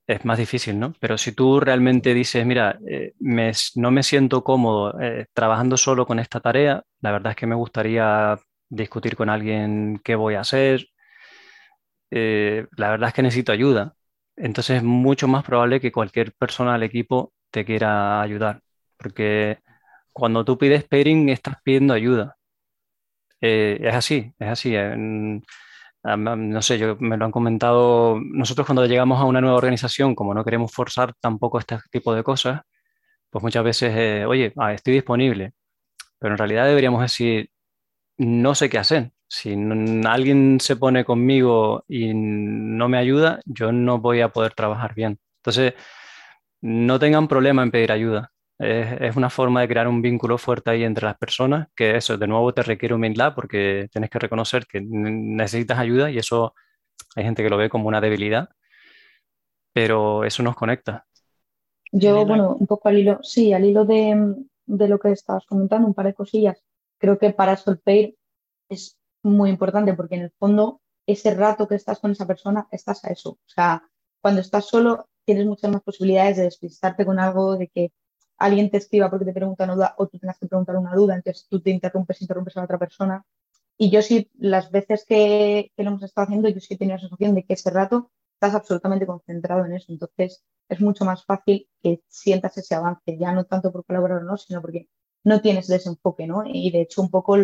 es 0.07 0.24
más 0.24 0.38
difícil, 0.38 0.78
¿no? 0.78 0.94
Pero 1.01 1.18
si 1.18 1.32
tú 1.32 1.61
realmente 1.61 2.14
dices, 2.14 2.44
mira, 2.46 2.78
eh, 2.88 3.12
me, 3.20 3.53
no 3.76 3.90
me 3.90 4.03
siento 4.03 4.42
cómodo 4.42 4.94
trabajando 5.34 5.76
solo 5.76 6.07
con 6.07 6.18
esta 6.18 6.40
tarea, 6.40 6.82
la 7.01 7.12
verdad 7.12 7.32
es 7.32 7.36
que 7.36 7.46
me 7.46 7.55
gustaría 7.55 8.38
discutir 8.70 9.16
con 9.16 9.28
alguien 9.30 10.01
qué 10.05 10.14
voy 10.16 10.34
a 10.34 10.40
hacer, 10.40 10.88
la 12.11 12.90
verdad 12.90 13.09
es 13.09 13.14
que 13.14 13.22
necesito 13.22 13.53
ayuda. 13.53 13.97
Entonces 14.39 14.78
es 14.78 14.82
mucho 14.84 15.28
más 15.28 15.45
probable 15.45 15.80
que 15.80 15.93
cualquier 15.93 16.32
persona 16.34 16.74
del 16.74 16.84
equipo 16.84 17.32
te 17.51 17.64
quiera 17.64 18.20
ayudar, 18.22 18.62
porque 18.97 19.59
cuando 20.12 20.45
tú 20.45 20.59
pides 20.59 20.84
pairing 20.84 21.28
estás 21.30 21.57
pidiendo 21.62 21.95
ayuda. 21.95 22.36
Eh, 23.41 23.78
es 23.82 23.95
así, 23.95 24.32
es 24.39 24.49
así. 24.49 24.74
En, 24.76 25.43
no 26.05 26.62
sé, 26.62 26.78
yo, 26.78 26.97
me 27.01 27.16
lo 27.16 27.24
han 27.26 27.32
comentado, 27.32 28.20
nosotros 28.20 28.66
cuando 28.66 28.86
llegamos 28.86 29.20
a 29.20 29.24
una 29.24 29.41
nueva 29.41 29.57
organización, 29.57 30.14
como 30.14 30.34
no 30.34 30.45
queremos 30.45 30.72
forzar 30.72 31.14
tampoco 31.20 31.59
este 31.59 31.78
tipo 31.91 32.14
de 32.14 32.22
cosas, 32.22 32.62
pues 33.30 33.43
muchas 33.43 33.64
veces, 33.64 33.93
eh, 33.97 34.26
oye, 34.26 34.53
ah, 34.59 34.72
estoy 34.74 34.95
disponible, 34.95 35.53
pero 36.18 36.34
en 36.34 36.39
realidad 36.39 36.66
deberíamos 36.66 37.03
decir, 37.03 37.51
no 38.18 38.55
sé 38.55 38.70
qué 38.70 38.78
hacer. 38.78 39.12
Si 39.28 39.54
alguien 40.06 40.58
se 40.60 40.76
pone 40.76 41.04
conmigo 41.04 41.84
y 41.86 42.12
no 42.14 42.88
me 42.88 42.98
ayuda, 42.98 43.40
yo 43.44 43.72
no 43.72 43.98
voy 43.98 44.22
a 44.22 44.30
poder 44.30 44.54
trabajar 44.54 44.94
bien. 44.94 45.18
Entonces, 45.40 45.74
no 46.62 46.98
tengan 46.98 47.28
problema 47.28 47.62
en 47.62 47.70
pedir 47.70 47.92
ayuda. 47.92 48.32
Es, 48.58 49.00
es, 49.00 49.16
una 49.16 49.30
forma 49.30 49.60
de 49.60 49.68
crear 49.68 49.86
un 49.86 50.02
vínculo 50.02 50.38
fuerte 50.38 50.70
ahí 50.70 50.82
entre 50.82 51.04
las 51.04 51.16
personas, 51.16 51.68
que 51.76 51.96
eso 51.96 52.16
de 52.16 52.26
nuevo 52.26 52.52
te 52.52 52.62
requiere 52.62 52.94
humildad 52.94 53.34
porque 53.34 53.88
tienes 53.92 54.10
que 54.10 54.18
reconocer 54.18 54.66
que 54.66 54.80
necesitas 54.80 55.78
ayuda 55.78 56.10
y 56.10 56.18
eso 56.18 56.54
hay 57.14 57.24
gente 57.24 57.42
que 57.42 57.50
lo 57.50 57.56
ve 57.56 57.68
como 57.68 57.88
una 57.88 58.00
debilidad, 58.00 58.48
pero 59.72 60.24
eso 60.24 60.42
nos 60.42 60.56
conecta. 60.56 61.06
Yo, 61.92 62.26
bueno, 62.26 62.56
un 62.58 62.66
poco 62.66 62.88
al 62.88 62.98
hilo, 62.98 63.18
sí, 63.22 63.52
al 63.52 63.64
hilo 63.64 63.84
de, 63.84 64.34
de 64.66 64.88
lo 64.88 64.98
que 64.98 65.12
estabas 65.12 65.46
comentando, 65.46 65.86
un 65.86 65.94
par 65.94 66.06
de 66.06 66.14
cosillas. 66.14 66.62
Creo 66.98 67.18
que 67.18 67.30
para 67.30 67.56
Solpeir 67.56 68.16
es 68.68 68.98
muy 69.28 69.50
importante 69.50 69.94
porque 69.94 70.16
en 70.16 70.22
el 70.22 70.32
fondo 70.38 70.80
ese 71.06 71.34
rato 71.34 71.66
que 71.66 71.74
estás 71.76 72.00
con 72.00 72.10
esa 72.10 72.26
persona, 72.26 72.68
estás 72.70 73.04
a 73.04 73.08
eso. 73.08 73.30
O 73.30 73.48
sea, 73.48 73.82
cuando 74.20 74.40
estás 74.40 74.66
solo 74.66 75.08
tienes 75.24 75.46
muchas 75.46 75.70
más 75.70 75.82
posibilidades 75.82 76.36
de 76.36 76.44
despistarte 76.44 77.06
con 77.06 77.18
algo, 77.18 77.56
de 77.56 77.68
que 77.68 77.92
alguien 78.38 78.70
te 78.70 78.78
escriba 78.78 79.10
porque 79.10 79.24
te 79.24 79.32
pregunta 79.32 79.64
una 79.64 79.74
duda 79.74 79.94
o 79.98 80.06
tú 80.06 80.18
tengas 80.18 80.38
que 80.38 80.46
preguntar 80.46 80.76
una 80.76 80.94
duda, 80.94 81.14
entonces 81.16 81.46
tú 81.48 81.60
te 81.60 81.70
interrumpes, 81.70 82.20
interrumpes 82.22 82.56
a 82.56 82.60
la 82.60 82.64
otra 82.64 82.78
persona. 82.78 83.24
Y 83.76 83.90
yo 83.90 84.02
sí, 84.02 84.30
las 84.34 84.70
veces 84.70 85.04
que, 85.06 85.72
que 85.76 85.82
lo 85.82 85.90
hemos 85.90 86.02
estado 86.02 86.26
haciendo, 86.26 86.48
yo 86.48 86.60
sí 86.60 86.74
he 86.74 86.78
tenido 86.78 86.96
la 86.96 87.00
sensación 87.00 87.34
de 87.34 87.44
que 87.44 87.54
ese 87.54 87.70
rato 87.70 88.10
estás 88.34 88.54
absolutamente 88.54 89.06
concentrado 89.06 89.64
en 89.64 89.74
eso. 89.74 89.92
Entonces 89.92 90.44
es 90.68 90.80
mucho 90.80 91.04
más 91.04 91.24
fácil 91.24 91.68
que 91.82 92.02
sientas 92.08 92.56
ese 92.58 92.74
avance, 92.74 93.16
ya 93.18 93.32
no 93.32 93.44
tanto 93.44 93.72
por 93.72 93.84
colaborar 93.84 94.18
o 94.18 94.24
no, 94.24 94.36
sino 94.36 94.60
porque 94.60 94.88
no 95.24 95.40
tienes 95.40 95.66
desenfoque, 95.66 96.26
¿no? 96.26 96.44
Y 96.46 96.70
de 96.70 96.82
hecho, 96.82 97.02
un 97.02 97.10
poco, 97.10 97.36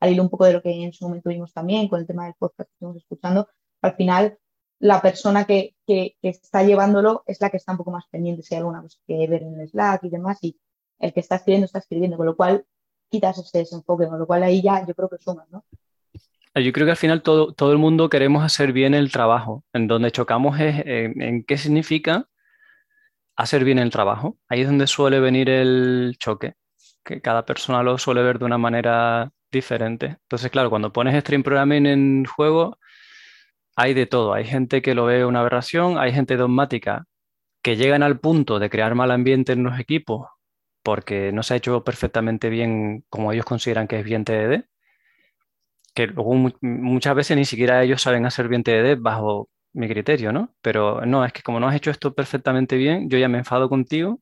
al 0.00 0.12
hilo 0.12 0.22
un 0.22 0.30
poco 0.30 0.46
de 0.46 0.54
lo 0.54 0.62
que 0.62 0.70
en 0.70 0.92
su 0.92 1.04
momento 1.04 1.28
vimos 1.28 1.52
también 1.52 1.88
con 1.88 2.00
el 2.00 2.06
tema 2.06 2.24
del 2.24 2.34
podcast 2.38 2.68
que 2.68 2.74
estamos 2.74 2.96
escuchando, 2.96 3.48
al 3.82 3.94
final 3.94 4.38
la 4.80 5.02
persona 5.02 5.44
que, 5.44 5.74
que, 5.86 6.16
está 6.22 6.62
llevándolo 6.62 7.22
es 7.26 7.40
la 7.40 7.50
que 7.50 7.58
está 7.58 7.72
un 7.72 7.78
poco 7.78 7.90
más 7.90 8.06
pendiente 8.10 8.42
si 8.42 8.54
hay 8.54 8.60
alguna 8.60 8.80
cosa 8.80 8.98
que 9.06 9.26
ver 9.28 9.42
en 9.42 9.60
el 9.60 9.68
Slack 9.68 10.04
y 10.04 10.08
demás, 10.08 10.38
y 10.40 10.58
el 10.98 11.12
que 11.12 11.20
está 11.20 11.36
escribiendo 11.36 11.66
está 11.66 11.78
escribiendo, 11.78 12.16
con 12.16 12.26
lo 12.26 12.34
cual 12.34 12.64
quitas 13.10 13.38
ese 13.38 13.58
desenfoque, 13.58 14.08
con 14.08 14.18
lo 14.18 14.26
cual 14.26 14.42
ahí 14.42 14.62
ya 14.62 14.84
yo 14.86 14.94
creo 14.94 15.08
que 15.08 15.18
sumas, 15.18 15.48
¿no? 15.50 15.64
Yo 16.54 16.72
creo 16.72 16.84
que 16.84 16.92
al 16.92 16.96
final 16.96 17.22
todo, 17.22 17.52
todo 17.52 17.72
el 17.72 17.78
mundo 17.78 18.08
queremos 18.08 18.42
hacer 18.42 18.72
bien 18.72 18.92
el 18.92 19.12
trabajo. 19.12 19.64
En 19.72 19.86
donde 19.86 20.10
chocamos 20.10 20.58
es 20.58 20.82
en, 20.84 21.22
en 21.22 21.44
qué 21.44 21.56
significa 21.56 22.28
hacer 23.36 23.64
bien 23.64 23.78
el 23.78 23.90
trabajo. 23.90 24.36
Ahí 24.48 24.62
es 24.62 24.66
donde 24.66 24.86
suele 24.86 25.20
venir 25.20 25.48
el 25.48 26.16
choque, 26.18 26.54
que 27.04 27.20
cada 27.20 27.46
persona 27.46 27.82
lo 27.82 27.98
suele 27.98 28.22
ver 28.22 28.38
de 28.38 28.46
una 28.46 28.58
manera 28.58 29.32
diferente. 29.50 30.18
Entonces, 30.22 30.50
claro, 30.50 30.70
cuando 30.70 30.92
pones 30.92 31.18
stream 31.20 31.42
programming 31.42 31.86
en 31.86 32.24
juego, 32.24 32.78
hay 33.76 33.94
de 33.94 34.06
todo. 34.06 34.34
Hay 34.34 34.44
gente 34.44 34.82
que 34.82 34.94
lo 34.94 35.06
ve 35.06 35.24
una 35.24 35.40
aberración, 35.40 35.98
hay 35.98 36.12
gente 36.12 36.36
dogmática 36.36 37.06
que 37.62 37.76
llegan 37.76 38.02
al 38.02 38.20
punto 38.20 38.58
de 38.58 38.70
crear 38.70 38.94
mal 38.94 39.10
ambiente 39.10 39.52
en 39.52 39.62
los 39.64 39.78
equipos 39.78 40.28
porque 40.82 41.32
no 41.32 41.42
se 41.42 41.54
ha 41.54 41.56
hecho 41.58 41.84
perfectamente 41.84 42.48
bien 42.50 43.04
como 43.10 43.32
ellos 43.32 43.44
consideran 43.44 43.88
que 43.88 43.98
es 44.00 44.04
bien 44.04 44.24
TDD, 44.24 44.64
que 45.94 46.06
luego 46.06 46.34
muchas 46.60 47.14
veces 47.14 47.36
ni 47.36 47.44
siquiera 47.44 47.82
ellos 47.82 48.02
saben 48.02 48.26
hacer 48.26 48.48
bien 48.48 48.62
TDD 48.62 48.96
bajo 49.00 49.48
mi 49.72 49.88
criterio, 49.88 50.32
¿no? 50.32 50.54
Pero 50.62 51.04
no, 51.06 51.24
es 51.24 51.32
que 51.32 51.42
como 51.42 51.60
no 51.60 51.68
has 51.68 51.76
hecho 51.76 51.90
esto 51.90 52.14
perfectamente 52.14 52.76
bien, 52.76 53.08
yo 53.10 53.18
ya 53.18 53.28
me 53.28 53.38
enfado 53.38 53.68
contigo, 53.68 54.20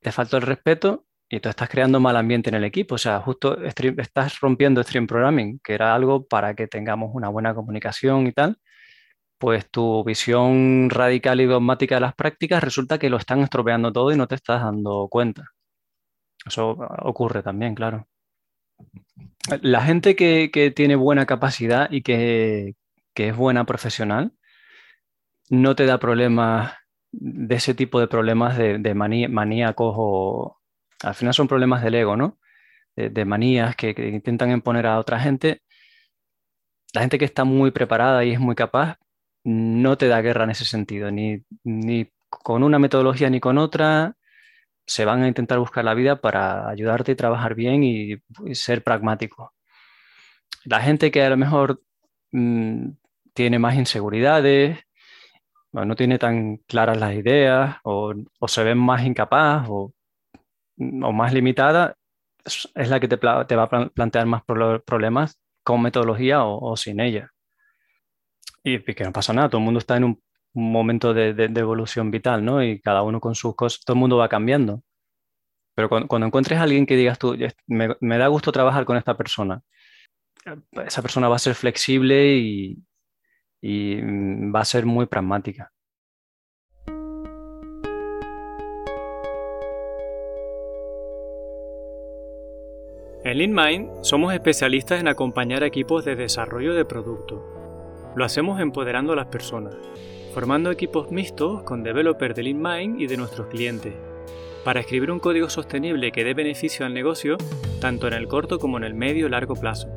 te 0.00 0.12
falto 0.12 0.36
el 0.36 0.42
respeto 0.42 1.06
y 1.32 1.38
tú 1.38 1.48
estás 1.48 1.68
creando 1.68 2.00
mal 2.00 2.16
ambiente 2.16 2.50
en 2.50 2.56
el 2.56 2.64
equipo. 2.64 2.96
O 2.96 2.98
sea, 2.98 3.20
justo 3.20 3.56
estás 3.62 4.40
rompiendo 4.40 4.82
Stream 4.82 5.06
Programming, 5.06 5.60
que 5.62 5.74
era 5.74 5.94
algo 5.94 6.26
para 6.26 6.54
que 6.54 6.66
tengamos 6.66 7.10
una 7.14 7.28
buena 7.28 7.54
comunicación 7.54 8.26
y 8.26 8.32
tal. 8.32 8.58
Pues 9.38 9.70
tu 9.70 10.04
visión 10.04 10.90
radical 10.90 11.40
y 11.40 11.46
dogmática 11.46 11.94
de 11.94 12.00
las 12.02 12.14
prácticas 12.14 12.64
resulta 12.64 12.98
que 12.98 13.10
lo 13.10 13.16
están 13.16 13.40
estropeando 13.40 13.92
todo 13.92 14.12
y 14.12 14.16
no 14.16 14.26
te 14.26 14.34
estás 14.34 14.62
dando 14.62 15.06
cuenta. 15.08 15.44
Eso 16.44 16.70
ocurre 17.02 17.42
también, 17.42 17.76
claro. 17.76 18.08
La 19.62 19.82
gente 19.82 20.16
que, 20.16 20.72
tiene 20.74 20.96
buena 20.96 21.26
capacidad 21.26 21.90
y 21.92 22.02
que, 22.02 22.74
es 23.14 23.36
buena 23.36 23.64
profesional 23.66 24.32
no 25.50 25.76
te 25.76 25.84
da 25.84 25.98
problemas 25.98 26.72
de 27.12 27.54
ese 27.54 27.74
tipo 27.74 28.00
de 28.00 28.08
problemas 28.08 28.56
de, 28.56 28.78
de 28.78 28.94
maníacos 28.94 29.94
o, 29.96 30.59
al 31.02 31.14
final 31.14 31.34
son 31.34 31.48
problemas 31.48 31.82
del 31.82 31.94
ego, 31.94 32.16
¿no? 32.16 32.38
De, 32.96 33.24
manías 33.24 33.76
que, 33.76 33.94
intentan 34.12 34.50
imponer 34.50 34.86
a 34.86 34.98
otra 34.98 35.18
gente. 35.20 35.62
La 36.92 37.02
gente 37.02 37.18
que 37.18 37.24
está 37.24 37.44
muy 37.44 37.70
preparada 37.70 38.24
y 38.24 38.32
es 38.32 38.40
muy 38.40 38.54
capaz 38.54 38.98
no 39.44 39.96
te 39.96 40.08
da 40.08 40.20
guerra 40.20 40.44
en 40.44 40.50
ese 40.50 40.66
sentido, 40.66 41.10
ni, 41.10 41.42
con 42.28 42.62
una 42.62 42.78
metodología 42.78 43.30
ni 43.30 43.40
con 43.40 43.58
otra. 43.58 44.16
Se 44.86 45.04
van 45.04 45.22
a 45.22 45.28
intentar 45.28 45.58
buscar 45.58 45.84
la 45.84 45.94
vida 45.94 46.20
para 46.20 46.68
ayudarte 46.68 47.12
y 47.12 47.16
trabajar 47.16 47.54
bien 47.54 47.84
y, 47.84 48.16
ser 48.54 48.82
pragmático. 48.82 49.54
La 50.64 50.80
gente 50.80 51.10
que 51.10 51.22
a 51.22 51.30
lo 51.30 51.36
mejor 51.36 51.82
mm, 52.32 52.90
tiene 53.32 53.58
más 53.58 53.76
inseguridades, 53.76 54.78
no 55.72 55.96
tiene 55.96 56.18
tan 56.18 56.58
claras 56.66 56.98
las 56.98 57.14
ideas 57.14 57.76
o, 57.84 58.12
o 58.40 58.48
se 58.48 58.64
ven 58.64 58.78
más 58.78 59.04
incapaz 59.04 59.66
o 59.68 59.94
o 60.80 61.12
más 61.12 61.32
limitada 61.32 61.96
es 62.44 62.88
la 62.88 63.00
que 63.00 63.08
te, 63.08 63.16
va 63.16 63.40
a 63.42 63.90
plantear 63.90 64.26
más 64.26 64.42
problemas 64.44 65.38
con 65.62 65.82
metodología 65.82 66.44
o, 66.44 66.76
sin 66.76 67.00
ella. 67.00 67.30
Y, 68.64 68.80
que 68.80 69.04
no 69.04 69.12
pasa 69.12 69.32
nada, 69.32 69.48
todo 69.48 69.58
el 69.58 69.64
mundo 69.64 69.78
está 69.78 69.96
en 69.96 70.04
un, 70.04 70.22
momento 70.52 71.14
de, 71.14 71.30
evolución 71.54 72.10
vital, 72.10 72.44
¿no? 72.44 72.62
Y 72.62 72.80
cada 72.80 73.02
uno 73.02 73.20
con 73.20 73.34
sus 73.36 73.54
cosas, 73.54 73.80
todo 73.84 73.94
el 73.94 74.00
mundo 74.00 74.16
va 74.16 74.28
cambiando. 74.28 74.82
Pero 75.74 75.88
cuando, 75.88 76.26
encuentres 76.26 76.58
a 76.58 76.64
alguien 76.64 76.86
que 76.86 76.96
digas 76.96 77.18
tú, 77.18 77.36
me, 77.68 78.18
da 78.18 78.26
gusto 78.26 78.50
trabajar 78.52 78.84
con 78.84 78.96
esta 78.96 79.16
persona, 79.16 79.62
esa 80.72 81.02
persona 81.02 81.28
va 81.28 81.36
a 81.36 81.38
ser 81.38 81.54
flexible 81.54 82.36
y 82.36 83.96
mm, 84.02 84.54
va 84.54 84.60
a 84.60 84.64
ser 84.64 84.86
muy 84.86 85.06
pragmática. 85.06 85.72
En 93.22 93.36
LeanMind 93.36 94.02
somos 94.02 94.32
especialistas 94.32 94.98
en 94.98 95.06
acompañar 95.06 95.62
equipos 95.62 96.06
de 96.06 96.16
desarrollo 96.16 96.72
de 96.72 96.86
producto. 96.86 97.44
Lo 98.16 98.24
hacemos 98.24 98.58
empoderando 98.60 99.12
a 99.12 99.16
las 99.16 99.26
personas, 99.26 99.76
formando 100.32 100.70
equipos 100.70 101.10
mixtos 101.10 101.62
con 101.64 101.82
developers 101.82 102.34
de 102.34 102.44
LeanMind 102.44 102.98
y 102.98 103.06
de 103.06 103.18
nuestros 103.18 103.48
clientes, 103.48 103.92
para 104.64 104.80
escribir 104.80 105.10
un 105.10 105.18
código 105.18 105.50
sostenible 105.50 106.12
que 106.12 106.24
dé 106.24 106.32
beneficio 106.32 106.86
al 106.86 106.94
negocio 106.94 107.36
tanto 107.78 108.08
en 108.08 108.14
el 108.14 108.26
corto 108.26 108.58
como 108.58 108.78
en 108.78 108.84
el 108.84 108.94
medio 108.94 109.26
y 109.26 109.30
largo 109.30 109.54
plazo. 109.54 109.90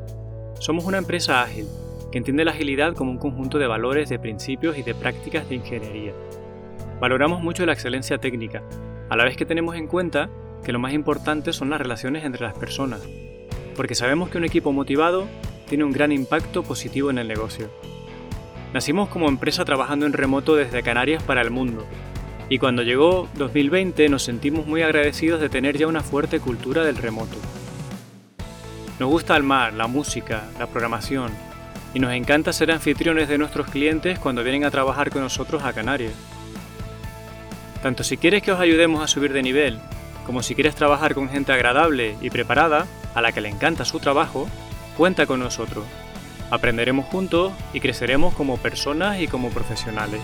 Somos 0.58 0.84
una 0.84 0.98
empresa 0.98 1.42
ágil, 1.42 1.66
que 2.12 2.18
entiende 2.18 2.44
la 2.44 2.50
agilidad 2.50 2.94
como 2.94 3.10
un 3.10 3.18
conjunto 3.18 3.56
de 3.58 3.66
valores, 3.66 4.10
de 4.10 4.18
principios 4.18 4.76
y 4.76 4.82
de 4.82 4.94
prácticas 4.94 5.48
de 5.48 5.54
ingeniería. 5.54 6.12
Valoramos 7.00 7.42
mucho 7.42 7.64
la 7.64 7.72
excelencia 7.72 8.18
técnica, 8.18 8.62
a 9.08 9.16
la 9.16 9.24
vez 9.24 9.34
que 9.34 9.46
tenemos 9.46 9.76
en 9.76 9.86
cuenta 9.86 10.28
que 10.64 10.72
lo 10.72 10.78
más 10.78 10.94
importante 10.94 11.52
son 11.52 11.70
las 11.70 11.80
relaciones 11.80 12.24
entre 12.24 12.42
las 12.42 12.54
personas, 12.54 13.00
porque 13.76 13.94
sabemos 13.94 14.30
que 14.30 14.38
un 14.38 14.44
equipo 14.44 14.72
motivado 14.72 15.28
tiene 15.68 15.84
un 15.84 15.92
gran 15.92 16.10
impacto 16.10 16.62
positivo 16.62 17.10
en 17.10 17.18
el 17.18 17.28
negocio. 17.28 17.70
Nacimos 18.72 19.08
como 19.08 19.28
empresa 19.28 19.64
trabajando 19.64 20.06
en 20.06 20.12
remoto 20.14 20.56
desde 20.56 20.82
Canarias 20.82 21.22
para 21.22 21.42
el 21.42 21.50
mundo, 21.50 21.86
y 22.48 22.58
cuando 22.58 22.82
llegó 22.82 23.28
2020 23.36 24.08
nos 24.08 24.24
sentimos 24.24 24.66
muy 24.66 24.82
agradecidos 24.82 25.40
de 25.40 25.48
tener 25.48 25.76
ya 25.76 25.86
una 25.86 26.02
fuerte 26.02 26.40
cultura 26.40 26.82
del 26.82 26.96
remoto. 26.96 27.36
Nos 28.98 29.10
gusta 29.10 29.36
el 29.36 29.42
mar, 29.42 29.74
la 29.74 29.86
música, 29.86 30.44
la 30.58 30.66
programación, 30.66 31.30
y 31.94 32.00
nos 32.00 32.12
encanta 32.12 32.52
ser 32.52 32.72
anfitriones 32.72 33.28
de 33.28 33.38
nuestros 33.38 33.68
clientes 33.68 34.18
cuando 34.18 34.42
vienen 34.42 34.64
a 34.64 34.70
trabajar 34.70 35.10
con 35.10 35.22
nosotros 35.22 35.62
a 35.62 35.72
Canarias. 35.72 36.12
Tanto 37.82 38.02
si 38.02 38.16
quieres 38.16 38.42
que 38.42 38.50
os 38.50 38.60
ayudemos 38.60 39.02
a 39.02 39.08
subir 39.08 39.32
de 39.32 39.42
nivel 39.42 39.78
como 40.24 40.42
si 40.42 40.54
quieres 40.54 40.74
trabajar 40.74 41.14
con 41.14 41.28
gente 41.28 41.52
agradable 41.52 42.16
y 42.20 42.30
preparada, 42.30 42.86
a 43.14 43.20
la 43.20 43.32
que 43.32 43.40
le 43.40 43.48
encanta 43.48 43.84
su 43.84 44.00
trabajo, 44.00 44.48
cuenta 44.96 45.26
con 45.26 45.40
nosotros. 45.40 45.84
Aprenderemos 46.50 47.06
juntos 47.06 47.52
y 47.72 47.80
creceremos 47.80 48.34
como 48.34 48.56
personas 48.58 49.20
y 49.20 49.28
como 49.28 49.50
profesionales. 49.50 50.20